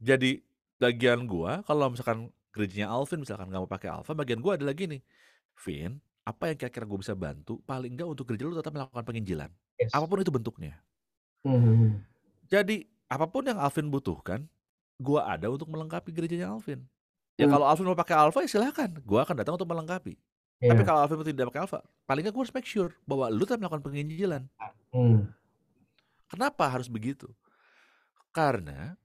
Jadi 0.06 0.32
bagian 0.78 1.26
gua 1.26 1.66
kalau 1.66 1.90
misalkan 1.90 2.30
gerejanya 2.56 2.88
Alvin 2.88 3.20
misalkan 3.20 3.52
nggak 3.52 3.62
mau 3.62 3.70
pakai 3.70 3.92
alfa, 3.92 4.16
bagian 4.16 4.40
gua 4.40 4.56
adalah 4.56 4.72
gini, 4.72 5.04
Vin, 5.60 6.00
apa 6.24 6.48
yang 6.50 6.58
kira-kira 6.58 6.88
gue 6.88 7.00
bisa 7.04 7.12
bantu? 7.12 7.60
Paling 7.68 8.00
nggak 8.00 8.08
untuk 8.08 8.32
gereja 8.32 8.48
lu 8.48 8.56
tetap 8.56 8.72
melakukan 8.72 9.04
penginjilan, 9.04 9.52
Yes. 9.76 9.92
apa 9.92 10.08
pun 10.08 10.24
itu 10.24 10.32
bentuknya. 10.32 10.80
Hmm. 11.44 12.00
Jadi 12.48 12.88
apa 13.12 13.28
pun 13.28 13.44
yang 13.44 13.60
Alvin 13.60 13.92
butuhkan, 13.92 14.48
gua 14.96 15.28
ada 15.28 15.52
untuk 15.52 15.68
melengkapi 15.68 16.16
gerejanya 16.16 16.56
Alvin. 16.56 16.88
Ya 17.36 17.46
Hmm. 17.46 17.60
kalau 17.60 17.68
Alvin 17.68 17.92
mau 17.92 18.00
pakai 18.00 18.16
alfa 18.16 18.40
ya 18.42 18.50
silahkan, 18.50 18.88
gua 19.04 19.28
akan 19.28 19.36
datang 19.44 19.60
untuk 19.60 19.68
melengkapi. 19.68 20.16
Iya. 20.64 20.72
Tapi 20.72 20.82
kalau 20.88 21.04
Alvin 21.04 21.20
tidak 21.28 21.52
pakai 21.52 21.68
alfa, 21.68 21.84
paling 22.08 22.24
nggak 22.24 22.32
gue 22.32 22.44
harus 22.48 22.56
make 22.56 22.64
sure 22.64 22.96
bahwa 23.04 23.28
lu 23.28 23.44
tetap 23.44 23.60
melakukan 23.60 23.84
penginjilan. 23.84 24.48
Hmm. 24.96 25.28
Kenapa 26.32 26.72
harus 26.72 26.88
begitu? 26.88 27.28
Karena 28.32 28.96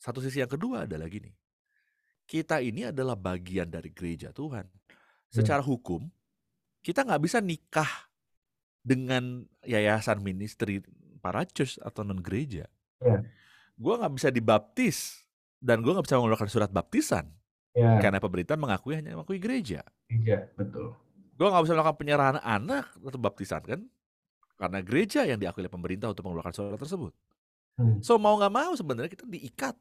satu 0.00 0.24
sisi 0.24 0.40
yang 0.40 0.48
kedua 0.48 0.88
adalah 0.88 1.04
gini. 1.06 1.36
Kita 2.30 2.62
ini 2.62 2.86
adalah 2.86 3.18
bagian 3.18 3.66
dari 3.66 3.90
gereja 3.90 4.30
Tuhan. 4.30 4.62
Secara 5.26 5.58
hukum, 5.66 6.06
kita 6.78 7.02
nggak 7.02 7.22
bisa 7.26 7.42
nikah 7.42 7.90
dengan 8.86 9.42
yayasan 9.66 10.22
ministry 10.22 10.78
para 11.18 11.42
church 11.42 11.82
atau 11.82 12.06
non 12.06 12.22
gereja. 12.22 12.70
Iya. 13.02 13.26
Gue 13.74 13.94
nggak 13.98 14.14
bisa 14.14 14.28
dibaptis 14.30 15.26
dan 15.58 15.82
gue 15.82 15.90
nggak 15.90 16.06
bisa 16.06 16.22
mengeluarkan 16.22 16.50
surat 16.50 16.70
baptisan 16.70 17.26
Ya, 17.70 18.02
karena 18.02 18.18
pemerintah 18.18 18.58
mengakui 18.58 18.98
hanya 18.98 19.14
mengakui 19.14 19.38
gereja. 19.38 19.86
iya, 20.10 20.50
betul. 20.58 20.90
Gue 21.38 21.46
nggak 21.46 21.62
bisa 21.62 21.74
melakukan 21.78 21.98
penyerahan 22.02 22.38
anak 22.42 22.90
atau 22.98 23.20
baptisan 23.22 23.62
kan 23.62 23.80
karena 24.58 24.78
gereja 24.82 25.22
yang 25.22 25.38
diakui 25.38 25.62
oleh 25.64 25.72
pemerintah 25.72 26.10
untuk 26.10 26.26
mengeluarkan 26.26 26.50
surat 26.52 26.76
tersebut. 26.76 27.14
Hmm. 27.78 28.02
So 28.02 28.18
mau 28.18 28.34
nggak 28.36 28.52
mau 28.52 28.74
sebenarnya 28.74 29.08
kita 29.14 29.24
diikat 29.24 29.78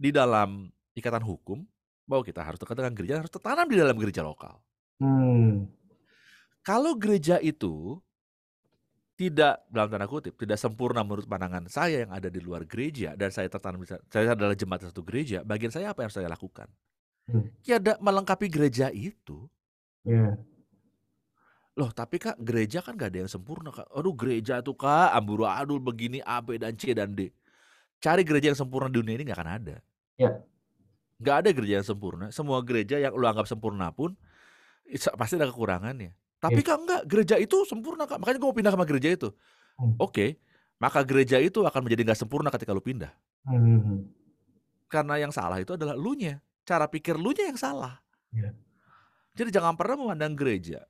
di 0.00 0.10
dalam 0.10 0.72
ikatan 1.00 1.24
hukum 1.24 1.64
bahwa 2.04 2.22
kita 2.22 2.44
harus 2.44 2.58
dekat 2.60 2.76
dengan 2.76 2.94
gereja 2.94 3.14
harus 3.22 3.32
tertanam 3.32 3.66
di 3.66 3.76
dalam 3.80 3.96
gereja 3.96 4.20
lokal. 4.20 4.60
Hmm. 5.00 5.70
Kalau 6.60 6.92
gereja 7.00 7.40
itu 7.40 7.98
tidak 9.16 9.64
dalam 9.68 9.88
tanda 9.92 10.08
kutip 10.08 10.32
tidak 10.36 10.56
sempurna 10.56 11.04
menurut 11.04 11.28
pandangan 11.28 11.68
saya 11.68 12.08
yang 12.08 12.12
ada 12.12 12.32
di 12.32 12.40
luar 12.40 12.64
gereja 12.64 13.12
dan 13.16 13.28
saya 13.28 13.52
tertanam 13.52 13.84
saya 13.84 14.32
adalah 14.32 14.56
jemaat 14.56 14.88
satu 14.88 15.04
gereja, 15.04 15.44
bagian 15.44 15.72
saya 15.72 15.92
apa 15.92 16.04
yang 16.04 16.12
saya 16.12 16.28
lakukan? 16.28 16.68
Hmm. 17.28 17.48
Ya 17.64 17.80
ada 17.80 17.96
melengkapi 18.00 18.48
gereja 18.48 18.88
itu. 18.92 19.48
Ya. 20.04 20.36
Loh, 21.78 21.94
tapi 21.94 22.18
Kak, 22.18 22.36
gereja 22.42 22.82
kan 22.82 22.98
gak 22.98 23.14
ada 23.14 23.24
yang 23.24 23.30
sempurna, 23.30 23.70
Kak. 23.70 23.88
Aduh, 23.94 24.12
gereja 24.12 24.58
tuh 24.60 24.74
Kak, 24.74 25.14
amburadul 25.14 25.78
begini 25.78 26.18
A, 26.26 26.42
B, 26.42 26.58
dan 26.58 26.74
C, 26.74 26.92
dan 26.92 27.14
D. 27.14 27.30
Cari 28.02 28.26
gereja 28.26 28.50
yang 28.52 28.58
sempurna 28.58 28.90
di 28.90 28.98
dunia 28.98 29.14
ini 29.16 29.24
gak 29.24 29.38
akan 29.38 29.50
ada. 29.54 29.76
Ya. 30.18 30.42
Gak 31.20 31.36
ada 31.44 31.48
gereja 31.52 31.84
yang 31.84 31.86
sempurna. 31.86 32.32
Semua 32.32 32.64
gereja 32.64 32.96
yang 32.96 33.12
lu 33.12 33.28
anggap 33.28 33.44
sempurna 33.44 33.92
pun, 33.92 34.16
pasti 35.20 35.36
ada 35.36 35.46
kekurangannya. 35.46 36.16
Tapi 36.40 36.64
Kak, 36.64 36.76
enggak. 36.80 37.02
Gereja 37.04 37.36
itu 37.36 37.68
sempurna, 37.68 38.08
Kak. 38.08 38.16
Makanya 38.16 38.40
gue 38.40 38.48
mau 38.48 38.56
pindah 38.56 38.72
sama 38.72 38.88
gereja 38.88 39.12
itu. 39.12 39.28
Hmm. 39.76 40.00
Oke, 40.00 40.40
maka 40.80 41.04
gereja 41.04 41.36
itu 41.36 41.60
akan 41.60 41.84
menjadi 41.84 42.08
gak 42.08 42.20
sempurna 42.24 42.48
ketika 42.48 42.72
lu 42.72 42.80
pindah. 42.80 43.12
Hmm. 43.44 44.08
Karena 44.88 45.20
yang 45.20 45.30
salah 45.30 45.60
itu 45.60 45.76
adalah 45.76 45.92
lu 45.92 46.16
nya. 46.16 46.40
Cara 46.64 46.88
pikir 46.88 47.20
lu 47.20 47.36
nya 47.36 47.52
yang 47.52 47.60
salah. 47.60 48.00
Ya. 48.32 48.56
Jadi 49.36 49.52
jangan 49.52 49.76
pernah 49.76 50.00
memandang 50.00 50.32
gereja 50.32 50.88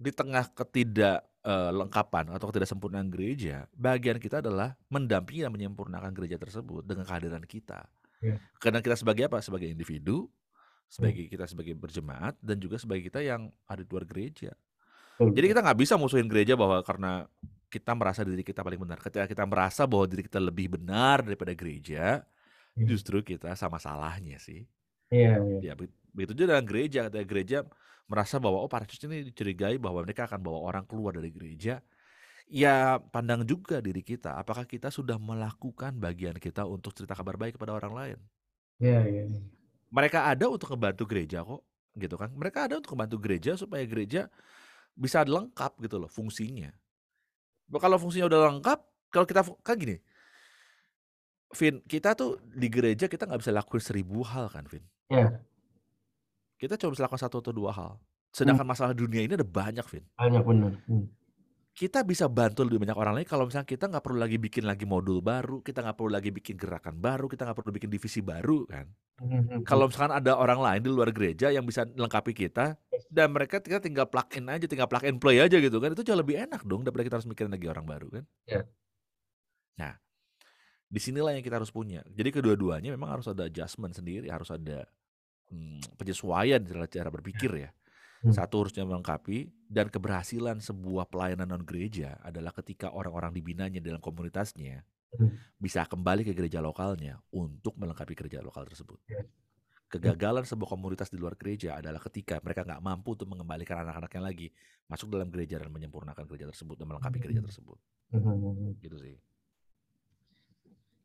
di 0.00 0.08
tengah 0.12 0.48
ketidaklengkapan 0.56 2.32
atau 2.32 2.48
ketidaksempurnaan 2.48 3.12
gereja, 3.12 3.68
bagian 3.76 4.16
kita 4.16 4.40
adalah 4.40 4.76
mendampingi 4.88 5.44
dan 5.44 5.52
menyempurnakan 5.52 6.12
gereja 6.16 6.40
tersebut 6.40 6.84
dengan 6.88 7.04
kehadiran 7.04 7.44
kita. 7.44 7.84
Ya. 8.20 8.36
Karena 8.60 8.84
kita 8.84 8.96
sebagai 8.96 9.26
apa? 9.26 9.40
Sebagai 9.40 9.68
individu, 9.68 10.28
sebagai 10.86 11.26
kita 11.28 11.48
sebagai 11.48 11.72
berjemaat 11.72 12.36
dan 12.44 12.60
juga 12.60 12.76
sebagai 12.76 13.08
kita 13.08 13.24
yang 13.24 13.48
ada 13.64 13.80
di 13.80 13.88
luar 13.88 14.04
gereja. 14.04 14.52
Jadi 15.20 15.46
kita 15.52 15.60
nggak 15.60 15.78
bisa 15.80 16.00
musuhin 16.00 16.28
gereja 16.28 16.56
bahwa 16.56 16.80
karena 16.80 17.28
kita 17.68 17.92
merasa 17.92 18.24
diri 18.24 18.40
kita 18.40 18.64
paling 18.64 18.80
benar. 18.80 18.98
Ketika 19.00 19.28
kita 19.28 19.44
merasa 19.44 19.84
bahwa 19.84 20.08
diri 20.08 20.24
kita 20.24 20.40
lebih 20.40 20.80
benar 20.80 21.20
daripada 21.24 21.52
gereja, 21.52 22.24
Ya. 22.78 22.86
justru 22.86 23.20
kita 23.20 23.52
sama 23.58 23.82
salahnya 23.82 24.38
sih. 24.38 24.64
Iya, 25.10 25.42
iya. 25.42 25.58
Ya, 25.60 25.72
be- 25.74 25.90
begitu 26.14 26.38
juga 26.38 26.54
dengan 26.56 26.66
gereja. 26.70 27.00
Ketika 27.10 27.26
gereja 27.26 27.58
merasa 28.06 28.38
bahwa 28.38 28.62
oh 28.62 28.70
para 28.70 28.86
ini 28.86 29.26
dicurigai 29.26 29.76
bahwa 29.76 30.06
mereka 30.06 30.24
akan 30.30 30.40
bawa 30.40 30.58
orang 30.70 30.84
keluar 30.86 31.18
dari 31.18 31.34
gereja. 31.34 31.82
Ya, 32.50 32.98
pandang 33.14 33.46
juga 33.46 33.78
diri 33.78 34.02
kita. 34.02 34.34
Apakah 34.34 34.66
kita 34.66 34.90
sudah 34.90 35.14
melakukan 35.22 35.94
bagian 36.02 36.34
kita 36.34 36.66
untuk 36.66 36.90
cerita 36.98 37.14
kabar 37.14 37.38
baik 37.38 37.54
kepada 37.54 37.78
orang 37.78 37.94
lain? 37.94 38.18
Iya, 38.82 39.00
iya. 39.06 39.22
iya. 39.30 39.40
Mereka 39.94 40.26
ada 40.26 40.50
untuk 40.50 40.74
membantu 40.74 41.06
gereja 41.06 41.46
kok, 41.46 41.62
gitu 41.94 42.18
kan? 42.18 42.34
Mereka 42.34 42.66
ada 42.66 42.82
untuk 42.82 42.98
membantu 42.98 43.22
gereja 43.22 43.54
supaya 43.54 43.86
gereja 43.86 44.26
bisa 44.98 45.22
lengkap 45.22 45.78
gitu 45.78 46.02
loh 46.02 46.10
fungsinya. 46.10 46.74
Kalau 47.70 48.02
fungsinya 48.02 48.26
udah 48.26 48.40
lengkap, 48.50 48.78
kalau 49.14 49.26
kita 49.30 49.46
kan 49.62 49.78
gini, 49.78 50.02
Vin, 51.54 51.82
kita 51.86 52.14
tuh 52.14 52.38
di 52.42 52.66
gereja 52.70 53.10
kita 53.10 53.26
nggak 53.26 53.42
bisa 53.42 53.54
lakuin 53.54 53.82
seribu 53.82 54.22
hal 54.26 54.50
kan, 54.50 54.66
Vin? 54.66 54.82
Iya. 55.10 55.38
Kita 56.58 56.74
cuma 56.78 56.94
bisa 56.94 57.06
lakukan 57.06 57.22
satu 57.22 57.42
atau 57.42 57.54
dua 57.54 57.70
hal. 57.74 57.98
Sedangkan 58.30 58.66
masalah 58.66 58.94
dunia 58.94 59.22
ini 59.22 59.34
ada 59.34 59.46
banyak, 59.46 59.86
Vin. 59.90 60.02
Banyak 60.14 60.42
benar. 60.46 60.72
Hmm. 60.86 61.06
Kita 61.70 62.04
bisa 62.04 62.26
bantu 62.26 62.66
lebih 62.66 62.82
banyak 62.82 62.98
orang 62.98 63.14
lain 63.16 63.28
kalau 63.30 63.46
misalnya 63.48 63.64
kita 63.64 63.88
nggak 63.88 64.04
perlu 64.04 64.18
lagi 64.20 64.36
bikin 64.36 64.68
lagi 64.68 64.84
modul 64.84 65.22
baru, 65.24 65.62
kita 65.64 65.80
nggak 65.80 65.96
perlu 65.96 66.10
lagi 66.12 66.30
bikin 66.34 66.58
gerakan 66.58 66.98
baru, 66.98 67.30
kita 67.30 67.46
nggak 67.46 67.56
perlu 67.56 67.72
bikin 67.72 67.88
divisi 67.88 68.20
baru 68.20 68.68
kan. 68.68 68.86
Hmm. 69.22 69.62
Kalau 69.64 69.88
misalkan 69.88 70.12
ada 70.12 70.36
orang 70.36 70.60
lain 70.60 70.80
di 70.84 70.90
luar 70.90 71.14
gereja 71.14 71.48
yang 71.48 71.64
bisa 71.64 71.86
lengkapi 71.86 72.36
kita 72.36 72.74
dan 73.08 73.32
mereka 73.32 73.62
kita 73.62 73.80
tinggal 73.80 74.10
plug 74.10 74.28
in 74.34 74.50
aja, 74.50 74.66
tinggal 74.66 74.90
plug 74.90 75.04
and 75.08 75.22
play 75.22 75.40
aja 75.40 75.56
gitu 75.56 75.78
kan, 75.80 75.94
itu 75.94 76.02
jauh 76.04 76.18
lebih 76.18 76.42
enak 76.42 76.66
dong 76.66 76.84
daripada 76.84 77.06
kita 77.06 77.16
harus 77.22 77.28
mikirin 77.30 77.52
lagi 77.54 77.66
orang 77.70 77.86
baru 77.86 78.08
kan. 78.12 78.24
Iya. 78.44 78.62
Nah, 79.80 79.92
di 80.90 81.00
sinilah 81.00 81.32
yang 81.38 81.44
kita 81.46 81.56
harus 81.62 81.70
punya. 81.70 82.02
Jadi 82.10 82.28
kedua-duanya 82.34 82.90
memang 82.92 83.14
harus 83.20 83.30
ada 83.30 83.46
adjustment 83.46 83.94
sendiri, 83.94 84.26
harus 84.26 84.50
ada 84.50 84.84
hmm, 85.48 85.96
penyesuaian 85.96 86.60
cara 86.66 86.86
cara 86.90 87.08
berpikir 87.08 87.50
ya. 87.56 87.70
Hmm. 88.20 88.36
Satu 88.36 88.64
harusnya 88.64 88.84
melengkapi 88.84 89.48
dan 89.64 89.88
keberhasilan 89.88 90.60
sebuah 90.60 91.08
pelayanan 91.08 91.48
non 91.48 91.64
gereja 91.64 92.20
adalah 92.20 92.52
ketika 92.52 92.92
orang-orang 92.92 93.32
dibinanya 93.32 93.80
dalam 93.80 94.00
komunitasnya 94.00 94.84
Hmm. 95.10 95.34
bisa 95.58 95.82
kembali 95.90 96.22
ke 96.22 96.30
gereja 96.38 96.62
lokalnya 96.62 97.18
untuk 97.34 97.74
melengkapi 97.74 98.14
gereja 98.14 98.38
lokal 98.46 98.62
tersebut. 98.62 98.94
Ya. 99.10 99.26
Kegagalan 99.90 100.46
sebuah 100.46 100.70
komunitas 100.70 101.10
di 101.10 101.18
luar 101.18 101.34
gereja 101.34 101.74
adalah 101.82 101.98
ketika 101.98 102.38
mereka 102.38 102.62
nggak 102.62 102.78
mampu 102.78 103.18
untuk 103.18 103.26
mengembalikan 103.26 103.82
anak-anaknya 103.82 104.22
lagi 104.22 104.54
masuk 104.86 105.10
dalam 105.10 105.26
gereja 105.34 105.58
dan 105.58 105.74
menyempurnakan 105.74 106.30
gereja 106.30 106.46
tersebut 106.46 106.78
dan 106.78 106.86
melengkapi 106.86 107.18
gereja 107.18 107.42
tersebut. 107.42 107.74
Hmm. 108.14 108.78
Gitu 108.78 108.96
sih. 109.02 109.18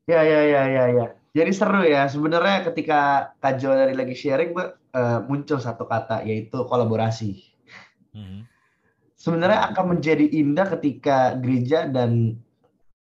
Ya, 0.05 0.21
ya, 0.21 0.41
ya, 0.45 0.63
ya, 0.69 0.85
ya. 0.93 1.05
Jadi 1.35 1.51
seru 1.51 1.81
ya. 1.83 2.05
Sebenarnya 2.07 2.63
ketika 2.69 3.33
Kak 3.41 3.57
Jo 3.57 3.73
dari 3.73 3.97
lagi 3.97 4.13
sharing, 4.13 4.53
eh, 4.95 5.19
muncul 5.25 5.57
satu 5.59 5.89
kata 5.89 6.23
yaitu 6.23 6.63
kolaborasi. 6.63 7.43
Mhm. 8.15 8.47
Sebenarnya 9.17 9.73
akan 9.73 9.97
menjadi 9.97 10.25
indah 10.29 10.69
ketika 10.77 11.33
gereja 11.41 11.89
dan 11.89 12.37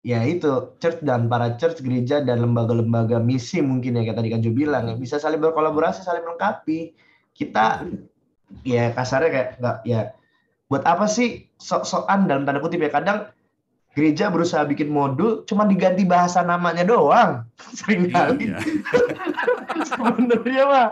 ya 0.02 0.26
itu 0.26 0.74
church 0.82 1.06
dan 1.06 1.30
para 1.30 1.54
church 1.62 1.84
gereja 1.86 2.26
dan 2.26 2.42
lembaga-lembaga 2.42 3.22
misi 3.22 3.62
mungkin 3.62 4.02
ya 4.02 4.08
kayak 4.08 4.18
tadi 4.18 4.30
Kak 4.34 4.42
Jo 4.42 4.52
bilang 4.52 4.90
ya 4.90 4.96
bisa 4.98 5.22
saling 5.22 5.40
berkolaborasi, 5.40 6.02
saling 6.02 6.26
melengkapi. 6.26 6.98
Kita 7.38 7.86
ya 8.66 8.90
kasarnya 8.98 9.30
kayak 9.30 9.50
nggak 9.62 9.78
ya 9.86 10.18
buat 10.68 10.84
apa 10.84 11.06
sih 11.08 11.48
sok-sokan 11.62 12.28
dalam 12.28 12.44
tanda 12.44 12.60
kutip 12.60 12.82
ya 12.84 12.92
kadang 12.92 13.30
gereja 13.98 14.30
berusaha 14.30 14.62
bikin 14.70 14.94
modul 14.94 15.42
cuma 15.50 15.66
diganti 15.66 16.06
bahasa 16.06 16.46
namanya 16.46 16.86
doang. 16.86 17.50
Sering 17.82 18.14
kali 18.14 18.54
Iya. 18.54 18.62
sebenarnya 19.90 20.64
mah 20.70 20.88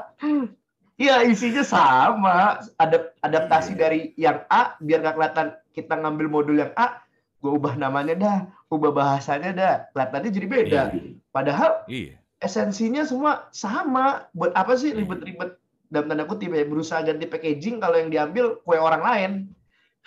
iya 0.97 1.21
isinya 1.21 1.61
sama. 1.61 2.65
Ada 2.81 3.13
adaptasi 3.21 3.77
Iya. 3.77 3.79
dari 3.79 3.99
yang 4.17 4.41
A 4.49 4.73
biar 4.81 5.05
nggak 5.05 5.15
kelihatan 5.21 5.47
kita 5.77 5.93
ngambil 6.01 6.27
modul 6.33 6.57
yang 6.57 6.73
A 6.73 7.05
gue 7.37 7.53
ubah 7.53 7.77
namanya 7.77 8.13
dah 8.17 8.37
ubah 8.73 8.89
bahasanya 8.89 9.51
dah. 9.53 9.75
Kelihatannya 9.93 10.29
jadi 10.33 10.47
beda. 10.49 10.81
Padahal 11.29 11.85
Iya. 11.85 12.17
esensinya 12.41 13.05
semua 13.05 13.45
sama. 13.53 14.25
Buat 14.33 14.57
apa 14.57 14.73
sih 14.73 14.97
Iya. 14.97 15.05
ribet-ribet? 15.05 15.61
Dalam 15.85 16.09
tanda 16.09 16.25
kutip 16.25 16.49
ya 16.49 16.65
berusaha 16.65 17.05
ganti 17.05 17.29
packaging 17.29 17.77
kalau 17.77 18.01
yang 18.01 18.09
diambil 18.09 18.57
kue 18.65 18.73
orang 18.73 19.05
lain 19.05 19.31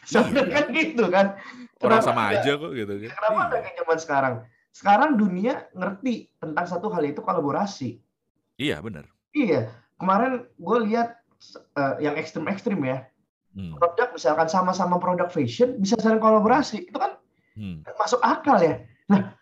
sebenarnya 0.07 0.53
kan 0.55 0.67
gitu 0.75 1.05
kan 1.11 1.27
Orang 1.79 2.03
Kenapa 2.03 2.11
sama 2.11 2.23
nggak? 2.27 2.43
aja 2.43 2.53
kok 2.59 2.73
gitu 2.75 2.93
kan. 2.99 3.11
Kenapa 3.15 3.39
Iya. 3.39 3.47
ada 3.47 3.57
kayak 3.63 3.77
zaman 3.79 3.99
sekarang? 4.03 4.35
Sekarang 4.75 5.11
dunia 5.15 5.55
ngerti 5.79 6.15
tentang 6.43 6.67
satu 6.67 6.87
hal 6.91 7.03
itu 7.07 7.21
kolaborasi. 7.23 7.91
Iya, 8.59 8.83
benar. 8.83 9.07
Iya, 9.31 9.71
kemarin 10.03 10.43
gue 10.59 10.79
lihat 10.91 11.23
uh, 11.79 11.95
yang 12.03 12.19
ekstrim-ekstrim 12.19 12.83
ya. 12.83 13.07
Hmm. 13.55 13.79
Produk 13.79 14.11
misalkan 14.11 14.51
sama-sama 14.51 14.99
produk 14.99 15.31
fashion 15.31 15.79
bisa 15.79 15.95
saling 16.03 16.19
kolaborasi. 16.19 16.91
Itu 16.91 16.99
kan 16.99 17.15
hmm. 17.55 17.87
masuk 17.95 18.19
akal 18.27 18.59
ya. 18.59 18.83
Nah, 19.07 19.39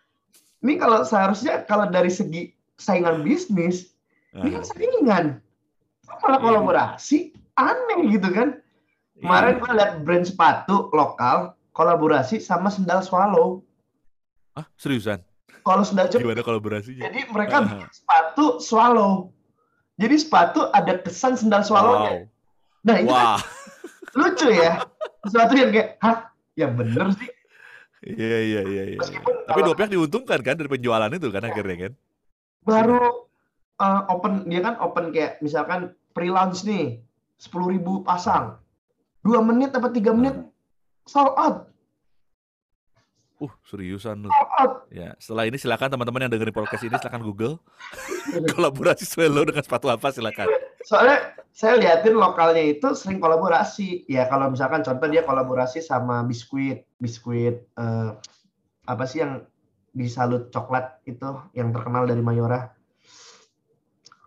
ini 0.61 0.77
kalau 0.77 1.01
seharusnya 1.01 1.65
kalau 1.65 1.89
dari 1.89 2.13
segi 2.13 2.53
saingan 2.77 3.25
bisnis, 3.25 3.97
uh. 4.37 4.45
ini 4.45 4.61
kan 4.61 4.63
saingan. 4.77 5.25
Malah 6.21 6.37
iya. 6.37 6.45
kolaborasi, 6.45 7.17
aneh 7.57 8.13
gitu 8.13 8.29
kan. 8.29 8.61
Iya. 9.17 9.25
Kemarin 9.25 9.53
gue 9.57 9.71
lihat 9.73 9.91
brand 10.05 10.25
sepatu 10.25 10.93
lokal 10.93 11.57
kolaborasi 11.73 12.37
sama 12.37 12.69
sendal 12.69 13.01
swallow. 13.01 13.65
Ah, 14.53 14.65
seriusan? 14.77 15.21
Kalau 15.65 15.81
sendal 15.81 16.09
jepit. 16.09 16.25
Gimana 16.25 16.45
kolaborasinya? 16.45 17.01
Jadi 17.09 17.19
mereka 17.33 17.65
uh. 17.65 17.85
sepatu 17.89 18.61
swallow. 18.61 19.33
Jadi 19.97 20.15
sepatu 20.21 20.69
ada 20.69 21.01
kesan 21.01 21.33
sendal 21.33 21.65
swallownya. 21.65 22.29
Wow. 22.29 22.85
Nah, 22.85 22.95
itu 23.01 23.09
wow. 23.09 23.17
kan 23.17 23.41
lucu 24.21 24.47
ya. 24.53 24.85
Sesuatu 25.25 25.53
yang 25.57 25.73
kayak, 25.73 25.97
hah? 26.01 26.29
Ya 26.53 26.69
bener 26.69 27.13
sih. 27.17 27.29
Iya, 28.05 28.37
iya, 28.45 28.61
iya. 28.69 28.83
iya. 28.93 28.99
Tapi 29.49 29.59
dua 29.65 29.73
pihak 29.73 29.89
diuntungkan 29.89 30.39
kan 30.45 30.55
dari 30.57 30.69
penjualan 30.69 31.09
itu 31.09 31.27
kan 31.33 31.41
ya. 31.41 31.49
akhirnya 31.49 31.75
kan? 31.89 31.93
Baru 32.61 33.29
uh, 33.81 34.01
open, 34.13 34.45
dia 34.45 34.61
kan 34.61 34.77
open 34.77 35.09
kayak 35.09 35.41
misalkan 35.41 35.97
pre-launch 36.13 36.61
nih, 36.65 37.01
sepuluh 37.41 37.73
ribu 37.73 38.05
pasang. 38.05 38.61
Dua 39.27 39.43
menit 39.43 39.75
atau 39.75 39.91
tiga 39.91 40.15
menit, 40.15 40.39
sold 41.03 41.35
out. 41.35 41.67
Uh, 43.37 43.51
seriusan 43.67 44.23
lu. 44.25 44.31
Ya, 44.89 45.13
setelah 45.21 45.45
ini 45.45 45.59
silakan 45.59 45.93
teman-teman 45.93 46.25
yang 46.25 46.31
dengerin 46.31 46.55
podcast 46.55 46.81
ini 46.87 46.95
silakan 46.97 47.21
Google 47.21 47.61
kolaborasi 48.55 49.05
Swelo 49.05 49.43
dengan 49.43 49.61
sepatu 49.61 49.91
apa 49.91 50.09
silakan. 50.09 50.47
Soalnya 50.81 51.37
saya 51.53 51.77
liatin 51.77 52.17
lokalnya 52.17 52.63
itu 52.65 52.97
sering 52.97 53.21
kolaborasi. 53.21 54.09
Ya 54.09 54.25
kalau 54.31 54.49
misalkan 54.49 54.81
contoh 54.81 55.05
dia 55.11 55.21
kolaborasi 55.21 55.83
sama 55.83 56.23
biskuit, 56.25 56.87
biskuit 56.97 57.67
uh, 57.77 58.17
apa 58.87 59.03
sih 59.05 59.21
yang 59.21 59.43
disalut 59.93 60.49
coklat 60.49 60.97
itu 61.05 61.29
yang 61.53 61.69
terkenal 61.75 62.09
dari 62.09 62.23
Mayora. 62.23 62.73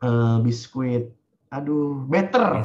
Uh, 0.05 0.39
biskuit. 0.45 1.11
Aduh, 1.51 2.07
better. 2.07 2.63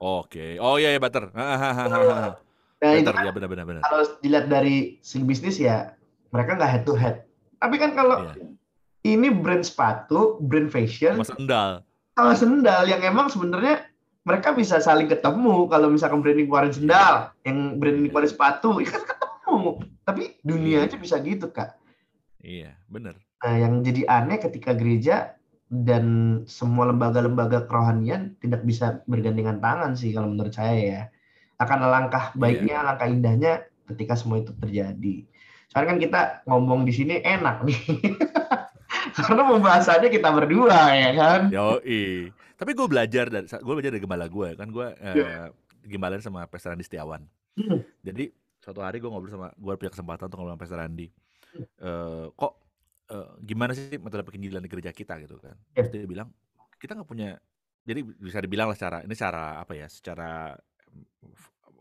Oke. 0.00 0.32
Okay. 0.32 0.50
Oh 0.56 0.80
iya 0.80 0.96
ya, 0.96 1.00
better. 1.00 1.28
Nah, 1.36 2.40
Better, 2.80 2.96
itu 2.96 3.10
kan, 3.12 3.28
ya 3.28 3.32
benar-benar. 3.36 3.64
Benar. 3.68 3.82
Kalau 3.84 4.04
dilihat 4.24 4.48
dari 4.48 4.96
segi 5.04 5.24
bisnis 5.28 5.60
ya 5.60 5.92
mereka 6.32 6.56
nggak 6.56 6.70
head 6.72 6.84
to 6.88 6.96
head. 6.96 7.28
Tapi 7.60 7.76
kan 7.76 7.92
kalau 7.92 8.32
yeah. 8.32 8.48
ini 9.04 9.28
brand 9.28 9.60
sepatu, 9.60 10.40
brand 10.40 10.72
fashion, 10.72 11.20
sama 11.20 11.28
sendal, 11.28 11.70
sama 12.16 12.32
sendal 12.32 12.88
yang 12.88 13.04
emang 13.04 13.28
sebenarnya 13.28 13.84
mereka 14.24 14.56
bisa 14.56 14.80
saling 14.80 15.12
ketemu. 15.12 15.68
Kalau 15.68 15.92
misalkan 15.92 16.24
brand 16.24 16.40
ini 16.40 16.48
keluarin 16.48 16.72
sendal, 16.72 17.36
yang 17.44 17.76
brand 17.76 18.00
ini 18.00 18.08
keluarin 18.08 18.32
sepatu, 18.32 18.80
kan 18.88 19.04
ketemu. 19.04 19.84
Tapi 20.08 20.22
dunia 20.40 20.80
iya. 20.80 20.88
aja 20.88 20.96
bisa 20.96 21.20
gitu 21.20 21.52
kak. 21.52 21.76
Iya, 22.40 22.72
benar. 22.88 23.20
Nah, 23.44 23.54
yang 23.60 23.84
jadi 23.84 24.08
aneh 24.08 24.40
ketika 24.40 24.72
gereja 24.72 25.36
dan 25.70 26.04
semua 26.50 26.90
lembaga-lembaga 26.90 27.70
kerohanian 27.70 28.34
tidak 28.42 28.66
bisa 28.66 29.06
bergandengan 29.06 29.62
tangan 29.62 29.94
sih 29.94 30.10
kalau 30.10 30.26
menurut 30.34 30.50
saya 30.50 30.74
ya 30.76 31.02
akan 31.62 31.78
langkah 31.86 32.34
iya. 32.34 32.38
baiknya, 32.40 32.76
yeah. 32.80 32.86
langkah 32.86 33.06
indahnya 33.06 33.52
ketika 33.86 34.18
semua 34.18 34.42
itu 34.42 34.50
terjadi. 34.58 35.22
Soalnya 35.70 35.88
kan 35.94 35.98
kita 36.02 36.20
ngomong 36.50 36.82
di 36.82 36.92
sini 36.92 37.22
enak 37.22 37.62
nih. 37.62 37.80
Karena 39.16 39.42
pembahasannya 39.46 40.10
kita 40.10 40.28
berdua 40.34 40.78
ya 40.90 41.10
kan. 41.14 41.40
Yo, 41.52 41.78
Tapi 42.58 42.70
gue 42.76 42.86
belajar 42.90 43.30
dari 43.30 43.46
gue 43.46 43.74
belajar 43.78 43.92
dari 43.94 44.02
gembala 44.02 44.26
gue 44.28 44.48
kan 44.52 44.68
gue 44.68 44.88
yeah. 45.00 45.48
uh, 45.48 45.86
gembala 45.86 46.20
sama 46.20 46.44
Pastor 46.50 46.76
Andi 46.76 46.84
Setiawan. 46.84 47.24
Hmm. 47.56 47.80
Jadi 48.04 48.28
suatu 48.60 48.84
hari 48.84 49.00
gue 49.00 49.08
ngobrol 49.08 49.32
sama 49.32 49.48
gue 49.54 49.74
punya 49.80 49.92
kesempatan 49.94 50.28
untuk 50.28 50.36
ngobrol 50.42 50.52
sama 50.58 50.60
Pastor 50.60 50.80
Andi. 50.84 51.06
Uh, 51.80 52.28
kok 52.36 52.59
uh, 53.10 53.36
gimana 53.42 53.74
sih 53.74 53.98
metode 53.98 54.22
penginjilan 54.24 54.62
di 54.62 54.70
gereja 54.70 54.94
kita 54.94 55.18
gitu 55.20 55.36
kan? 55.42 55.58
Yeah. 55.74 55.84
Terus 55.84 55.88
dia 55.92 56.06
bilang 56.06 56.28
kita 56.80 56.96
nggak 56.96 57.08
punya 57.10 57.36
jadi 57.84 58.00
bisa 58.04 58.38
dibilang 58.40 58.70
lah 58.70 58.76
secara 58.76 59.02
ini 59.04 59.14
secara 59.16 59.60
apa 59.60 59.72
ya 59.76 59.86
secara 59.90 60.54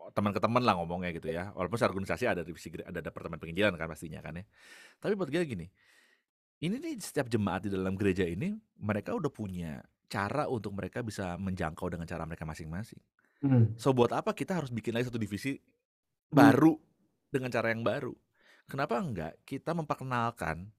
teman 0.10 0.34
ke 0.34 0.42
teman 0.42 0.64
lah 0.66 0.74
ngomongnya 0.82 1.14
gitu 1.14 1.30
ya. 1.30 1.54
Walaupun 1.54 1.78
secara 1.78 1.94
organisasi 1.94 2.26
ada 2.26 2.42
divisi 2.42 2.74
ada 2.82 3.00
departemen 3.00 3.38
penginjilan 3.38 3.78
kan 3.78 3.88
pastinya 3.88 4.20
kan 4.20 4.42
ya. 4.42 4.46
Tapi 4.98 5.14
buat 5.14 5.30
gue 5.30 5.44
gini, 5.46 5.68
ini 6.66 6.76
nih 6.76 6.98
setiap 7.00 7.30
jemaat 7.30 7.70
di 7.70 7.72
dalam 7.72 7.94
gereja 7.96 8.26
ini 8.26 8.58
mereka 8.82 9.14
udah 9.14 9.32
punya 9.32 9.80
cara 10.10 10.50
untuk 10.50 10.74
mereka 10.74 11.06
bisa 11.06 11.38
menjangkau 11.38 11.86
dengan 11.94 12.10
cara 12.10 12.26
mereka 12.26 12.44
masing-masing. 12.44 13.00
Hmm. 13.40 13.72
So 13.80 13.96
buat 13.96 14.12
apa 14.12 14.36
kita 14.36 14.58
harus 14.58 14.74
bikin 14.74 14.92
lagi 14.98 15.08
satu 15.08 15.22
divisi 15.22 15.56
hmm. 15.56 16.34
baru 16.34 16.76
dengan 17.30 17.54
cara 17.54 17.72
yang 17.72 17.86
baru? 17.86 18.12
Kenapa 18.70 19.02
enggak 19.02 19.34
kita 19.46 19.72
memperkenalkan 19.78 20.70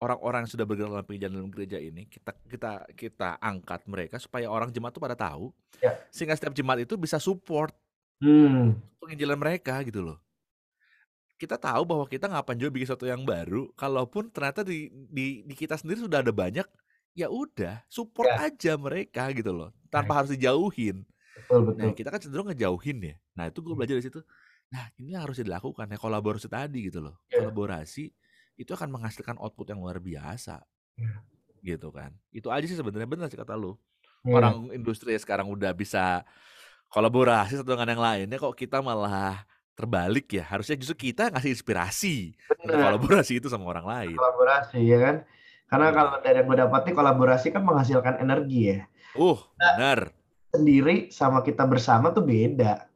orang-orang 0.00 0.48
yang 0.48 0.52
sudah 0.56 0.64
bergerak 0.64 0.90
dalam 0.96 1.06
penginjilan 1.06 1.32
dalam 1.36 1.50
gereja 1.52 1.78
ini 1.78 2.08
kita 2.08 2.32
kita 2.48 2.72
kita 2.96 3.30
angkat 3.36 3.84
mereka 3.84 4.16
supaya 4.16 4.48
orang 4.48 4.72
jemaat 4.72 4.96
itu 4.96 5.02
pada 5.04 5.16
tahu 5.16 5.52
ya. 5.84 5.92
sehingga 6.08 6.32
setiap 6.34 6.56
jemaat 6.56 6.88
itu 6.88 6.96
bisa 6.96 7.20
support 7.20 7.76
Hmm. 8.20 8.76
Penginjilan 9.00 9.40
mereka 9.40 9.80
gitu 9.80 10.04
loh. 10.04 10.20
Kita 11.40 11.56
tahu 11.56 11.88
bahwa 11.88 12.04
kita 12.04 12.28
ngapain 12.28 12.60
juga 12.60 12.68
bikin 12.68 12.86
sesuatu 12.92 13.08
yang 13.08 13.24
baru, 13.24 13.72
kalaupun 13.72 14.28
ternyata 14.28 14.60
di 14.60 14.92
di, 15.08 15.40
di 15.48 15.54
kita 15.56 15.80
sendiri 15.80 16.04
sudah 16.04 16.20
ada 16.20 16.28
banyak, 16.28 16.68
ya 17.16 17.32
udah 17.32 17.80
support 17.88 18.28
ya. 18.28 18.52
aja 18.52 18.72
mereka 18.76 19.32
gitu 19.32 19.56
loh, 19.56 19.72
tanpa 19.88 20.12
nah. 20.12 20.16
harus 20.20 20.36
dijauhin. 20.36 21.00
Betul, 21.48 21.72
betul. 21.72 21.80
Nah 21.80 21.90
kita 21.96 22.08
kan 22.12 22.20
cenderung 22.20 22.48
ngejauhin 22.52 22.98
ya. 23.00 23.16
Nah 23.32 23.48
itu 23.48 23.64
gue 23.64 23.72
hmm. 23.72 23.78
belajar 23.80 23.94
dari 23.96 24.04
situ. 24.04 24.20
Nah 24.68 24.84
ini 25.00 25.16
harus 25.16 25.40
dilakukan 25.40 25.88
ya 25.88 25.96
kolaborasi 25.96 26.48
tadi 26.52 26.92
gitu 26.92 27.00
loh. 27.00 27.16
Ya. 27.32 27.40
Kolaborasi 27.40 28.12
itu 28.60 28.76
akan 28.76 28.92
menghasilkan 28.92 29.40
output 29.40 29.72
yang 29.72 29.80
luar 29.80 29.96
biasa. 29.96 30.60
Ya. 31.00 31.24
Gitu 31.64 31.88
kan. 31.88 32.12
Itu 32.28 32.52
aja 32.52 32.68
sih 32.68 32.76
sebenarnya 32.76 33.08
benar 33.08 33.32
sih 33.32 33.40
kata 33.40 33.56
lo. 33.56 33.80
Ya. 34.20 34.36
Orang 34.36 34.68
industri 34.76 35.16
sekarang 35.16 35.48
udah 35.48 35.72
bisa 35.72 36.28
kolaborasi 36.90 37.56
satu 37.56 37.72
dengan 37.72 37.88
yang 37.88 38.02
lainnya 38.02 38.36
kok 38.36 38.52
kita 38.58 38.82
malah 38.82 39.46
terbalik 39.78 40.28
ya 40.28 40.44
harusnya 40.44 40.76
justru 40.76 41.08
kita 41.08 41.30
ngasih 41.32 41.56
inspirasi 41.56 42.36
Bener. 42.60 42.92
kolaborasi 42.92 43.40
itu 43.40 43.48
sama 43.48 43.64
orang 43.70 43.86
lain 43.86 44.16
kolaborasi 44.18 44.82
ya 44.82 44.98
kan 44.98 45.16
karena 45.70 45.86
hmm. 45.88 45.96
kalau 45.96 46.12
dari 46.20 46.36
yang 46.42 46.46
gue 46.50 46.56
dapati 46.66 46.90
kolaborasi 46.92 47.46
kan 47.54 47.62
menghasilkan 47.64 48.20
energi 48.20 48.76
ya 48.76 48.80
uh 49.16 49.38
nah, 49.56 49.72
benar 49.78 50.00
sendiri 50.50 51.08
sama 51.14 51.40
kita 51.46 51.64
bersama 51.64 52.10
tuh 52.10 52.26
beda 52.26 52.90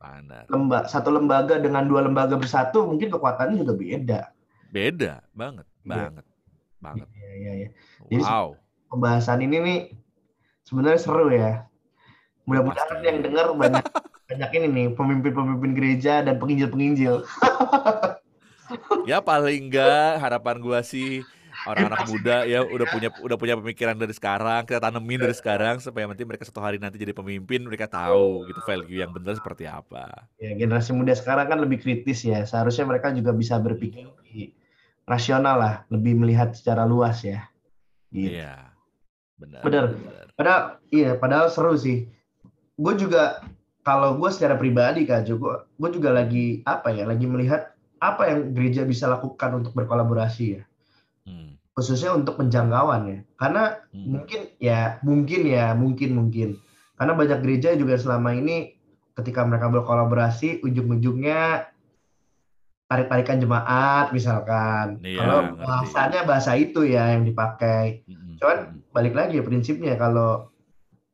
benar 0.00 0.48
Lemba, 0.48 0.88
satu 0.88 1.12
lembaga 1.12 1.60
dengan 1.60 1.84
dua 1.84 2.06
lembaga 2.06 2.38
bersatu 2.38 2.88
mungkin 2.88 3.12
kekuatannya 3.12 3.60
juga 3.60 3.74
beda 3.76 4.20
beda 4.70 5.20
banget 5.34 5.66
ya. 5.66 5.90
banget 5.90 6.24
banget 6.80 7.08
iya 7.12 7.30
iya 7.36 7.52
ya. 7.66 7.68
jadi 8.08 8.22
wow. 8.24 8.48
pembahasan 8.88 9.44
ini 9.44 9.56
nih 9.60 9.80
sebenarnya 10.64 11.00
seru 11.02 11.28
ya 11.28 11.70
Mudah-mudahan 12.50 12.98
yang 13.06 13.18
dengar 13.22 13.46
banyak 13.54 13.84
banyak 14.30 14.50
ini 14.58 14.66
nih 14.70 14.86
pemimpin-pemimpin 14.98 15.72
gereja 15.74 16.22
dan 16.22 16.38
penginjil-penginjil. 16.38 17.22
ya 19.10 19.18
paling 19.22 19.70
enggak 19.70 20.18
harapan 20.22 20.62
gua 20.62 20.82
sih 20.82 21.22
orang-anak 21.66 22.06
muda 22.08 22.36
ya 22.46 22.62
udah 22.62 22.86
punya 22.88 23.10
udah 23.20 23.36
punya 23.36 23.54
pemikiran 23.58 23.98
dari 23.98 24.14
sekarang 24.14 24.62
kita 24.64 24.78
tanemin 24.78 25.18
dari 25.18 25.34
sekarang 25.34 25.82
supaya 25.82 26.06
nanti 26.06 26.22
mereka 26.22 26.46
satu 26.46 26.62
hari 26.62 26.78
nanti 26.78 26.96
jadi 26.96 27.10
pemimpin 27.10 27.66
mereka 27.66 27.90
tahu 27.90 28.46
gitu 28.46 28.62
value 28.62 29.02
yang 29.02 29.10
benar 29.10 29.34
seperti 29.38 29.66
apa. 29.66 30.30
Ya 30.38 30.54
generasi 30.54 30.94
muda 30.94 31.14
sekarang 31.14 31.50
kan 31.50 31.58
lebih 31.58 31.82
kritis 31.82 32.22
ya 32.22 32.42
seharusnya 32.46 32.86
mereka 32.86 33.10
juga 33.14 33.34
bisa 33.34 33.58
berpikir 33.58 34.06
rasional 35.10 35.58
lah 35.58 35.74
lebih 35.90 36.14
melihat 36.14 36.54
secara 36.54 36.86
luas 36.86 37.26
ya. 37.26 37.50
Gitu. 38.14 38.38
Iya 38.38 38.70
benar. 39.42 39.60
Benar. 39.66 39.84
Padahal 40.38 40.62
iya 40.94 41.18
padahal 41.18 41.50
seru 41.50 41.74
sih 41.74 42.06
gue 42.80 42.94
juga 42.96 43.44
kalau 43.84 44.16
gue 44.16 44.30
secara 44.32 44.56
pribadi 44.56 45.04
kak 45.04 45.28
juga 45.28 45.68
gue 45.76 45.90
juga 45.92 46.10
lagi 46.16 46.64
apa 46.64 46.92
ya 46.92 47.04
lagi 47.04 47.28
melihat 47.28 47.76
apa 48.00 48.28
yang 48.28 48.56
gereja 48.56 48.88
bisa 48.88 49.08
lakukan 49.08 49.60
untuk 49.60 49.76
berkolaborasi 49.76 50.44
ya 50.56 50.62
hmm. 51.28 51.60
khususnya 51.76 52.16
untuk 52.16 52.40
penjangkauan 52.40 53.02
ya 53.04 53.18
karena 53.36 53.64
hmm. 53.92 54.06
mungkin 54.08 54.40
ya 54.56 54.80
mungkin 55.04 55.40
ya 55.44 55.76
mungkin 55.76 56.10
mungkin 56.16 56.48
karena 56.96 57.12
banyak 57.16 57.38
gereja 57.44 57.76
juga 57.76 58.00
selama 58.00 58.32
ini 58.36 58.76
ketika 59.16 59.44
mereka 59.44 59.68
berkolaborasi 59.68 60.64
ujung-ujungnya 60.64 61.69
tarik-tarikan 62.90 63.38
jemaat 63.38 64.10
misalkan. 64.10 64.98
Iya, 65.06 65.22
kalau 65.22 65.38
bahasanya 65.62 66.26
bahasa 66.26 66.58
itu 66.58 66.82
ya 66.82 67.14
yang 67.14 67.22
dipakai. 67.22 68.02
Cuman 68.42 68.82
balik 68.90 69.14
lagi 69.14 69.38
ya 69.38 69.46
prinsipnya 69.46 69.94
kalau 69.94 70.50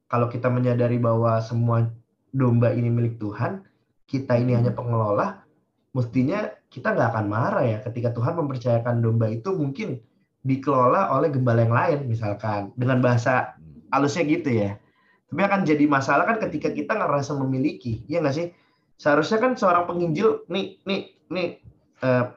kalau 0.09 0.33
kita 0.33 0.49
menyadari 0.49 0.97
bahwa 0.97 1.37
semua 1.45 1.93
domba 2.33 2.73
ini 2.73 2.89
milik 2.89 3.21
Tuhan, 3.21 3.61
kita 4.09 4.41
ini 4.41 4.57
hanya 4.57 4.73
pengelola, 4.73 5.45
mestinya 5.93 6.49
kita 6.73 6.97
nggak 6.97 7.13
akan 7.13 7.27
marah 7.29 7.65
ya 7.69 7.79
ketika 7.85 8.17
Tuhan 8.17 8.41
mempercayakan 8.41 9.05
domba 9.05 9.29
itu 9.29 9.53
mungkin 9.53 10.01
dikelola 10.47 11.13
oleh 11.13 11.29
gembala 11.29 11.61
yang 11.61 11.77
lain 11.77 11.99
misalkan. 12.09 12.73
Dengan 12.73 13.05
bahasa 13.05 13.61
halusnya 13.93 14.25
gitu 14.25 14.49
ya. 14.49 14.81
Tapi 15.29 15.43
akan 15.43 15.67
jadi 15.67 15.85
masalah 15.91 16.25
kan 16.25 16.39
ketika 16.41 16.73
kita 16.73 16.97
ngerasa 16.97 17.37
memiliki, 17.37 18.07
ya 18.09 18.23
nggak 18.23 18.33
sih? 18.33 18.49
Seharusnya 18.97 19.43
kan 19.43 19.53
seorang 19.59 19.85
penginjil, 19.91 20.47
nih, 20.49 20.81
nih, 20.87 21.13
nih, 21.29 21.66
uh, 22.03 22.33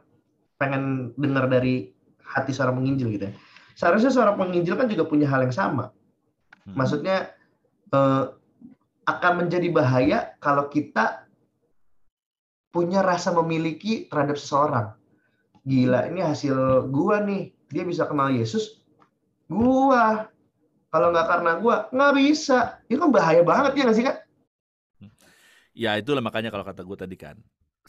pengen 0.60 1.16
dengar 1.16 1.48
dari 1.48 1.92
hati 2.24 2.52
seorang 2.54 2.84
penginjil 2.84 3.10
gitu 3.16 3.26
ya. 3.32 3.34
Seharusnya 3.74 4.12
seorang 4.12 4.36
penginjil 4.36 4.76
kan 4.76 4.92
juga 4.92 5.08
punya 5.08 5.26
hal 5.26 5.48
yang 5.48 5.56
sama. 5.56 5.96
Hmm. 6.68 6.76
Maksudnya 6.76 7.32
uh, 7.96 8.36
akan 9.08 9.34
menjadi 9.46 9.68
bahaya 9.72 10.20
kalau 10.44 10.68
kita 10.68 11.26
punya 12.70 13.02
rasa 13.02 13.34
memiliki 13.34 14.06
terhadap 14.12 14.38
seseorang. 14.38 14.94
Gila, 15.66 16.12
ini 16.12 16.22
hasil 16.22 16.88
gua 16.94 17.24
nih. 17.24 17.56
Dia 17.70 17.86
bisa 17.86 18.06
kenal 18.06 18.34
Yesus. 18.34 18.82
Gua 19.50 20.30
kalau 20.90 21.14
nggak 21.14 21.28
karena 21.30 21.52
gue, 21.62 21.76
nggak 21.94 22.14
bisa. 22.18 22.82
Itu 22.90 22.98
kan 22.98 23.14
bahaya 23.14 23.42
banget 23.46 23.78
ya 23.78 23.84
nggak 23.86 23.98
sih, 23.98 24.06
Kak? 24.06 24.18
Ya 25.78 25.92
itulah 26.02 26.20
makanya 26.20 26.50
kalau 26.50 26.66
kata 26.66 26.82
gue 26.82 26.98
tadi 26.98 27.16
kan, 27.16 27.38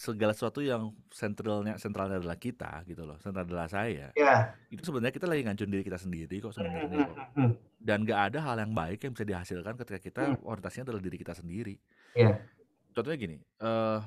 segala 0.00 0.32
sesuatu 0.32 0.64
yang 0.64 0.96
sentralnya 1.12 1.76
sentralnya 1.76 2.16
adalah 2.16 2.40
kita 2.40 2.88
gitu 2.88 3.04
loh, 3.04 3.20
sentral 3.20 3.44
adalah 3.44 3.68
saya. 3.68 4.08
Ya. 4.16 4.56
Itu 4.72 4.88
sebenarnya 4.88 5.12
kita 5.12 5.28
lagi 5.28 5.44
ngancun 5.44 5.68
diri 5.68 5.84
kita 5.84 6.00
sendiri 6.00 6.40
kok 6.40 6.56
sebenarnya 6.56 7.04
kok. 7.04 7.16
Dan 7.76 8.08
nggak 8.08 8.20
ada 8.32 8.38
hal 8.40 8.56
yang 8.64 8.72
baik 8.72 9.04
yang 9.04 9.12
bisa 9.12 9.28
dihasilkan 9.28 9.76
ketika 9.76 10.00
kita 10.00 10.20
hmm. 10.32 10.48
orientasinya 10.48 10.88
adalah 10.88 11.04
diri 11.04 11.20
kita 11.20 11.36
sendiri. 11.36 11.76
Iya. 12.16 12.32
Contohnya 12.96 13.18
gini, 13.20 13.36
uh, 13.60 14.00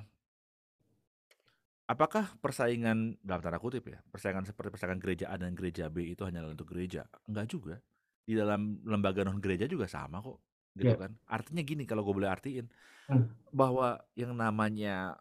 apakah 1.86 2.26
persaingan 2.42 3.22
dalam 3.22 3.46
tanda 3.46 3.62
kutip 3.62 3.86
ya, 3.86 4.02
persaingan 4.10 4.50
seperti 4.50 4.74
persaingan 4.74 4.98
gereja 4.98 5.30
A 5.30 5.38
dan 5.38 5.54
gereja 5.54 5.94
B 5.94 6.18
itu 6.18 6.26
hanya 6.26 6.42
untuk 6.42 6.74
gereja? 6.74 7.06
Enggak 7.30 7.54
juga 7.54 7.78
di 8.26 8.34
dalam 8.34 8.82
lembaga 8.82 9.22
non 9.28 9.38
gereja 9.38 9.70
juga 9.70 9.86
sama 9.86 10.24
kok 10.24 10.40
gitu 10.74 10.96
yeah. 10.96 10.98
kan 10.98 11.12
artinya 11.30 11.62
gini 11.62 11.84
kalau 11.86 12.02
gue 12.02 12.16
boleh 12.16 12.32
artiin 12.32 12.66
hmm. 13.12 13.52
bahwa 13.54 14.00
yang 14.18 14.34
namanya 14.34 15.20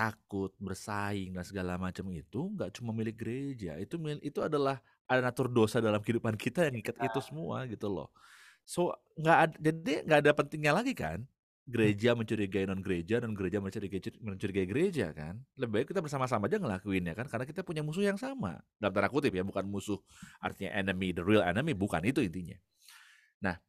takut 0.00 0.48
bersaing 0.56 1.36
dan 1.36 1.44
segala 1.44 1.76
macam 1.76 2.08
itu 2.08 2.48
nggak 2.56 2.72
cuma 2.80 2.96
milik 2.96 3.20
gereja 3.20 3.76
itu 3.76 4.00
itu 4.24 4.40
adalah 4.40 4.80
ada 5.04 5.20
natur 5.20 5.52
dosa 5.52 5.76
dalam 5.76 6.00
kehidupan 6.00 6.40
kita 6.40 6.72
yang 6.72 6.80
ikat 6.80 6.96
itu 7.04 7.20
semua 7.20 7.68
gitu 7.68 7.92
loh. 7.92 8.08
So 8.64 8.96
nggak 9.20 9.38
ada 9.44 9.56
jadi 9.60 9.94
nggak 10.08 10.18
ada 10.24 10.32
pentingnya 10.32 10.72
lagi 10.72 10.96
kan 10.96 11.28
gereja 11.68 12.16
mencurigai 12.16 12.64
non 12.64 12.80
gereja 12.80 13.20
dan 13.20 13.36
gereja 13.36 13.60
mencurigai 13.60 14.00
mencurigai 14.24 14.66
gereja 14.72 15.12
kan. 15.12 15.36
Lebih 15.60 15.84
baik 15.84 15.86
kita 15.92 16.00
bersama-sama 16.00 16.48
aja 16.48 16.56
ngelakuinnya 16.56 17.12
kan 17.12 17.28
karena 17.28 17.44
kita 17.44 17.60
punya 17.60 17.84
musuh 17.84 18.00
yang 18.00 18.16
sama. 18.16 18.56
Dalam 18.80 18.96
tanda 18.96 19.12
kutip 19.12 19.36
ya 19.36 19.44
bukan 19.44 19.68
musuh 19.68 20.00
artinya 20.40 20.80
enemy 20.80 21.12
the 21.12 21.20
real 21.20 21.44
enemy 21.44 21.76
bukan 21.76 22.00
itu 22.08 22.24
intinya. 22.24 22.56
Nah 23.44 23.60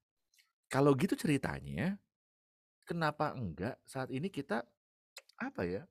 kalau 0.72 0.96
gitu 0.96 1.20
ceritanya 1.20 2.00
kenapa 2.88 3.36
enggak 3.36 3.76
saat 3.84 4.08
ini 4.16 4.32
kita 4.32 4.64
apa 5.36 5.68
ya 5.68 5.84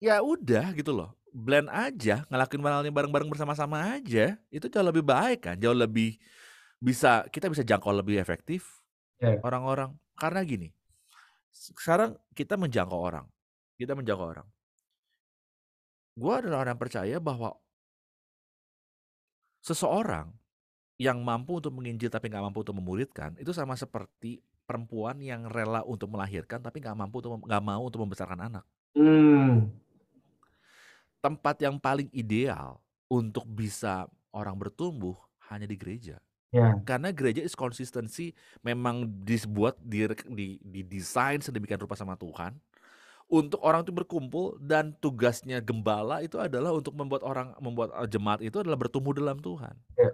ya 0.00 0.24
udah 0.24 0.72
gitu 0.74 0.96
loh 0.96 1.12
blend 1.30 1.70
aja 1.70 2.26
ngelakuin 2.26 2.64
halnya 2.66 2.90
bareng-bareng 2.90 3.30
bersama-sama 3.30 4.00
aja 4.00 4.34
itu 4.50 4.66
jauh 4.66 4.82
lebih 4.82 5.06
baik 5.06 5.46
kan 5.46 5.56
jauh 5.60 5.76
lebih 5.76 6.18
bisa 6.80 7.28
kita 7.30 7.46
bisa 7.46 7.62
jangkau 7.62 7.92
lebih 7.92 8.18
efektif 8.18 8.82
ya. 9.22 9.38
orang-orang 9.44 9.94
yeah. 9.94 10.18
karena 10.18 10.40
gini 10.42 10.68
sekarang 11.50 12.16
kita 12.32 12.54
menjangkau 12.54 12.98
orang. 12.98 13.26
Kita 13.74 13.92
menjangkau 13.98 14.26
orang. 14.26 14.48
Gue 16.14 16.32
adalah 16.36 16.64
orang 16.66 16.76
yang 16.76 16.82
percaya 16.82 17.16
bahwa 17.18 17.56
seseorang 19.64 20.32
yang 21.00 21.20
mampu 21.24 21.60
untuk 21.60 21.72
menginjil 21.72 22.12
tapi 22.12 22.28
nggak 22.28 22.44
mampu 22.44 22.60
untuk 22.60 22.76
memuridkan 22.76 23.32
itu 23.40 23.56
sama 23.56 23.72
seperti 23.76 24.40
perempuan 24.68 25.16
yang 25.20 25.48
rela 25.48 25.80
untuk 25.84 26.12
melahirkan 26.12 26.60
tapi 26.60 26.80
nggak 26.80 26.96
mampu 26.96 27.24
untuk 27.24 27.40
nggak 27.44 27.64
mau 27.64 27.82
untuk 27.84 28.04
membesarkan 28.04 28.40
anak. 28.52 28.64
Hmm. 28.96 29.72
Tempat 31.20 31.60
yang 31.60 31.76
paling 31.76 32.08
ideal 32.16 32.80
untuk 33.08 33.44
bisa 33.44 34.08
orang 34.32 34.56
bertumbuh 34.56 35.16
hanya 35.52 35.68
di 35.68 35.76
gereja. 35.76 36.16
Ya. 36.50 36.74
Karena 36.82 37.14
gereja 37.14 37.44
is 37.44 37.54
konsistensi 37.54 38.34
memang 38.64 39.06
dibuat 39.22 39.78
di, 39.78 40.02
di, 40.34 40.48
di 40.58 40.82
desain 40.82 41.38
sedemikian 41.38 41.78
rupa 41.78 41.94
sama 41.94 42.18
Tuhan 42.18 42.58
untuk 43.30 43.62
orang 43.62 43.86
itu 43.86 43.94
berkumpul 43.94 44.58
dan 44.58 44.90
tugasnya 44.98 45.62
gembala 45.62 46.18
itu 46.18 46.34
adalah 46.36 46.74
untuk 46.74 46.98
membuat 46.98 47.22
orang 47.22 47.54
membuat 47.62 47.94
eh, 47.94 48.10
jemaat 48.10 48.42
itu 48.42 48.58
adalah 48.58 48.74
bertumbuh 48.74 49.14
dalam 49.14 49.38
Tuhan. 49.38 49.78
Ya. 49.94 50.10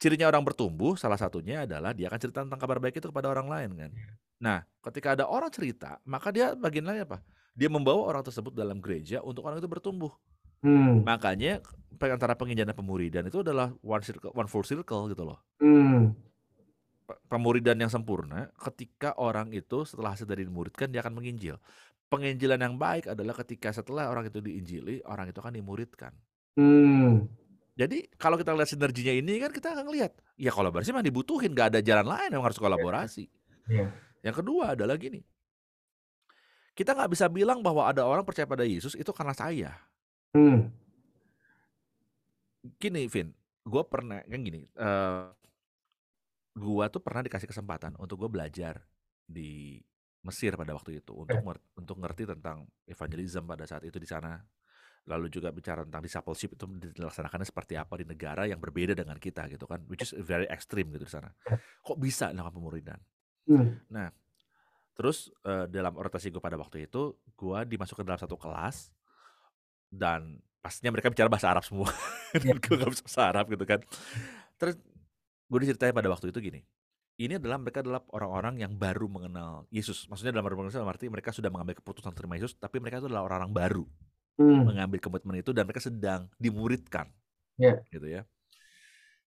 Cirinya 0.00 0.32
orang 0.32 0.40
bertumbuh 0.40 0.96
salah 0.96 1.20
satunya 1.20 1.68
adalah 1.68 1.92
dia 1.92 2.08
akan 2.08 2.16
cerita 2.16 2.40
tentang 2.40 2.56
kabar 2.56 2.80
baik 2.80 2.96
itu 2.96 3.12
kepada 3.12 3.28
orang 3.28 3.52
lain 3.52 3.70
kan. 3.76 3.90
Ya. 3.92 4.10
Nah, 4.40 4.58
ketika 4.88 5.12
ada 5.12 5.28
orang 5.28 5.52
cerita, 5.52 6.00
maka 6.08 6.32
dia 6.32 6.56
bagian 6.56 6.88
lain 6.88 7.04
apa? 7.04 7.20
Dia 7.54 7.68
membawa 7.68 8.06
orang 8.10 8.22
tersebut 8.24 8.54
dalam 8.54 8.78
gereja 8.78 9.20
untuk 9.20 9.44
orang 9.46 9.58
itu 9.58 9.68
bertumbuh. 9.68 10.12
Hmm. 10.60 11.02
Makanya 11.04 11.64
antara 12.00 12.36
penginjilan 12.36 12.72
dan 12.72 12.76
pemuridan 12.76 13.24
itu 13.28 13.40
adalah 13.40 13.72
one 13.80 14.04
circle, 14.04 14.32
one 14.32 14.48
full 14.48 14.64
circle 14.64 15.08
gitu 15.12 15.24
loh. 15.24 15.40
Hmm. 15.60 16.12
Pemuridan 17.26 17.74
yang 17.80 17.90
sempurna 17.90 18.54
ketika 18.54 19.18
orang 19.18 19.50
itu 19.50 19.82
setelah 19.82 20.14
hasil 20.14 20.28
dari 20.30 20.46
dimuridkan 20.46 20.92
dia 20.92 21.02
akan 21.02 21.18
menginjil. 21.18 21.58
Penginjilan 22.10 22.58
yang 22.58 22.74
baik 22.78 23.10
adalah 23.10 23.34
ketika 23.42 23.70
setelah 23.70 24.10
orang 24.10 24.30
itu 24.30 24.42
diinjili, 24.42 25.02
orang 25.06 25.30
itu 25.30 25.38
akan 25.38 25.54
dimuridkan. 25.54 26.12
Hmm. 26.58 27.26
Jadi 27.78 28.12
kalau 28.18 28.36
kita 28.36 28.52
lihat 28.52 28.68
sinerginya 28.68 29.14
ini 29.14 29.40
kan 29.40 29.50
kita 29.54 29.72
akan 29.72 29.88
lihat, 29.94 30.12
ya 30.36 30.52
kolaborasi 30.52 30.92
memang 30.92 31.06
dibutuhin, 31.06 31.54
gak 31.56 31.72
ada 31.72 31.80
jalan 31.80 32.06
lain 32.12 32.30
yang 32.34 32.44
harus 32.44 32.58
kolaborasi. 32.60 33.24
Yeah. 33.70 33.94
Yang 34.20 34.44
kedua 34.44 34.76
adalah 34.76 35.00
gini, 35.00 35.24
kita 36.80 36.96
nggak 36.96 37.12
bisa 37.12 37.28
bilang 37.28 37.60
bahwa 37.60 37.84
ada 37.84 38.08
orang 38.08 38.24
percaya 38.24 38.48
pada 38.48 38.64
Yesus 38.64 38.96
itu 38.96 39.12
karena 39.12 39.36
saya. 39.36 39.76
Hmm. 40.32 40.72
Gini, 42.80 43.04
Vin, 43.04 43.36
gue 43.68 43.82
pernah 43.84 44.24
kan 44.24 44.40
gini, 44.40 44.64
uh, 44.80 45.28
gua 46.56 46.88
tuh 46.88 47.04
pernah 47.04 47.20
dikasih 47.20 47.52
kesempatan 47.52 48.00
untuk 48.00 48.24
gue 48.24 48.32
belajar 48.32 48.80
di 49.28 49.76
Mesir 50.24 50.56
pada 50.56 50.72
waktu 50.72 51.04
itu 51.04 51.12
untuk 51.12 51.36
eh. 51.36 51.60
untuk 51.76 51.96
ngerti 52.00 52.28
tentang 52.28 52.64
evangelism 52.88 53.44
pada 53.44 53.68
saat 53.68 53.84
itu 53.84 54.00
di 54.00 54.08
sana. 54.08 54.40
Lalu 55.08 55.32
juga 55.32 55.52
bicara 55.52 55.84
tentang 55.84 56.04
discipleship 56.04 56.56
itu 56.56 56.64
dilaksanakannya 56.96 57.48
seperti 57.48 57.76
apa 57.76 58.00
di 58.00 58.08
negara 58.08 58.44
yang 58.48 58.60
berbeda 58.60 58.96
dengan 58.96 59.16
kita 59.20 59.48
gitu 59.52 59.68
kan, 59.68 59.84
which 59.88 60.04
is 60.04 60.16
very 60.24 60.48
extreme 60.48 60.88
gitu 60.96 61.04
di 61.04 61.12
sana. 61.12 61.28
Eh. 61.44 61.60
Kok 61.84 62.00
bisa 62.00 62.32
melakukan 62.32 62.56
pemuridan? 62.56 63.00
Hmm. 63.48 63.80
Nah, 63.88 64.12
terus 64.96 65.32
uh, 65.46 65.64
dalam 65.70 65.96
orientasi 65.96 66.30
gue 66.30 66.42
pada 66.42 66.58
waktu 66.60 66.86
itu, 66.90 67.16
gue 67.36 67.58
dimasukkan 67.66 68.04
dalam 68.04 68.20
satu 68.20 68.36
kelas 68.36 68.90
dan 69.90 70.38
pastinya 70.60 70.92
mereka 70.94 71.08
bicara 71.08 71.28
bahasa 71.32 71.50
Arab 71.50 71.64
semua. 71.64 71.90
Dan 72.46 72.62
gue 72.62 72.74
gak 72.78 72.90
bisa 72.94 73.02
bahasa 73.02 73.22
Arab 73.26 73.44
gitu 73.50 73.64
kan. 73.66 73.80
Terus 74.60 74.76
gue 75.50 75.58
diceritain 75.66 75.96
pada 75.96 76.06
waktu 76.06 76.30
itu 76.30 76.38
gini 76.38 76.62
ini 77.20 77.36
adalah 77.36 77.60
mereka 77.60 77.84
adalah 77.84 78.00
orang-orang 78.16 78.64
yang 78.64 78.72
baru 78.80 79.04
mengenal 79.04 79.68
Yesus. 79.68 80.08
Maksudnya 80.08 80.32
dalam 80.40 80.48
dalam 80.48 80.88
arti 80.88 81.04
mereka 81.12 81.36
sudah 81.36 81.52
mengambil 81.52 81.76
keputusan 81.76 82.16
terima 82.16 82.40
Yesus 82.40 82.56
tapi 82.56 82.80
mereka 82.80 83.04
itu 83.04 83.12
adalah 83.12 83.28
orang-orang 83.28 83.52
baru 83.52 83.84
hmm. 84.40 84.62
mengambil 84.72 84.98
komitmen 85.04 85.44
itu 85.44 85.52
dan 85.52 85.68
mereka 85.68 85.84
sedang 85.84 86.32
dimuridkan 86.40 87.12
yeah. 87.60 87.76
gitu 87.92 88.08
ya 88.08 88.22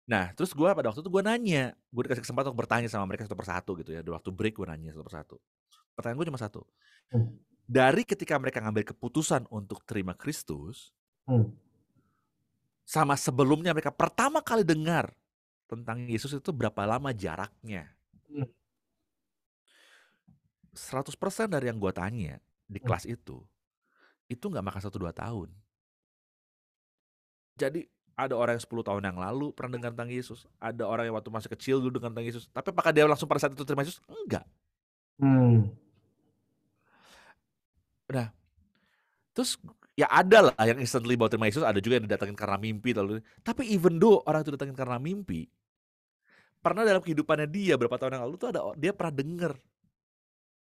Nah, 0.10 0.34
terus 0.34 0.57
gue 0.57 0.66
pada 0.66 0.89
waktu 0.89 1.05
itu 1.05 1.12
gue 1.14 1.22
nanya, 1.22 1.78
gue 1.93 2.01
dikasih 2.01 2.26
kesempatan 2.26 2.49
untuk 2.49 2.66
bertanya 2.66 2.89
sama 2.89 3.05
mereka 3.05 3.30
satu 3.30 3.38
persatu 3.38 3.72
gitu 3.78 3.93
ya. 3.93 4.01
Di 4.01 4.10
waktu 4.10 4.34
break 4.34 4.57
gue 4.57 4.66
nanya 4.66 4.89
satu 4.97 5.05
persatu. 5.05 5.36
Pertanyaan 5.93 6.18
gue 6.18 6.28
cuma 6.34 6.41
satu. 6.41 6.66
Hmm 7.14 7.38
dari 7.70 8.01
ketika 8.01 8.34
mereka 8.41 8.66
ngambil 8.66 8.82
keputusan 8.82 9.45
untuk 9.53 9.86
terima 9.86 10.18
Kristus, 10.18 10.89
hmm. 11.30 11.53
sama 12.82 13.14
sebelumnya 13.14 13.78
mereka 13.78 13.93
pertama 13.93 14.41
kali 14.41 14.66
dengar 14.66 15.14
tentang 15.70 16.10
Yesus 16.10 16.34
itu 16.34 16.49
berapa 16.49 16.82
lama 16.89 17.14
jaraknya? 17.14 17.93
Hmm. 18.26 18.49
100% 20.74 21.14
dari 21.45 21.70
yang 21.70 21.78
gue 21.78 21.93
tanya 21.93 22.41
di 22.66 22.82
hmm. 22.82 22.86
kelas 22.89 23.05
hmm. 23.05 23.14
itu, 23.14 23.38
itu 24.26 24.41
nggak 24.49 24.66
makan 24.66 24.82
satu 24.82 24.97
dua 24.97 25.14
tahun. 25.14 25.53
Jadi 27.53 27.86
ada 28.20 28.36
orang 28.36 28.59
yang 28.59 28.63
10 28.67 28.84
tahun 28.84 29.03
yang 29.07 29.17
lalu 29.17 29.55
pernah 29.55 29.80
dengar 29.80 29.95
tentang 29.95 30.11
Yesus, 30.11 30.43
ada 30.59 30.84
orang 30.84 31.07
yang 31.07 31.15
waktu 31.15 31.32
masih 31.32 31.49
kecil 31.55 31.80
dulu 31.80 32.03
dengar 32.03 32.11
tentang 32.11 32.28
Yesus, 32.28 32.51
tapi 32.51 32.76
apakah 32.76 32.91
dia 32.91 33.07
langsung 33.07 33.32
pada 33.32 33.39
saat 33.39 33.55
itu 33.55 33.63
terima 33.63 33.88
Yesus? 33.88 34.03
Enggak. 34.11 34.43
Hmm. 35.20 35.72
Nah, 38.11 38.28
terus 39.32 39.55
ya 39.95 40.07
ada 40.11 40.51
lah 40.51 40.53
yang 40.67 40.80
instantly 40.84 41.15
bawa 41.15 41.32
terima 41.32 41.47
Yesus, 41.47 41.63
ada 41.63 41.80
juga 41.80 42.03
yang 42.03 42.05
didatangin 42.11 42.36
karena 42.36 42.59
mimpi 42.59 42.91
lalu. 42.91 43.24
Tapi 43.39 43.63
even 43.72 43.95
though 43.95 44.20
orang 44.28 44.43
itu 44.43 44.51
datangin 44.51 44.76
karena 44.76 44.99
mimpi, 44.99 45.47
pernah 46.59 46.84
dalam 46.84 46.99
kehidupannya 46.99 47.47
dia 47.47 47.80
berapa 47.80 47.95
tahun 47.95 48.20
yang 48.20 48.24
lalu 48.28 48.36
tuh 48.36 48.49
ada 48.51 48.59
dia 48.76 48.91
pernah 48.91 49.15
dengar 49.15 49.53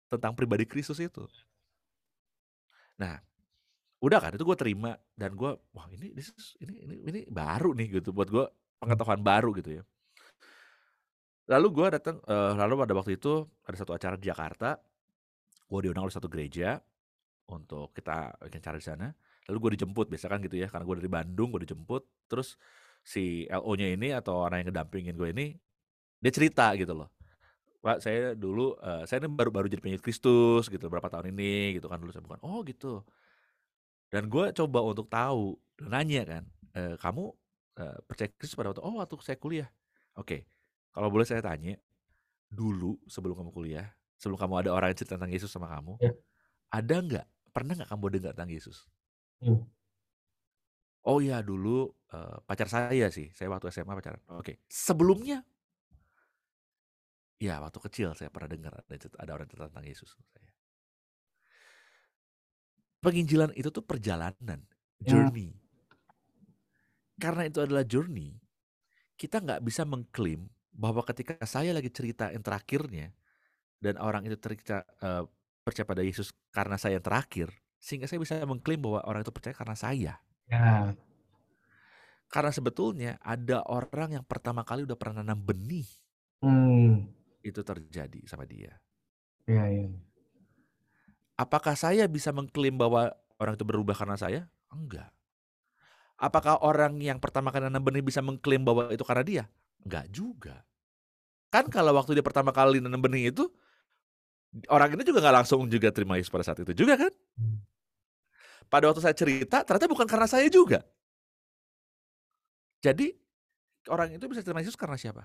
tentang 0.10 0.34
pribadi 0.38 0.66
Kristus 0.70 1.02
itu. 1.02 1.26
Nah, 2.98 3.22
udah 4.00 4.20
kan 4.24 4.32
itu 4.32 4.48
gue 4.48 4.58
terima 4.58 4.96
dan 5.12 5.36
gue 5.36 5.52
wah 5.76 5.88
ini 5.92 6.16
ini 6.16 6.24
ini 6.64 6.96
ini 7.04 7.20
baru 7.28 7.76
nih 7.76 8.00
gitu 8.00 8.16
buat 8.16 8.32
gue 8.32 8.46
pengetahuan 8.80 9.20
baru 9.20 9.52
gitu 9.60 9.80
ya. 9.80 9.84
Lalu 11.50 11.68
gue 11.74 11.88
datang, 11.98 12.22
uh, 12.30 12.54
lalu 12.54 12.74
pada 12.86 12.94
waktu 12.94 13.18
itu 13.18 13.42
ada 13.66 13.76
satu 13.76 13.98
acara 13.98 14.16
di 14.16 14.30
Jakarta, 14.30 14.78
gue 15.66 15.80
diundang 15.82 16.06
oleh 16.06 16.14
satu 16.14 16.30
gereja 16.30 16.78
untuk 17.50 17.90
kita 17.98 18.38
bikin 18.46 18.62
acara 18.62 18.78
di 18.78 18.86
sana. 18.86 19.08
Lalu 19.50 19.58
gue 19.58 19.72
dijemput, 19.82 20.14
biasa 20.14 20.30
kan 20.30 20.40
gitu 20.46 20.62
ya, 20.62 20.70
karena 20.70 20.86
gue 20.86 20.96
dari 21.02 21.10
Bandung, 21.10 21.50
gue 21.50 21.66
dijemput. 21.66 22.06
Terus 22.30 22.54
si 23.02 23.50
LO-nya 23.50 23.90
ini 23.90 24.14
atau 24.14 24.46
orang 24.46 24.62
yang 24.62 24.70
ngedampingin 24.70 25.18
gue 25.18 25.30
ini, 25.34 25.46
dia 26.22 26.30
cerita 26.30 26.70
gitu 26.78 26.94
loh. 26.94 27.10
Pak, 27.82 27.98
saya 27.98 28.38
dulu, 28.38 28.78
uh, 28.78 29.10
saya 29.10 29.26
ini 29.26 29.34
baru-baru 29.34 29.74
jadi 29.74 29.82
pengikut 29.82 30.06
Kristus 30.06 30.70
gitu, 30.70 30.86
berapa 30.86 31.10
tahun 31.10 31.34
ini 31.34 31.82
gitu 31.82 31.90
kan 31.90 31.98
dulu 31.98 32.14
saya 32.14 32.22
bukan. 32.22 32.46
Oh 32.46 32.62
gitu. 32.62 33.02
Dan 34.10 34.26
gue 34.28 34.50
coba 34.58 34.80
untuk 34.82 35.06
tahu, 35.06 35.54
dan 35.78 35.90
nanya 35.94 36.26
kan, 36.26 36.44
e, 36.74 36.98
kamu 36.98 37.30
uh, 37.78 37.98
percaya 38.10 38.30
Kristus 38.34 38.58
pada 38.58 38.74
waktu, 38.74 38.82
oh 38.82 38.98
waktu 38.98 39.16
saya 39.22 39.38
kuliah. 39.38 39.70
Oke, 40.18 40.26
okay 40.26 40.42
kalau 40.94 41.10
boleh 41.14 41.26
saya 41.26 41.42
tanya, 41.46 41.78
dulu 42.50 42.98
sebelum 43.06 43.38
kamu 43.38 43.52
kuliah, 43.54 43.88
sebelum 44.18 44.42
kamu 44.42 44.54
ada 44.66 44.70
orang 44.74 44.92
yang 44.92 45.00
cerita 45.00 45.16
tentang 45.16 45.34
Yesus 45.34 45.50
sama 45.54 45.70
kamu, 45.70 46.02
ya. 46.02 46.12
ada 46.74 46.96
nggak, 47.00 47.26
pernah 47.54 47.74
nggak 47.78 47.90
kamu 47.90 48.06
dengar 48.18 48.32
tentang 48.34 48.52
Yesus? 48.52 48.78
Hmm. 49.40 49.64
Oh 51.06 51.24
iya 51.24 51.40
dulu 51.40 51.88
uh, 52.12 52.44
pacar 52.44 52.68
saya 52.68 53.08
sih, 53.14 53.32
saya 53.38 53.48
waktu 53.48 53.72
SMA 53.72 53.96
pacaran. 53.96 54.20
Oke, 54.34 54.42
okay. 54.44 54.56
sebelumnya, 54.68 55.46
ya 57.40 57.62
waktu 57.62 57.80
kecil 57.80 58.12
saya 58.18 58.34
pernah 58.34 58.50
dengar 58.52 58.74
ada, 58.76 58.96
ada 58.98 59.32
orang 59.32 59.48
cerita 59.48 59.70
tentang 59.72 59.88
Yesus. 59.88 60.18
Saya. 60.36 60.49
Penginjilan 63.00 63.56
itu 63.56 63.72
tuh 63.72 63.84
perjalanan, 63.84 64.60
ya. 65.00 65.08
journey. 65.08 65.56
Ya. 65.56 65.60
Karena 67.20 67.48
itu 67.48 67.60
adalah 67.64 67.84
journey, 67.88 68.36
kita 69.16 69.40
nggak 69.40 69.64
bisa 69.64 69.84
mengklaim 69.88 70.48
bahwa 70.72 71.04
ketika 71.04 71.36
saya 71.44 71.76
lagi 71.76 71.92
cerita 71.92 72.32
yang 72.32 72.44
terakhirnya 72.44 73.12
dan 73.80 74.00
orang 74.00 74.28
itu 74.28 74.36
cerita 74.40 74.84
uh, 75.04 75.28
percaya 75.64 75.88
pada 75.88 76.04
Yesus 76.04 76.32
karena 76.52 76.76
saya 76.76 77.00
yang 77.00 77.06
terakhir, 77.06 77.48
sehingga 77.80 78.08
saya 78.08 78.20
bisa 78.20 78.40
mengklaim 78.44 78.80
bahwa 78.80 79.04
orang 79.08 79.24
itu 79.24 79.32
percaya 79.32 79.56
karena 79.56 79.76
saya. 79.76 80.14
Ya. 80.48 80.96
Karena 82.30 82.52
sebetulnya 82.54 83.12
ada 83.24 83.66
orang 83.66 84.22
yang 84.22 84.26
pertama 84.28 84.62
kali 84.62 84.86
udah 84.86 85.00
pernah 85.00 85.24
nanam 85.26 85.42
benih. 85.42 85.88
Hmm. 86.44 87.10
Itu 87.42 87.64
terjadi 87.64 88.22
sama 88.28 88.46
dia. 88.46 88.76
Ya, 89.50 89.66
ya. 89.66 89.90
Apakah 91.40 91.80
saya 91.80 92.04
bisa 92.12 92.36
mengklaim 92.36 92.76
bahwa 92.76 93.16
orang 93.40 93.56
itu 93.56 93.64
berubah 93.64 93.96
karena 93.96 94.20
saya? 94.20 94.52
Enggak. 94.76 95.08
Apakah 96.20 96.60
orang 96.60 97.00
yang 97.00 97.16
pertama 97.16 97.48
kali 97.48 97.72
nanam 97.72 97.80
benih 97.80 98.04
bisa 98.04 98.20
mengklaim 98.20 98.60
bahwa 98.60 98.92
itu 98.92 99.08
karena 99.08 99.24
dia? 99.24 99.44
Enggak 99.88 100.06
juga. 100.12 100.68
Kan 101.48 101.72
kalau 101.72 101.96
waktu 101.96 102.20
dia 102.20 102.26
pertama 102.28 102.52
kali 102.52 102.84
nanam 102.84 103.00
benih 103.00 103.32
itu, 103.32 103.48
orang 104.68 105.00
ini 105.00 105.08
juga 105.08 105.24
nggak 105.24 105.36
langsung 105.40 105.64
juga 105.72 105.88
terima 105.96 106.20
Yesus 106.20 106.28
pada 106.28 106.44
saat 106.44 106.60
itu 106.60 106.76
juga 106.76 107.00
kan? 107.00 107.14
Pada 108.68 108.92
waktu 108.92 109.00
saya 109.00 109.16
cerita, 109.16 109.64
ternyata 109.64 109.88
bukan 109.88 110.12
karena 110.12 110.28
saya 110.28 110.46
juga. 110.52 110.84
Jadi, 112.84 113.16
orang 113.88 114.12
itu 114.12 114.28
bisa 114.28 114.44
terima 114.44 114.60
Yesus 114.60 114.76
karena 114.76 115.00
siapa? 115.00 115.24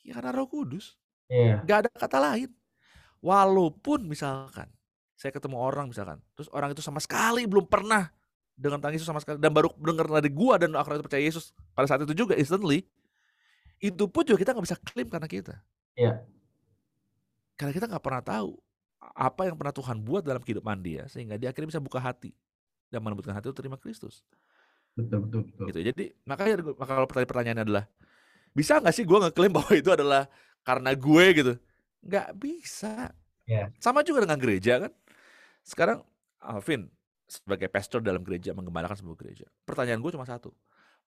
Ya 0.00 0.16
karena 0.16 0.32
roh 0.32 0.48
kudus. 0.48 0.96
Yeah. 1.28 1.60
Gak 1.68 1.84
ada 1.84 1.90
kata 1.92 2.18
lain. 2.32 2.48
Walaupun 3.20 4.08
misalkan, 4.08 4.72
saya 5.14 5.30
ketemu 5.30 5.56
orang 5.58 5.90
misalkan, 5.90 6.18
terus 6.34 6.50
orang 6.50 6.74
itu 6.74 6.82
sama 6.82 6.98
sekali 6.98 7.46
belum 7.46 7.66
pernah 7.70 8.10
dengan 8.54 8.78
Yesus 8.90 9.06
sama 9.06 9.18
sekali, 9.18 9.42
dan 9.42 9.50
baru 9.50 9.74
dengar 9.82 10.06
dari 10.06 10.30
gua 10.30 10.54
dan 10.58 10.74
akhirnya 10.78 11.02
percaya 11.02 11.22
Yesus 11.22 11.50
pada 11.74 11.90
saat 11.90 12.06
itu 12.06 12.14
juga 12.14 12.38
instantly, 12.38 12.86
itu 13.82 14.04
pun 14.06 14.22
juga 14.22 14.38
kita 14.38 14.54
nggak 14.54 14.66
bisa 14.66 14.78
klaim 14.78 15.08
karena 15.10 15.28
kita. 15.28 15.54
Iya. 15.98 16.22
Karena 17.58 17.72
kita 17.74 17.86
nggak 17.90 18.02
pernah 18.02 18.22
tahu 18.22 18.54
apa 19.14 19.42
yang 19.46 19.56
pernah 19.58 19.74
Tuhan 19.74 20.00
buat 20.00 20.22
dalam 20.24 20.40
kehidupan 20.40 20.80
dia 20.80 21.04
sehingga 21.10 21.36
dia 21.36 21.52
akhirnya 21.52 21.76
bisa 21.76 21.82
buka 21.82 22.00
hati 22.00 22.32
dan 22.88 23.04
menemukan 23.04 23.34
hati 23.34 23.50
untuk 23.50 23.60
terima 23.60 23.76
Kristus. 23.76 24.22
Betul 24.94 25.26
betul. 25.26 25.40
betul. 25.50 25.64
Gitu. 25.70 25.80
Jadi 25.90 26.04
makanya 26.24 26.54
maka 26.78 26.92
kalau 26.94 27.06
pertanyaan 27.10 27.30
pertanyaannya 27.30 27.64
adalah 27.66 27.84
bisa 28.54 28.78
nggak 28.78 28.94
sih 28.94 29.04
gue 29.04 29.18
ngeklaim 29.18 29.52
bahwa 29.52 29.72
itu 29.74 29.90
adalah 29.90 30.22
karena 30.62 30.90
gue 30.94 31.24
gitu? 31.34 31.52
Nggak 32.06 32.28
bisa. 32.38 33.10
Yeah. 33.44 33.74
Sama 33.82 34.06
juga 34.06 34.24
dengan 34.24 34.38
gereja 34.40 34.88
kan. 34.88 34.92
Sekarang 35.64 36.04
Alvin 36.38 36.92
sebagai 37.24 37.72
pastor 37.72 38.04
dalam 38.04 38.20
gereja 38.20 38.52
mengembalakan 38.52 39.00
sebuah 39.00 39.16
gereja. 39.16 39.48
Pertanyaan 39.64 39.98
gue 39.98 40.12
cuma 40.12 40.28
satu. 40.28 40.52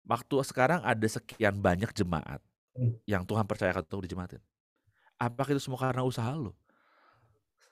Waktu 0.01 0.36
sekarang 0.43 0.82
ada 0.82 1.08
sekian 1.08 1.62
banyak 1.62 1.93
jemaat 1.93 2.41
Hmm. 2.78 2.93
yang 3.10 3.26
Tuhan 3.26 3.41
percayakan 3.49 3.82
untuk 3.89 4.05
dijematin. 4.05 4.38
Apakah 5.18 5.58
itu 5.58 5.62
semua 5.62 5.82
karena 5.82 6.05
usaha 6.05 6.30
lo? 6.34 6.53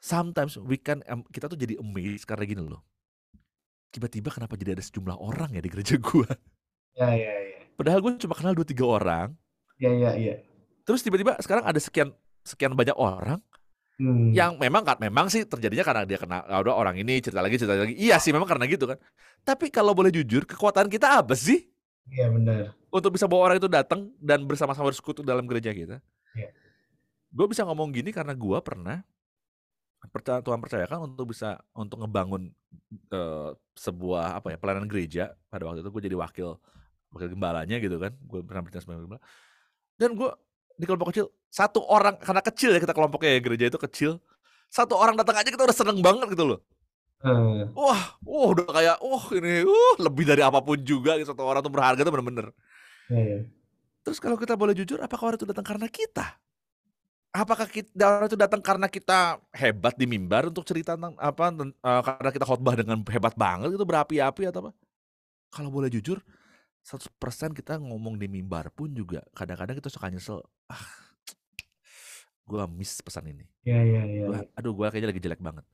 Sometimes 0.02 0.58
we 0.58 0.78
can 0.78 1.02
kita 1.30 1.46
tuh 1.46 1.54
jadi 1.54 1.78
amazed 1.78 2.26
karena 2.26 2.46
gini 2.46 2.62
loh. 2.66 2.82
Tiba-tiba 3.94 4.34
kenapa 4.34 4.58
jadi 4.58 4.74
ada 4.74 4.82
sejumlah 4.82 5.14
orang 5.18 5.54
ya 5.54 5.62
di 5.62 5.70
gereja 5.70 6.02
gua? 6.06 6.26
Ya 6.98 7.14
ya 7.14 7.34
ya. 7.38 7.58
Padahal 7.78 8.02
gue 8.02 8.18
cuma 8.18 8.34
kenal 8.34 8.58
dua 8.58 8.66
tiga 8.66 8.86
orang. 8.86 9.30
Ya 9.78 9.94
ya 9.94 10.18
ya. 10.18 10.42
Terus 10.86 11.06
tiba-tiba 11.06 11.38
sekarang 11.38 11.70
ada 11.70 11.78
sekian 11.78 12.10
sekian 12.42 12.74
banyak 12.74 12.98
orang 12.98 13.42
hmm. 14.02 14.32
yang 14.36 14.58
memang 14.60 14.84
kan 14.84 14.98
memang 15.00 15.30
sih 15.32 15.44
terjadinya 15.48 15.86
karena 15.86 16.04
dia 16.08 16.20
kena 16.20 16.44
ada 16.44 16.72
orang 16.72 16.96
ini 17.00 17.20
cerita 17.20 17.40
lagi 17.44 17.56
cerita 17.60 17.76
lagi. 17.78 17.96
Iya 17.96 18.20
sih 18.20 18.32
memang 18.36 18.48
karena 18.48 18.66
gitu 18.68 18.90
kan. 18.90 19.00
Tapi 19.46 19.70
kalau 19.70 19.96
boleh 19.96 20.12
jujur 20.12 20.44
kekuatan 20.44 20.90
kita 20.90 21.22
apa 21.22 21.34
sih? 21.38 21.68
Iya 22.10 22.30
benar 22.30 22.76
untuk 22.96 23.12
bisa 23.20 23.28
bawa 23.28 23.52
orang 23.52 23.58
itu 23.60 23.68
datang 23.68 24.08
dan 24.24 24.48
bersama-sama 24.48 24.88
bersekutu 24.88 25.20
dalam 25.20 25.44
gereja 25.44 25.76
kita. 25.76 26.00
Yeah. 26.32 26.52
Gue 27.36 27.52
bisa 27.52 27.68
ngomong 27.68 27.92
gini 27.92 28.16
karena 28.16 28.32
gue 28.32 28.56
pernah 28.64 29.04
percaya 30.08 30.40
Tuhan 30.40 30.64
percayakan 30.64 31.12
untuk 31.12 31.36
bisa 31.36 31.60
untuk 31.76 32.00
ngebangun 32.00 32.56
uh, 33.12 33.52
sebuah 33.76 34.40
apa 34.40 34.56
ya 34.56 34.58
pelayanan 34.62 34.88
gereja 34.88 35.34
pada 35.50 35.68
waktu 35.68 35.82
itu 35.84 35.90
gue 35.92 36.04
jadi 36.08 36.16
wakil 36.16 36.62
wakil 37.10 37.28
gembalanya 37.34 37.82
gitu 37.82 37.98
kan 37.98 38.14
gue 38.14 38.40
pernah 38.46 38.62
bertindak 38.62 38.86
sebagai 38.86 39.10
gembala 39.10 39.24
dan 39.98 40.14
gue 40.14 40.30
di 40.76 40.86
kelompok 40.88 41.16
kecil 41.16 41.32
satu 41.48 41.84
orang 41.88 42.20
karena 42.20 42.42
kecil 42.44 42.70
ya 42.76 42.80
kita 42.84 42.94
kelompoknya 42.96 43.32
ya 43.36 43.40
gereja 43.42 43.66
itu 43.72 43.80
kecil 43.80 44.12
satu 44.68 45.00
orang 45.00 45.16
datang 45.16 45.40
aja 45.40 45.48
kita 45.48 45.64
udah 45.64 45.76
seneng 45.76 46.00
banget 46.04 46.36
gitu 46.36 46.46
loh 46.56 46.60
Hmm. 47.26 47.74
Wah, 47.74 48.22
wah 48.22 48.48
udah 48.54 48.70
kayak, 48.70 48.98
wah 49.02 49.26
ini, 49.34 49.66
uh, 49.66 49.96
lebih 49.98 50.30
dari 50.30 50.46
apa 50.46 50.62
pun 50.62 50.78
juga 50.78 51.18
gitu, 51.18 51.34
satu 51.34 51.42
orang 51.42 51.66
tuh 51.66 51.74
berharga 51.74 52.06
tuh 52.06 52.14
bener-bener. 52.14 52.54
Iya. 53.10 53.50
Terus 54.06 54.22
kalau 54.22 54.38
kita 54.38 54.54
boleh 54.54 54.78
jujur, 54.78 55.02
apakah 55.02 55.34
orang 55.34 55.42
itu 55.42 55.50
datang 55.50 55.66
karena 55.66 55.90
kita? 55.90 56.38
Apakah 57.34 57.66
kita, 57.66 58.04
orang 58.06 58.30
itu 58.30 58.38
datang 58.38 58.62
karena 58.62 58.86
kita 58.86 59.42
hebat 59.58 59.98
di 59.98 60.06
mimbar 60.06 60.54
untuk 60.54 60.62
cerita 60.70 60.94
tentang 60.94 61.18
apa? 61.18 61.50
Uh, 61.50 62.02
karena 62.06 62.30
kita 62.30 62.46
khotbah 62.46 62.78
dengan 62.78 63.02
hebat 63.10 63.34
banget 63.34 63.74
itu 63.74 63.82
berapi-api 63.82 64.44
atau 64.54 64.70
apa? 64.70 64.72
Kalau 65.50 65.74
boleh 65.74 65.90
jujur, 65.90 66.22
100% 66.86 67.58
kita 67.58 67.82
ngomong 67.82 68.22
di 68.22 68.30
mimbar 68.30 68.70
pun 68.70 68.94
juga 68.94 69.26
kadang-kadang 69.34 69.82
kita 69.82 69.90
suka 69.90 70.14
nyesel. 70.14 70.46
Ah, 70.70 70.86
gue 72.46 72.62
miss 72.70 73.02
pesan 73.02 73.26
ini. 73.26 73.50
Iya 73.66 73.82
iya 73.82 74.02
iya. 74.06 74.26
Gua, 74.30 74.40
aduh 74.54 74.74
gue 74.78 74.86
kayaknya 74.94 75.10
lagi 75.10 75.22
jelek 75.26 75.42
banget. 75.42 75.66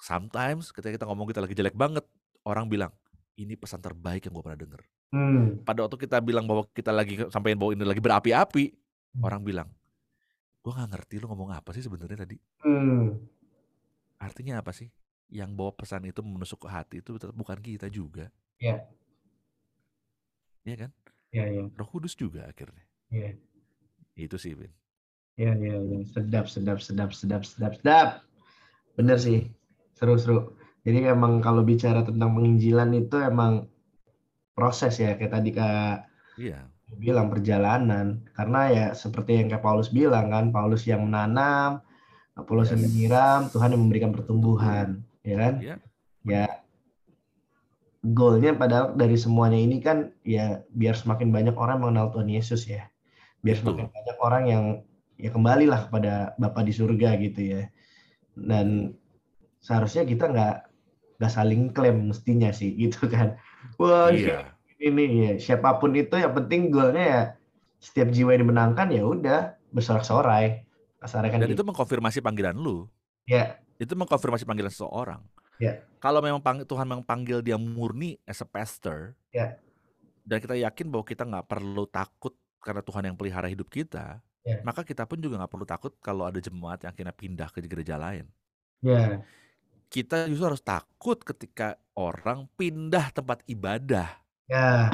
Sometimes 0.00 0.72
ketika 0.72 0.96
kita 0.96 1.04
ngomong 1.04 1.28
kita 1.28 1.44
lagi 1.44 1.52
jelek 1.52 1.76
banget, 1.76 2.08
orang 2.48 2.72
bilang 2.72 2.88
ini 3.36 3.52
pesan 3.52 3.84
terbaik 3.84 4.24
yang 4.24 4.32
gue 4.32 4.44
pernah 4.44 4.60
denger. 4.64 4.80
Hmm. 5.12 5.60
Pada 5.60 5.84
waktu 5.84 6.00
kita 6.00 6.16
bilang 6.24 6.48
bahwa 6.48 6.64
kita 6.72 6.88
lagi 6.88 7.20
sampaikan 7.28 7.60
bahwa 7.60 7.76
ini 7.76 7.84
lagi 7.84 8.00
berapi-api, 8.00 8.64
hmm. 8.72 9.20
orang 9.20 9.44
bilang, 9.44 9.68
gue 10.64 10.72
nggak 10.72 10.88
ngerti 10.96 11.14
lu 11.20 11.28
ngomong 11.28 11.52
apa 11.52 11.76
sih 11.76 11.84
sebenarnya 11.84 12.24
tadi. 12.24 12.40
Hmm. 12.64 13.20
Artinya 14.16 14.64
apa 14.64 14.72
sih? 14.72 14.88
Yang 15.28 15.52
bawa 15.52 15.76
pesan 15.76 16.08
itu 16.08 16.24
menusuk 16.24 16.64
ke 16.64 16.68
hati 16.72 17.04
itu 17.04 17.12
bukan 17.36 17.60
kita 17.60 17.92
juga. 17.92 18.32
Iya. 18.56 18.88
Iya 20.64 20.76
kan? 20.86 20.90
Iya, 21.30 21.44
iya. 21.46 21.62
Roh 21.74 21.88
Kudus 21.88 22.14
juga 22.18 22.46
akhirnya. 22.50 22.84
Iya. 23.10 23.38
Itu 24.18 24.36
sih, 24.36 24.52
Vin. 24.58 24.72
Iya, 25.38 25.56
iya, 25.56 25.76
iya. 25.78 25.98
Sedap, 26.04 26.46
sedap, 26.50 26.78
sedap, 26.82 27.10
sedap, 27.14 27.42
sedap, 27.46 27.72
sedap. 27.78 28.08
Bener 28.98 29.16
sih. 29.16 29.48
Seru-seru. 29.96 30.56
Jadi 30.84 31.04
emang 31.06 31.44
kalau 31.44 31.60
bicara 31.64 32.04
tentang 32.04 32.32
penginjilan 32.36 32.90
itu 32.96 33.16
emang 33.20 33.68
proses 34.60 35.00
ya 35.00 35.16
kayak 35.16 35.32
tadi 35.32 35.50
kak 35.56 36.04
iya. 36.36 36.68
bilang 37.00 37.32
perjalanan 37.32 38.20
karena 38.36 38.60
ya 38.68 38.86
seperti 38.92 39.40
yang 39.40 39.48
kayak 39.48 39.64
Paulus 39.64 39.88
bilang 39.88 40.28
kan 40.28 40.52
Paulus 40.52 40.84
yang 40.84 41.08
menanam 41.08 41.80
Paulus 42.36 42.68
yes. 42.68 42.72
yang 42.76 42.82
menyiram 42.84 43.40
Tuhan 43.48 43.72
yang 43.72 43.82
memberikan 43.88 44.12
pertumbuhan 44.12 45.00
ya 45.24 45.36
kan 45.40 45.54
yeah. 45.64 45.78
ya 46.28 46.44
goalnya 48.00 48.56
padahal 48.56 48.96
dari 48.96 49.16
semuanya 49.20 49.60
ini 49.60 49.84
kan 49.84 50.08
ya 50.24 50.64
biar 50.72 50.96
semakin 50.96 51.28
banyak 51.28 51.52
orang 51.52 51.84
mengenal 51.84 52.08
Tuhan 52.16 52.32
Yesus 52.32 52.64
ya 52.64 52.88
biar 53.44 53.60
semakin 53.60 53.88
Betul. 53.88 53.96
banyak 53.96 54.18
orang 54.24 54.44
yang 54.48 54.64
ya 55.20 55.30
kembalilah 55.32 55.80
kepada 55.88 56.32
Bapa 56.40 56.64
di 56.64 56.72
surga 56.72 57.20
gitu 57.20 57.40
ya 57.44 57.62
dan 58.40 58.96
seharusnya 59.60 60.08
kita 60.08 60.32
nggak 60.32 60.56
nggak 61.20 61.32
saling 61.32 61.68
klaim 61.76 62.08
mestinya 62.08 62.48
sih 62.48 62.72
gitu 62.72 63.04
kan 63.04 63.36
Wah, 63.76 64.08
iya. 64.08 64.56
ini 64.80 65.04
ya 65.28 65.32
siapa 65.36 65.76
pun 65.76 65.92
itu 65.92 66.16
yang 66.16 66.32
penting 66.32 66.72
golnya 66.72 67.04
ya 67.04 67.22
setiap 67.80 68.12
jiwa 68.12 68.36
yang 68.36 68.48
dimenangkan 68.48 68.92
ya 68.92 69.02
udah 69.04 69.40
bersorak-sorai. 69.72 70.64
Kan 71.00 71.40
Dan 71.40 71.48
gitu. 71.48 71.56
itu 71.56 71.64
mengkonfirmasi 71.64 72.20
panggilan 72.20 72.52
lu. 72.52 72.84
Ya, 73.24 73.56
Itu 73.80 73.96
mengkonfirmasi 73.96 74.44
panggilan 74.44 74.68
seseorang. 74.68 75.24
Ya, 75.60 75.84
Kalau 76.00 76.24
memang 76.24 76.40
pang- 76.40 76.64
Tuhan 76.64 76.86
memang 76.88 77.04
panggil 77.04 77.44
dia 77.44 77.60
murni 77.60 78.16
as 78.24 78.40
a 78.40 78.48
pastor, 78.48 79.12
ya, 79.30 79.60
dan 80.24 80.40
kita 80.40 80.56
yakin 80.56 80.88
bahwa 80.88 81.04
kita 81.04 81.22
nggak 81.22 81.46
perlu 81.46 81.84
takut 81.84 82.32
karena 82.58 82.80
Tuhan 82.80 83.02
yang 83.12 83.16
pelihara 83.16 83.46
hidup 83.46 83.68
kita, 83.68 84.24
Ya. 84.40 84.64
maka 84.64 84.80
kita 84.80 85.04
pun 85.04 85.20
juga 85.20 85.36
nggak 85.36 85.52
perlu 85.52 85.68
takut 85.68 85.92
kalau 86.00 86.24
ada 86.24 86.40
jemaat 86.40 86.80
yang 86.80 86.90
akhirnya 86.90 87.12
pindah 87.12 87.48
ke 87.52 87.60
gereja 87.62 88.00
lain. 88.00 88.24
ya, 88.80 89.20
Kita 89.90 90.24
justru 90.24 90.48
harus 90.48 90.64
takut 90.64 91.20
ketika 91.20 91.76
orang 91.92 92.48
pindah 92.56 93.12
tempat 93.12 93.44
ibadah 93.44 94.08
ya. 94.48 94.88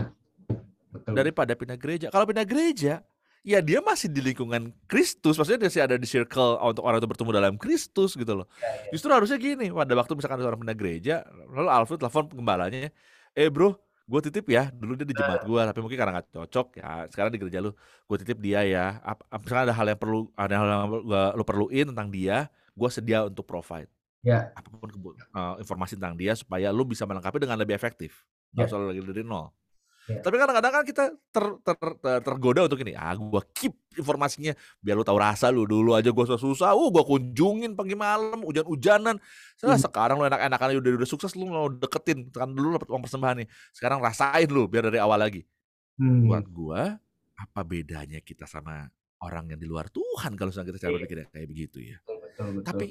Betul. 0.90 1.12
daripada 1.14 1.52
pindah 1.52 1.78
gereja. 1.78 2.06
Kalau 2.08 2.24
pindah 2.24 2.42
gereja, 2.42 3.04
ya 3.46 3.62
dia 3.62 3.78
masih 3.78 4.10
di 4.10 4.18
lingkungan 4.18 4.74
Kristus, 4.90 5.38
maksudnya 5.38 5.66
dia 5.66 5.68
masih 5.70 5.84
ada 5.86 5.96
di 5.96 6.08
circle 6.10 6.58
untuk 6.58 6.82
orang 6.82 6.98
itu 6.98 7.06
bertemu 7.06 7.30
dalam 7.30 7.54
Kristus 7.54 8.18
gitu 8.18 8.42
loh. 8.42 8.46
Justru 8.90 9.08
harusnya 9.14 9.38
gini, 9.38 9.70
pada 9.70 9.94
waktu 9.94 10.12
misalkan 10.18 10.42
ada 10.42 10.50
orang 10.50 10.60
pindah 10.66 10.78
gereja, 10.78 11.14
lalu 11.54 11.68
Alfred 11.70 11.98
telepon 12.02 12.26
gembalanya, 12.34 12.90
eh 13.38 13.46
bro, 13.46 13.78
gue 14.10 14.20
titip 14.26 14.50
ya, 14.50 14.74
dulu 14.74 14.98
dia 14.98 15.06
di 15.06 15.14
jemaat 15.14 15.46
gue, 15.46 15.60
tapi 15.62 15.78
mungkin 15.78 15.98
karena 15.98 16.12
nggak 16.18 16.28
cocok 16.34 16.66
ya, 16.82 17.06
sekarang 17.10 17.30
di 17.30 17.38
gereja 17.38 17.58
lu, 17.62 17.70
gue 18.10 18.16
titip 18.26 18.38
dia 18.42 18.66
ya. 18.66 18.98
Ap, 19.06 19.22
misalkan 19.38 19.70
ada 19.70 19.74
hal 19.78 19.86
yang 19.94 20.00
perlu, 20.02 20.20
ada 20.34 20.54
hal 20.58 20.66
yang 20.66 20.84
lu 21.38 21.44
perluin 21.46 21.86
tentang 21.94 22.08
dia, 22.10 22.50
gue 22.74 22.88
sedia 22.90 23.26
untuk 23.30 23.46
provide 23.46 23.90
Ya, 24.26 24.50
apa 24.58 24.66
pun 24.74 24.90
eh, 24.90 25.54
informasi 25.62 25.94
tentang 25.94 26.18
dia 26.18 26.34
supaya 26.34 26.74
lu 26.74 26.82
bisa 26.82 27.06
melengkapi 27.06 27.38
dengan 27.38 27.62
lebih 27.62 27.78
efektif. 27.78 28.26
Nggak 28.50 28.66
Ya. 28.66 28.70
usah 28.74 28.78
lagi 28.82 29.02
dari 29.06 29.22
nol. 29.22 29.54
Ya. 30.06 30.22
Tapi 30.22 30.38
kadang-kadang 30.38 30.70
kan 30.70 30.84
kita 30.86 31.04
ter, 31.34 31.44
ter, 31.60 31.74
ter- 31.74 32.22
tergoda 32.22 32.62
untuk 32.70 32.78
ini. 32.78 32.94
Ah, 32.94 33.10
gua 33.12 33.42
keep 33.50 33.74
informasinya 33.94 34.54
biar 34.78 34.94
lu 34.94 35.02
tahu 35.02 35.18
rasa 35.18 35.50
lu 35.50 35.66
dulu 35.66 35.98
aja 35.98 36.14
gua 36.14 36.22
susah-susah. 36.24 36.72
Uh, 36.72 36.94
gua 36.94 37.02
kunjungin 37.02 37.74
pagi 37.74 37.98
malam, 37.98 38.38
hujan-hujanan. 38.40 39.18
Nah, 39.60 39.74
Hmm. 39.74 39.82
sekarang 39.82 40.22
lu 40.22 40.30
enak-enakan 40.30 40.78
udah 40.78 40.90
udah 41.02 41.08
sukses 41.10 41.34
lu 41.34 41.50
mau 41.50 41.66
deketin. 41.66 42.30
Kan 42.30 42.54
dulu 42.54 42.78
dapat 42.78 42.86
uang 42.86 43.02
persembahan 43.02 43.42
nih. 43.42 43.48
Sekarang 43.74 43.98
rasain 43.98 44.46
lu 44.46 44.66
biar 44.66 44.86
dari 44.86 45.02
awal 45.02 45.18
lagi. 45.18 45.42
hmm, 45.98 46.30
Buat 46.30 46.46
gua 46.48 46.80
apa 47.34 47.60
bedanya 47.66 48.22
kita 48.22 48.46
sama 48.46 48.86
orang 49.18 49.50
yang 49.50 49.58
di 49.58 49.66
luar 49.66 49.90
Tuhan 49.90 50.36
kalau 50.36 50.52
kita 50.52 50.78
cara 50.78 50.92
Iya. 50.92 50.96
berpikir 51.02 51.18
kayak 51.28 51.48
begitu 51.48 51.78
ya. 51.82 51.98
betul, 52.04 52.16
betul, 52.22 52.46
betul. 52.52 52.62
Tapi 52.62 52.86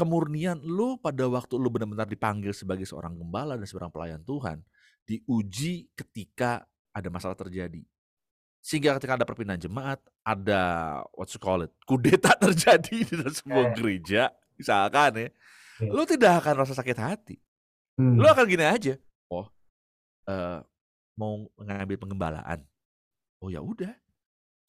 kemurnian 0.00 0.56
lu 0.64 0.96
pada 0.96 1.28
waktu 1.28 1.60
lu 1.60 1.68
benar-benar 1.68 2.08
dipanggil 2.08 2.56
sebagai 2.56 2.88
seorang 2.88 3.12
gembala 3.12 3.60
dan 3.60 3.68
seorang 3.68 3.92
pelayan 3.92 4.24
Tuhan 4.24 4.64
diuji 5.04 5.92
ketika 5.92 6.64
ada 6.90 7.12
masalah 7.12 7.36
terjadi. 7.36 7.84
Sehingga 8.60 8.96
ketika 8.96 9.16
ada 9.16 9.24
perpindahan 9.24 9.60
jemaat, 9.60 10.00
ada 10.20 10.62
what 11.12 11.28
you 11.28 11.40
call 11.40 11.60
it, 11.60 11.72
kudeta 11.84 12.32
terjadi 12.44 12.96
di 13.04 13.12
dalam 13.12 13.32
sebuah 13.32 13.64
Ya. 13.68 13.74
gereja, 13.76 14.22
misalkan 14.56 15.10
ya, 15.16 15.28
Ya. 15.80 15.90
lu 15.92 16.04
tidak 16.04 16.44
akan 16.44 16.54
rasa 16.60 16.76
sakit 16.76 16.96
hati. 16.96 17.36
Hmm, 17.96 18.16
Lu 18.16 18.24
akan 18.24 18.44
gini 18.44 18.64
aja, 18.64 19.00
oh, 19.28 19.48
eh, 20.24 20.60
mau 21.16 21.48
ngambil 21.56 21.96
penggembalaan, 21.96 22.60
oh 23.40 23.48
ya 23.48 23.64
udah, 23.64 23.92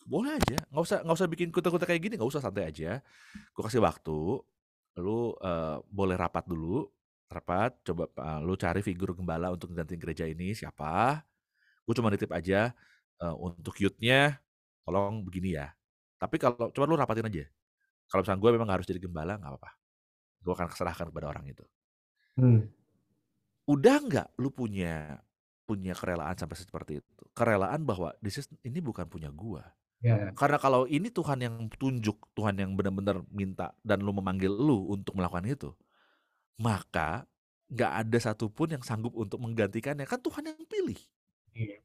boleh 0.07 0.39
aja, 0.39 0.57
nggak 0.71 0.83
usah 0.83 0.99
nggak 1.03 1.17
usah 1.19 1.27
bikin 1.27 1.49
kuta-kuta 1.51 1.83
kayak 1.83 1.99
gini, 2.01 2.15
nggak 2.15 2.31
usah 2.31 2.39
santai 2.39 2.71
aja. 2.71 3.03
Gue 3.51 3.63
kasih 3.63 3.83
waktu, 3.83 4.39
lu 4.99 5.35
eh, 5.39 5.77
boleh 5.87 6.15
rapat 6.19 6.43
dulu, 6.47 6.87
rapat, 7.31 7.71
coba 7.87 8.03
eh, 8.11 8.39
lu 8.43 8.53
cari 8.59 8.81
figur 8.83 9.15
gembala 9.17 9.51
untuk 9.53 9.71
gantiin 9.75 9.99
gereja 10.01 10.25
ini 10.27 10.51
siapa. 10.57 11.23
Gue 11.85 11.93
cuma 11.97 12.09
nitip 12.13 12.31
aja 12.33 12.71
eh, 13.21 13.35
untuk 13.39 13.75
youth-nya, 13.81 14.39
tolong 14.85 15.23
begini 15.27 15.57
ya. 15.59 15.71
Tapi 16.21 16.37
kalau 16.41 16.69
coba 16.73 16.85
lu 16.89 16.95
rapatin 16.99 17.27
aja. 17.27 17.45
Kalau 18.11 18.21
misalnya 18.25 18.41
gue 18.43 18.51
memang 18.59 18.69
harus 18.71 18.85
jadi 18.89 19.01
gembala, 19.03 19.39
nggak 19.39 19.51
apa-apa. 19.55 19.71
Gue 20.43 20.53
akan 20.57 20.67
serahkan 20.75 21.07
kepada 21.11 21.27
orang 21.31 21.45
itu. 21.49 21.65
hmm, 22.37 22.71
Udah 23.69 23.97
nggak 24.01 24.27
lu 24.41 24.49
punya 24.51 25.21
punya 25.69 25.93
kerelaan 25.95 26.35
sampai 26.35 26.57
seperti 26.59 26.99
itu? 26.99 27.11
Kerelaan 27.31 27.81
bahwa 27.87 28.11
this 28.19 28.41
is- 28.43 28.51
ini 28.65 28.81
bukan 28.83 29.07
punya 29.07 29.29
gua. 29.31 29.63
Ya, 30.01 30.33
Karena 30.33 30.57
kalau 30.57 30.89
ini 30.89 31.13
Tuhan 31.13 31.39
yang 31.39 31.55
tunjuk, 31.77 32.17
Tuhan 32.33 32.57
yang 32.57 32.73
benar-benar 32.73 33.21
minta 33.29 33.71
dan 33.85 34.01
lu 34.01 34.11
memanggil 34.11 34.51
lu 34.51 34.91
untuk 34.91 35.15
melakukan 35.15 35.45
itu, 35.45 35.69
maka 36.59 37.25
nggak 37.71 37.91
ada 38.05 38.17
satupun 38.19 38.75
yang 38.75 38.83
sanggup 38.83 39.15
untuk 39.15 39.39
menggantikannya. 39.39 40.03
Kan 40.03 40.19
Tuhan 40.19 40.51
yang 40.51 40.59
pilih. 40.67 40.99
Iya, 41.55 41.79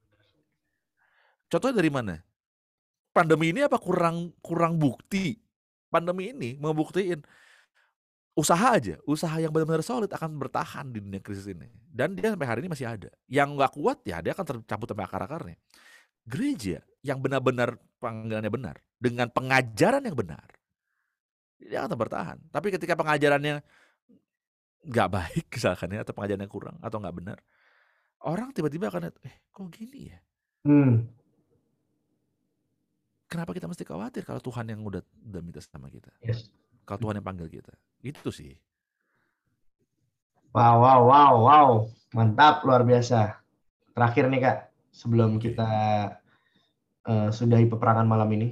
Contohnya 1.46 1.78
dari 1.78 1.90
mana? 1.90 2.14
Pandemi 3.14 3.54
ini 3.54 3.64
apa 3.64 3.78
kurang 3.78 4.34
kurang 4.42 4.76
bukti? 4.76 5.38
Pandemi 5.88 6.34
ini 6.34 6.58
membuktiin 6.58 7.22
usaha 8.36 8.76
aja, 8.76 9.00
usaha 9.08 9.32
yang 9.40 9.48
benar-benar 9.48 9.80
solid 9.80 10.12
akan 10.12 10.36
bertahan 10.36 10.92
di 10.92 11.00
dunia 11.00 11.22
krisis 11.22 11.48
ini. 11.48 11.70
Dan 11.88 12.12
dia 12.12 12.34
sampai 12.34 12.44
hari 12.44 12.60
ini 12.60 12.68
masih 12.68 12.84
ada. 12.84 13.08
Yang 13.30 13.48
nggak 13.56 13.72
kuat 13.72 13.98
ya 14.04 14.20
dia 14.20 14.36
akan 14.36 14.44
tercabut 14.44 14.86
sampai 14.90 15.06
akar-akarnya. 15.08 15.56
Gereja 16.26 16.82
yang 17.00 17.22
benar-benar 17.22 17.78
panggilannya 18.06 18.52
benar 18.54 18.76
dengan 19.02 19.28
pengajaran 19.34 20.02
yang 20.06 20.16
benar, 20.16 20.46
dia 21.60 21.84
akan 21.84 21.98
bertahan. 21.98 22.38
Tapi 22.54 22.66
ketika 22.74 22.94
pengajarannya 22.94 23.60
nggak 24.86 25.08
baik 25.10 25.44
misalkan 25.56 25.88
ya, 25.94 26.00
atau 26.06 26.14
pengajarannya 26.16 26.50
kurang 26.50 26.76
atau 26.86 26.98
nggak 27.02 27.16
benar, 27.18 27.38
orang 28.26 28.50
tiba-tiba 28.56 28.86
akan 28.92 29.10
eh 29.24 29.36
kok 29.54 29.68
gini 29.74 30.00
ya? 30.12 30.18
hmm, 30.64 31.08
Kenapa 33.26 33.50
kita 33.56 33.66
mesti 33.66 33.82
khawatir 33.82 34.22
kalau 34.22 34.38
Tuhan 34.38 34.70
yang 34.70 34.80
udah 34.86 35.02
udah 35.02 35.42
minta 35.42 35.58
sama 35.62 35.90
kita? 35.90 36.10
yes. 36.22 36.50
Kalau 36.86 36.98
Tuhan 37.02 37.18
yang 37.18 37.26
panggil 37.26 37.48
kita. 37.50 37.74
Itu 38.02 38.30
sih. 38.30 38.54
Wow, 40.56 40.76
wow, 40.84 41.00
wow, 41.10 41.34
wow. 41.48 41.68
Mantap, 42.16 42.64
luar 42.66 42.82
biasa. 42.86 43.20
Terakhir 43.94 44.24
nih 44.32 44.40
Kak, 44.46 44.58
sebelum 44.94 45.36
Oke. 45.36 45.44
kita 45.44 45.70
eh, 47.06 47.28
sudahi 47.30 47.66
peperangan 47.70 48.06
malam 48.06 48.28
ini. 48.34 48.48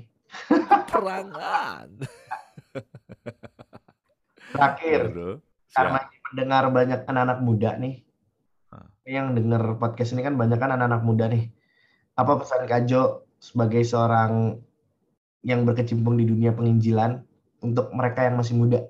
Perangan. 0.94 1.88
Terakhir, 4.54 5.00
Bro. 5.10 5.30
karena 5.74 6.00
mendengar 6.30 6.64
banyak 6.70 7.00
anak-anak 7.10 7.38
muda 7.42 7.70
nih. 7.78 8.06
Hah. 8.70 8.86
Yang 9.02 9.26
dengar 9.42 9.62
podcast 9.82 10.14
ini 10.14 10.22
kan 10.22 10.38
banyak 10.38 10.58
kan 10.58 10.70
anak-anak 10.70 11.02
muda 11.02 11.26
nih. 11.26 11.50
Apa 12.14 12.38
pesan 12.38 12.70
Kak 12.70 12.86
Jo 12.86 13.26
sebagai 13.42 13.82
seorang 13.82 14.62
yang 15.42 15.66
berkecimpung 15.66 16.14
di 16.14 16.24
dunia 16.24 16.54
penginjilan 16.54 17.18
untuk 17.60 17.90
mereka 17.90 18.22
yang 18.30 18.38
masih 18.38 18.54
muda? 18.54 18.86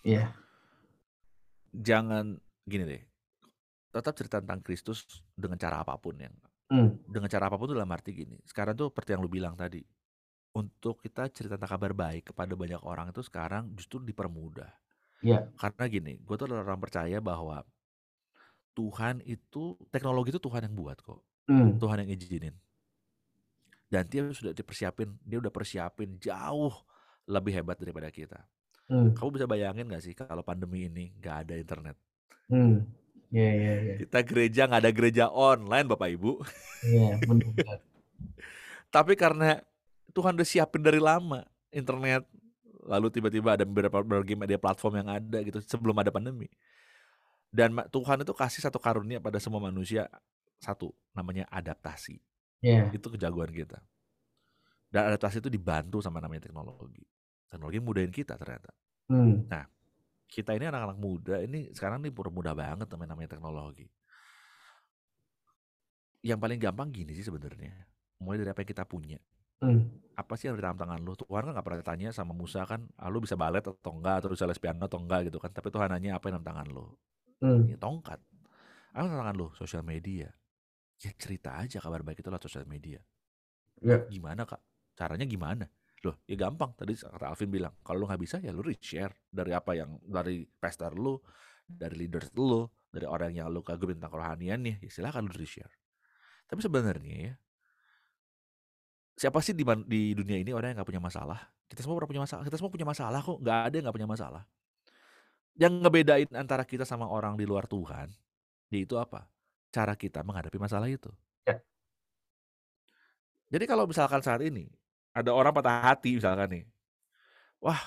Iya, 0.00 0.32
Jangan 1.70 2.34
gini 2.66 2.84
deh. 2.86 3.02
Tetap 3.90 4.14
cerita 4.14 4.42
tentang 4.42 4.62
Kristus 4.62 5.06
dengan 5.34 5.58
cara 5.58 5.82
apa 5.82 5.98
pun 5.98 6.18
yang 6.18 6.34
hmm, 6.70 6.88
dengan 7.04 7.28
cara 7.32 7.44
apa 7.50 7.56
pun 7.58 7.66
tuh 7.70 7.76
dalam 7.78 7.90
arti 7.92 8.10
gini. 8.14 8.38
Sekarang 8.46 8.74
tuh 8.78 8.88
seperti 8.92 9.10
yang 9.16 9.22
lu 9.24 9.30
bilang 9.30 9.54
tadi. 9.58 9.82
Untuk 10.54 11.02
kita 11.04 11.30
cerita 11.30 11.54
tentang 11.58 11.72
kabar 11.78 11.92
baik 11.94 12.34
kepada 12.34 12.54
banyak 12.58 12.82
orang 12.82 13.14
itu 13.14 13.22
sekarang 13.22 13.70
justru 13.78 14.02
dipermudah. 14.02 14.70
Iya. 15.22 15.52
Karena 15.60 15.84
gini, 15.90 16.14
gue 16.26 16.34
tuh 16.38 16.46
adalah 16.50 16.64
orang 16.66 16.82
percaya 16.82 17.18
bahwa 17.22 17.62
Tuhan 18.78 19.22
itu 19.26 19.76
teknologi 19.94 20.30
itu 20.34 20.40
Tuhan 20.42 20.66
yang 20.66 20.74
buat 20.78 20.98
kok. 21.02 21.20
hmm, 21.48 21.80
Tuhan 21.80 21.98
yang 22.06 22.10
izinin. 22.16 22.54
Dan 23.90 24.06
dia 24.06 24.22
sudah 24.30 24.54
dipersiapin, 24.54 25.18
dia 25.26 25.38
udah 25.42 25.50
persiapin 25.50 26.14
jauh 26.22 26.74
lebih 27.26 27.52
hebat 27.58 27.76
daripada 27.78 28.08
kita. 28.10 28.38
hmm, 28.88 29.14
Kamu 29.16 29.30
bisa 29.36 29.46
bayangin 29.50 29.86
gak 29.90 30.04
sih 30.04 30.14
kalau 30.18 30.42
pandemi 30.46 30.86
ini 30.90 31.14
nggak 31.18 31.36
ada 31.48 31.54
internet? 31.58 31.96
hmm. 32.50 32.99
Iya, 33.30 33.50
iya, 33.54 33.72
iya. 33.78 33.94
Kita 34.02 34.18
gereja 34.26 34.66
nggak 34.66 34.82
ada 34.82 34.92
gereja 34.92 35.24
online 35.30 35.86
Bapak 35.86 36.10
Ibu. 36.10 36.42
Iya, 36.82 37.22
benar. 37.22 37.54
Tapi 38.94 39.14
karena 39.14 39.62
Tuhan 40.10 40.34
udah 40.34 40.48
siapin 40.48 40.82
dari 40.82 40.98
lama 40.98 41.46
internet, 41.70 42.26
lalu 42.82 43.06
tiba-tiba 43.14 43.54
ada 43.54 43.62
beberapa 43.62 44.02
berbagai 44.02 44.34
media 44.34 44.58
platform 44.58 45.06
yang 45.06 45.08
ada 45.14 45.38
gitu 45.46 45.62
sebelum 45.62 45.94
ada 46.02 46.10
pandemi. 46.10 46.50
Dan 47.50 47.74
Tuhan 47.90 48.22
itu 48.22 48.34
kasih 48.34 48.66
satu 48.66 48.82
karunia 48.82 49.22
pada 49.22 49.38
semua 49.38 49.62
manusia 49.62 50.10
satu 50.58 50.90
namanya 51.14 51.46
adaptasi. 51.50 52.18
Iya, 52.60 52.90
Itu 52.90 53.14
kejagoan 53.14 53.54
kita. 53.54 53.78
Dan 54.90 55.14
adaptasi 55.14 55.38
itu 55.38 55.50
dibantu 55.50 56.02
sama 56.02 56.18
namanya 56.18 56.50
teknologi. 56.50 57.06
Teknologi 57.46 57.78
mudahin 57.78 58.10
kita 58.10 58.34
ternyata. 58.34 58.74
hmm, 59.06 59.50
Kita 60.34 60.50
ini 60.56 60.64
anak-anak 60.70 60.98
muda 61.06 61.36
ini 61.46 61.60
sekarang 61.76 61.98
nih 62.04 62.12
mudah 62.14 62.54
banget 62.62 62.86
namanya 62.92 63.10
namanya 63.12 63.30
teknologi. 63.34 63.86
Yang 66.20 66.38
paling 66.40 66.58
gampang 66.60 66.88
gini 66.92 67.12
sih 67.16 67.24
sebenarnya. 67.28 67.72
Mulai 68.20 68.44
dari 68.44 68.50
apa 68.52 68.60
yang 68.64 68.70
kita 68.72 68.84
punya. 68.84 69.18
hmm, 69.60 70.00
Apa 70.20 70.34
sih 70.36 70.46
yang 70.50 70.54
ada 70.58 70.60
di 70.60 70.66
dalam 70.68 70.78
tangan 70.82 71.00
lu? 71.06 71.12
Tuhan 71.16 71.42
kan 71.48 71.52
gak 71.56 71.66
pernah 71.66 71.80
tanya 71.86 72.08
sama 72.12 72.32
Musa 72.36 72.62
kan, 72.68 72.80
ah, 73.00 73.08
lu 73.08 73.18
bisa 73.24 73.34
balet 73.40 73.64
atau 73.64 73.92
enggak, 73.96 74.14
atau 74.22 74.28
bisa 74.34 74.44
les 74.50 74.60
piano 74.60 74.84
atau 74.86 75.00
enggak 75.00 75.20
gitu 75.32 75.38
kan. 75.42 75.50
Tapi 75.56 75.68
Tuhan 75.72 75.88
nanya 75.92 76.10
apa 76.20 76.28
yang 76.28 76.38
dalam 76.40 76.46
tangan 76.50 76.68
lu? 76.70 76.86
hmm, 77.40 77.70
Ya, 77.70 77.76
tongkat. 77.80 78.20
Apa 78.94 79.02
yang 79.06 79.12
dalam 79.14 79.20
tangan 79.26 79.36
lu? 79.38 79.48
Sosial 79.58 79.84
media. 79.86 80.28
Ya 81.04 81.12
cerita 81.16 81.56
aja 81.60 81.78
kabar 81.84 82.02
baik 82.06 82.20
itu 82.22 82.28
lewat 82.32 82.44
sosial 82.48 82.66
media. 82.68 83.00
Ya. 83.82 84.10
Gimana 84.12 84.42
kak? 84.44 84.60
Caranya 84.98 85.24
gimana? 85.24 85.64
Loh, 86.00 86.16
ya 86.24 86.36
gampang. 86.36 86.72
Tadi 86.72 86.96
kata 86.96 87.28
Alvin 87.28 87.52
bilang, 87.52 87.76
kalau 87.84 88.04
lu 88.04 88.06
nggak 88.08 88.20
bisa 88.20 88.36
ya 88.40 88.56
lu 88.56 88.64
share 88.80 89.12
dari 89.28 89.52
apa 89.52 89.76
yang 89.76 90.00
dari 90.00 90.48
pastor 90.48 90.96
lu, 90.96 91.20
dari 91.68 91.92
leaders 91.92 92.32
lu, 92.32 92.64
dari 92.88 93.04
orang 93.04 93.36
yang 93.36 93.52
lu 93.52 93.60
kagum 93.60 93.92
tentang 93.92 94.08
kerohaniannya, 94.08 94.80
ya 94.80 94.88
silakan 94.88 95.28
lu 95.28 95.44
share. 95.44 95.68
Tapi 96.48 96.60
sebenarnya 96.64 97.16
ya, 97.30 97.34
siapa 99.20 99.44
sih 99.44 99.52
di, 99.52 99.62
di 99.84 100.16
dunia 100.16 100.40
ini 100.40 100.56
orang 100.56 100.72
yang 100.72 100.80
nggak 100.80 100.88
punya 100.88 101.04
masalah? 101.04 101.38
Kita 101.68 101.84
semua 101.84 102.00
pernah 102.00 102.10
punya 102.10 102.22
masalah. 102.24 102.42
Kita 102.48 102.56
semua 102.56 102.72
punya 102.72 102.88
masalah 102.88 103.20
kok. 103.20 103.38
Nggak 103.38 103.58
ada 103.60 103.74
yang 103.76 103.84
nggak 103.84 103.96
punya 104.00 104.10
masalah. 104.10 104.42
Yang 105.60 105.72
ngebedain 105.84 106.30
antara 106.32 106.64
kita 106.64 106.88
sama 106.88 107.06
orang 107.06 107.36
di 107.36 107.44
luar 107.44 107.68
Tuhan, 107.68 108.08
yaitu 108.72 108.96
apa? 108.96 109.28
Cara 109.68 109.92
kita 109.94 110.24
menghadapi 110.24 110.56
masalah 110.56 110.88
itu. 110.88 111.12
Ya. 111.44 111.60
Jadi 113.52 113.64
kalau 113.68 113.84
misalkan 113.84 114.24
saat 114.24 114.40
ini 114.40 114.79
ada 115.10 115.30
orang 115.34 115.52
patah 115.54 115.90
hati 115.90 116.18
misalkan 116.18 116.48
nih, 116.50 116.64
wah 117.58 117.80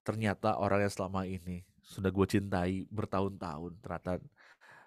ternyata 0.00 0.56
orang 0.56 0.88
yang 0.88 0.92
selama 0.92 1.28
ini 1.28 1.62
sudah 1.84 2.08
gue 2.08 2.26
cintai 2.26 2.86
bertahun-tahun 2.88 3.76
ternyata 3.82 4.22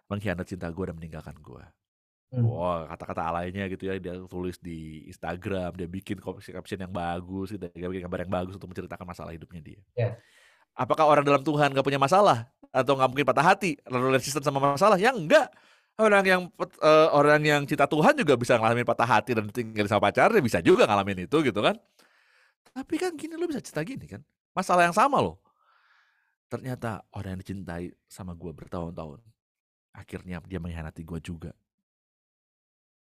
mengkhianat 0.09 0.45
cinta 0.49 0.67
gue 0.71 0.85
dan 0.89 0.95
meninggalkan 0.97 1.35
gue. 1.37 1.63
Hmm. 2.33 2.49
Wah 2.49 2.89
kata-kata 2.89 3.29
alainya 3.29 3.69
gitu 3.69 3.93
ya 3.93 4.01
dia 4.01 4.17
tulis 4.25 4.57
di 4.57 5.05
Instagram, 5.05 5.77
dia 5.77 5.85
bikin 5.85 6.17
caption 6.23 6.81
yang 6.81 6.89
bagus, 6.89 7.53
gitu, 7.53 7.69
dia 7.69 7.87
bikin 7.89 8.09
gambar 8.09 8.25
yang 8.25 8.33
bagus 8.33 8.53
untuk 8.57 8.73
menceritakan 8.73 9.05
masalah 9.05 9.31
hidupnya 9.37 9.61
dia. 9.61 9.81
Ya. 9.93 10.09
Apakah 10.73 11.05
orang 11.05 11.21
dalam 11.21 11.45
Tuhan 11.45 11.69
gak 11.69 11.85
punya 11.85 12.01
masalah 12.01 12.49
atau 12.73 12.97
nggak 12.97 13.09
mungkin 13.13 13.27
patah 13.29 13.45
hati 13.45 13.77
lalu 13.85 14.17
resisten 14.17 14.41
sama 14.41 14.57
masalah? 14.73 14.97
Ya 14.97 15.13
enggak. 15.13 15.53
Orang 15.93 16.25
yang 16.25 16.41
eh, 16.57 17.09
orang 17.13 17.41
yang 17.45 17.61
cinta 17.69 17.85
Tuhan 17.85 18.17
juga 18.17 18.33
bisa 18.33 18.57
ngalamin 18.57 18.81
patah 18.81 19.05
hati 19.05 19.37
dan 19.37 19.45
tinggal 19.53 19.85
sama 19.85 20.09
pacarnya 20.09 20.41
bisa 20.41 20.57
juga 20.57 20.89
ngalamin 20.89 21.29
itu 21.29 21.37
gitu 21.45 21.61
kan. 21.61 21.77
Tapi 22.73 22.97
kan 22.97 23.13
gini 23.13 23.37
lo 23.37 23.45
bisa 23.45 23.61
cerita 23.61 23.85
gini 23.85 24.09
kan. 24.09 24.25
Masalah 24.57 24.89
yang 24.89 24.97
sama 24.97 25.21
loh. 25.21 25.37
Ternyata 26.49 27.05
orang 27.13 27.37
yang 27.37 27.41
dicintai 27.45 27.85
sama 28.09 28.33
gue 28.33 28.49
bertahun-tahun. 28.49 29.21
Akhirnya 29.93 30.41
dia 30.49 30.57
mengkhianati 30.57 31.05
gue 31.05 31.21
juga. 31.21 31.53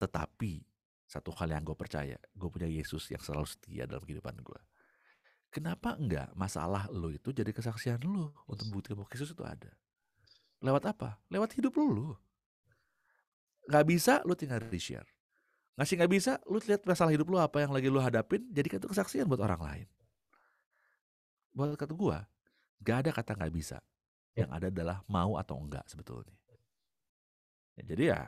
Tetapi 0.03 0.67
satu 1.07 1.31
hal 1.39 1.55
yang 1.55 1.63
gue 1.63 1.75
percaya, 1.75 2.19
gue 2.19 2.49
punya 2.51 2.67
Yesus 2.67 3.11
yang 3.11 3.23
selalu 3.23 3.47
setia 3.47 3.87
dalam 3.87 4.03
kehidupan 4.03 4.35
gue. 4.43 4.61
Kenapa 5.51 5.99
enggak 5.99 6.31
masalah 6.39 6.87
lo 6.95 7.11
itu 7.11 7.35
jadi 7.35 7.51
kesaksian 7.51 8.03
lo 8.07 8.35
untuk 8.47 8.71
membuktikan 8.71 8.99
bahwa 8.99 9.11
Yesus 9.11 9.35
itu 9.35 9.43
ada? 9.43 9.71
Lewat 10.63 10.87
apa? 10.87 11.19
Lewat 11.27 11.59
hidup 11.59 11.75
lo. 11.79 12.19
Nggak 13.71 13.85
bisa, 13.87 14.15
lo 14.27 14.35
tinggal 14.35 14.67
di-share. 14.67 15.07
Ngasih 15.79 15.95
nggak 15.97 16.13
bisa, 16.13 16.33
lu 16.51 16.59
lihat 16.59 16.83
masalah 16.83 17.15
hidup 17.15 17.31
lu 17.31 17.39
apa 17.39 17.63
yang 17.63 17.71
lagi 17.71 17.87
lu 17.87 18.03
hadapin, 18.03 18.43
jadikan 18.51 18.83
itu 18.83 18.91
kesaksian 18.91 19.31
buat 19.31 19.41
orang 19.41 19.63
lain. 19.63 19.89
Buat 21.55 21.79
kata 21.79 21.95
gua, 21.95 22.27
nggak 22.83 22.97
ada 23.07 23.11
kata 23.15 23.33
nggak 23.39 23.55
bisa. 23.55 23.79
Ya. 24.35 24.45
Yang 24.45 24.51
ada 24.59 24.67
adalah 24.75 24.97
mau 25.07 25.39
atau 25.39 25.57
enggak 25.57 25.87
sebetulnya. 25.87 26.35
Ya, 27.79 27.83
jadi 27.95 28.03
ya, 28.13 28.21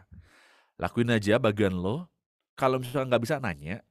lakuin 0.78 1.11
aja 1.11 1.36
bagian 1.43 1.74
lo. 1.74 2.07
Kalau 2.55 2.78
misalnya 2.78 3.14
nggak 3.14 3.22
bisa 3.26 3.36
nanya, 3.43 3.82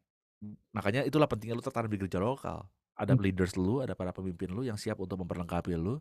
makanya 0.71 1.03
itulah 1.03 1.27
pentingnya 1.27 1.59
lu 1.59 1.63
tertanam 1.63 1.91
di 1.91 1.99
gereja 1.99 2.17
lokal. 2.23 2.65
Ada 2.95 3.13
Hmm. 3.17 3.23
leaders 3.23 3.53
lu, 3.59 3.83
ada 3.83 3.93
para 3.93 4.15
pemimpin 4.15 4.49
lu 4.51 4.63
yang 4.63 4.79
siap 4.79 4.97
untuk 5.03 5.19
memperlengkapi 5.21 5.75
lu. 5.75 5.99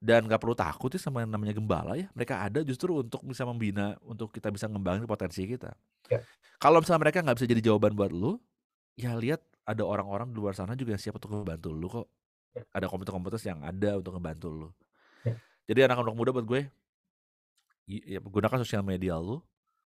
Dan 0.00 0.24
nggak 0.24 0.40
perlu 0.40 0.56
takut 0.56 0.88
sih 0.96 0.98
sama 0.98 1.20
yang 1.20 1.28
namanya 1.28 1.52
gembala 1.52 1.92
ya. 1.92 2.08
Mereka 2.16 2.40
ada 2.40 2.64
justru 2.64 3.04
untuk 3.04 3.20
bisa 3.28 3.44
membina, 3.44 4.00
untuk 4.00 4.32
kita 4.32 4.48
bisa 4.48 4.64
ngembangin 4.64 5.04
potensi 5.04 5.44
kita. 5.44 5.76
Ya. 6.08 6.24
Kalau 6.56 6.80
misalnya 6.80 7.04
mereka 7.04 7.20
nggak 7.20 7.36
bisa 7.36 7.46
jadi 7.46 7.62
jawaban 7.68 7.92
buat 7.92 8.08
lu, 8.08 8.40
ya 8.96 9.12
lihat 9.12 9.44
ada 9.68 9.84
orang-orang 9.84 10.32
di 10.32 10.40
luar 10.40 10.56
sana 10.56 10.72
juga 10.72 10.96
yang 10.96 11.02
siap 11.04 11.20
untuk 11.20 11.36
membantu 11.36 11.68
lu 11.68 11.86
kok. 11.92 12.08
Ya. 12.56 12.64
Ada 12.72 12.88
komunitas-komunitas 12.88 13.44
yang 13.44 13.60
ada 13.60 14.00
untuk 14.00 14.16
membantu 14.16 14.48
lu. 14.48 14.68
Ya. 15.28 15.36
Jadi 15.68 15.80
anak-anak 15.84 16.16
muda 16.16 16.30
buat 16.32 16.48
gue, 16.48 16.60
ya, 17.86 18.18
gunakan 18.24 18.58
sosial 18.64 18.80
media 18.80 19.20
lu, 19.20 19.44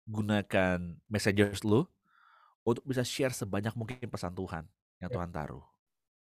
gunakan 0.09 0.97
messengers 1.05 1.61
lu 1.61 1.85
untuk 2.65 2.81
bisa 2.81 3.05
share 3.05 3.31
sebanyak 3.31 3.77
mungkin 3.77 4.09
pesan 4.09 4.33
Tuhan 4.33 4.65
yang 4.99 5.13
Ya. 5.13 5.15
Tuhan 5.15 5.29
taruh. 5.29 5.63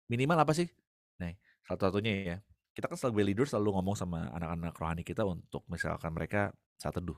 Minimal 0.06 0.38
apa 0.46 0.54
sih? 0.54 0.70
Nah, 1.18 1.34
satu-satunya 1.66 2.12
ya, 2.24 2.36
kita 2.72 2.88
kan 2.88 2.96
sebagai 2.96 3.24
leader 3.24 3.44
selalu 3.44 3.76
ngomong 3.76 3.96
sama 3.96 4.32
anak-anak 4.32 4.72
rohani 4.80 5.02
kita 5.04 5.28
untuk 5.28 5.60
misalkan 5.68 6.12
mereka 6.16 6.56
saat 6.80 6.96
teduh. 6.96 7.16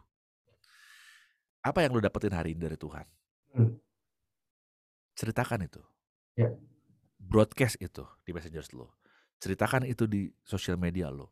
Apa 1.63 1.87
yang 1.87 1.97
lu 1.97 2.03
dapetin 2.03 2.35
hari 2.35 2.53
ini 2.53 2.61
dari 2.61 2.77
Tuhan? 2.77 3.07
Hmm. 3.55 3.79
Ceritakan 5.15 5.65
itu. 5.65 5.81
Ya. 6.35 6.51
Broadcast 7.23 7.79
itu 7.79 8.05
di 8.27 8.35
messengers 8.35 8.75
lo. 8.75 8.99
Ceritakan 9.39 9.87
itu 9.87 10.05
di 10.11 10.29
sosial 10.43 10.77
media 10.77 11.09
lo. 11.09 11.31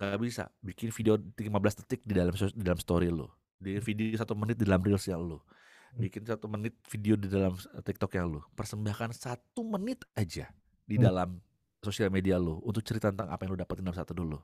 Gak 0.00 0.16
bisa 0.16 0.48
bikin 0.64 0.88
video 0.88 1.20
15 1.20 1.84
detik 1.84 2.00
di 2.02 2.16
dalam 2.16 2.32
di 2.32 2.64
dalam 2.64 2.80
story 2.80 3.12
lo. 3.12 3.36
Di 3.60 3.76
video 3.78 4.16
satu 4.16 4.32
menit 4.32 4.56
di 4.56 4.64
dalam 4.64 4.80
reels 4.80 5.04
yang 5.04 5.20
lo. 5.20 5.44
Hmm. 5.44 6.00
Bikin 6.00 6.24
satu 6.24 6.48
menit 6.48 6.80
video 6.88 7.14
di 7.14 7.28
dalam 7.28 7.54
TikTok 7.60 8.16
yang 8.16 8.32
lo. 8.32 8.48
Persembahkan 8.56 9.12
satu 9.12 9.60
menit 9.68 10.00
aja 10.16 10.48
di 10.88 10.96
Hmm. 10.96 11.49
Sosial 11.80 12.12
media 12.12 12.36
lo 12.36 12.60
untuk 12.62 12.84
cerita 12.84 13.08
tentang 13.08 13.28
apa 13.28 13.40
yang 13.44 13.56
lo 13.56 13.58
dapetin 13.58 13.84
dalam 13.84 13.96
satu 13.96 14.12
dulu. 14.12 14.38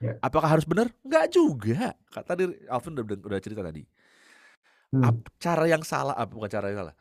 Ya. 0.00 0.16
Apakah 0.24 0.56
harus 0.56 0.64
benar? 0.64 0.88
Enggak 1.04 1.28
juga. 1.28 1.92
Kata 2.08 2.32
tadi 2.32 2.48
Alvin 2.66 2.96
udah, 2.96 3.04
udah 3.20 3.40
cerita 3.40 3.60
tadi. 3.60 3.84
Hmm. 4.90 5.04
Ap- 5.04 5.28
cara 5.36 5.68
yang 5.68 5.84
salah, 5.84 6.16
apa 6.16 6.32
bukan 6.32 6.48
cara 6.48 6.72
yang 6.72 6.88
salah. 6.88 6.94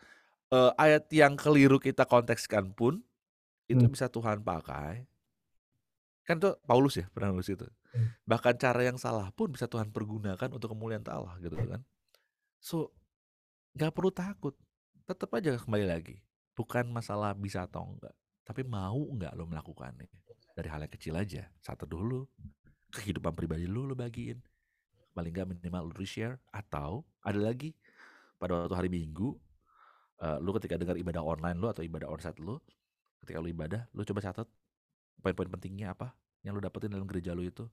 Eh, 0.49 0.71
ayat 0.75 1.07
yang 1.15 1.34
keliru 1.39 1.80
kita 1.80 2.03
kontekskan 2.03 2.75
pun 2.75 2.99
itu 3.71 3.80
Hmm. 3.80 3.93
bisa 3.93 4.11
Tuhan 4.11 4.43
pakai. 4.43 5.07
Kan 6.27 6.38
itu 6.43 6.51
Paulus 6.67 6.99
ya 6.99 7.07
pernah 7.09 7.32
nulis 7.32 7.49
itu. 7.49 7.65
Hmm. 7.95 8.13
Bahkan 8.27 8.59
cara 8.59 8.82
yang 8.84 8.99
salah 8.99 9.32
pun 9.32 9.49
bisa 9.49 9.65
Tuhan 9.65 9.89
pergunakan 9.89 10.49
untuk 10.51 10.69
kemuliaan 10.69 11.01
Allah 11.07 11.39
gitu 11.39 11.55
kan. 11.55 11.82
So 12.59 12.91
nggak 13.73 13.95
perlu 13.95 14.11
takut. 14.11 14.53
Tetap 15.07 15.32
aja 15.34 15.57
kembali 15.57 15.88
lagi. 15.89 16.21
Bukan 16.53 16.91
masalah 16.91 17.32
bisa 17.34 17.63
atau 17.65 17.88
enggak, 17.95 18.11
tapi 18.50 18.66
mau 18.66 18.97
enggak 19.14 19.38
lo 19.38 19.45
melakukannya. 19.45 20.10
Dari 20.58 20.66
hal 20.66 20.82
yang 20.82 20.89
kecil 20.89 21.14
aja. 21.14 21.45
Satu 21.62 21.86
dulu 21.86 22.26
kehidupan 22.89 23.38
pribadi 23.38 23.70
lu 23.70 23.86
lo 23.86 23.93
bagiin. 23.93 24.41
Paling 25.14 25.30
enggak 25.30 25.54
minimal 25.54 25.93
lu 25.93 26.02
share 26.02 26.41
atau 26.50 27.06
ada 27.22 27.38
lagi 27.38 27.78
pada 28.41 28.66
waktu 28.66 28.74
hari 28.74 28.89
Minggu 28.89 29.38
eh, 30.24 30.38
lu 30.41 30.50
ketika 30.58 30.80
dengar 30.82 30.95
ibadah 30.97 31.22
online 31.22 31.60
lu 31.60 31.68
atau 31.70 31.84
ibadah 31.84 32.08
onsite 32.08 32.39
lu 32.39 32.58
ketika 33.22 33.38
lu 33.43 33.52
ibadah 33.52 33.86
lu 33.91 34.02
coba 34.08 34.24
catat 34.24 34.47
poin-poin 35.20 35.52
pentingnya 35.52 35.91
apa 35.91 36.16
yang 36.41 36.56
lu 36.56 36.64
dapetin 36.64 36.88
dalam 36.88 37.04
gereja 37.04 37.36
lu 37.36 37.43
itu 37.43 37.68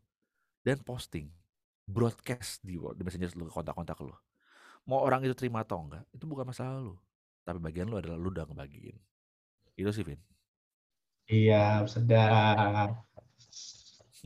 dan 0.67 0.83
posting 0.83 1.31
broadcast 1.87 2.67
di 2.67 2.75
di 2.75 3.03
messenger 3.07 3.31
lu 3.39 3.47
ke 3.47 3.55
kontak-kontak 3.55 3.95
lu 4.03 4.11
mau 4.91 5.07
orang 5.07 5.23
itu 5.23 5.39
terima 5.39 5.63
atau 5.63 5.87
enggak 5.87 6.03
itu 6.11 6.27
bukan 6.27 6.51
masalah 6.51 6.83
lu 6.83 6.99
tapi 7.47 7.63
bagian 7.63 7.87
lu 7.87 7.95
adalah 7.95 8.19
lu 8.19 8.35
udah 8.35 8.43
ngebagiin 8.51 8.99
itu 9.79 9.91
sih 9.95 10.03
Vin 10.03 10.19
Iya, 11.27 11.83
sedap. 11.85 13.03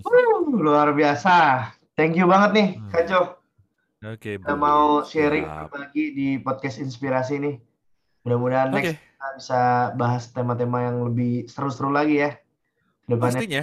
Wuh, 0.01 0.53
luar 0.55 0.93
biasa. 0.93 1.69
Thank 1.95 2.17
you 2.17 2.25
banget 2.25 2.51
nih, 2.53 2.69
Hmm. 2.75 2.91
Kak 2.91 3.03
Jo. 3.07 3.21
oke 4.03 4.17
Kita 4.37 4.41
bro. 4.47 4.57
mau 4.57 4.83
sharing 5.03 5.45
berbagi 5.45 6.05
di 6.11 6.29
podcast 6.37 6.77
inspirasi 6.79 7.37
nih. 7.37 7.57
Mudah-mudahan 8.23 8.69
oke 8.69 8.77
next 8.79 8.97
kita 8.97 9.27
bisa 9.37 9.63
bahas 9.95 10.25
tema-tema 10.27 10.81
yang 10.83 11.05
lebih 11.07 11.45
seru-seru 11.47 11.89
lagi 11.91 12.17
ya. 12.19 12.33
Depannya. 13.05 13.37
pastinya 13.37 13.63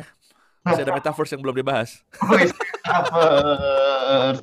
masih 0.62 0.84
ada 0.84 0.94
metaverse 0.94 1.32
yang 1.32 1.42
belum 1.42 1.56
dibahas 1.56 1.90
Wih, 2.28 2.52
metaverse. 2.76 4.42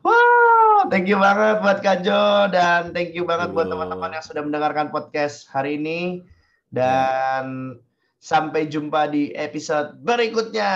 Wow, 0.00 0.86
thank 0.88 1.06
you 1.06 1.14
banget 1.16 1.60
buat 1.60 1.78
Kak 1.80 2.00
Jo 2.00 2.22
dan 2.48 2.90
thank 2.90 3.12
you 3.12 3.22
banget 3.22 3.52
buat 3.52 3.66
teman-teman 3.66 4.10
yang 4.12 4.24
sudah 4.24 4.40
mendengarkan 4.40 4.88
podcast 4.88 5.46
hari 5.46 5.76
ini 5.76 6.26
dan 6.72 7.76
sampai 8.18 8.66
jumpa 8.66 9.06
di 9.12 9.30
episode 9.36 10.00
berikutnya. 10.02 10.72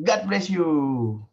God 0.00 0.20
bless 0.30 0.46
you. 0.48 1.25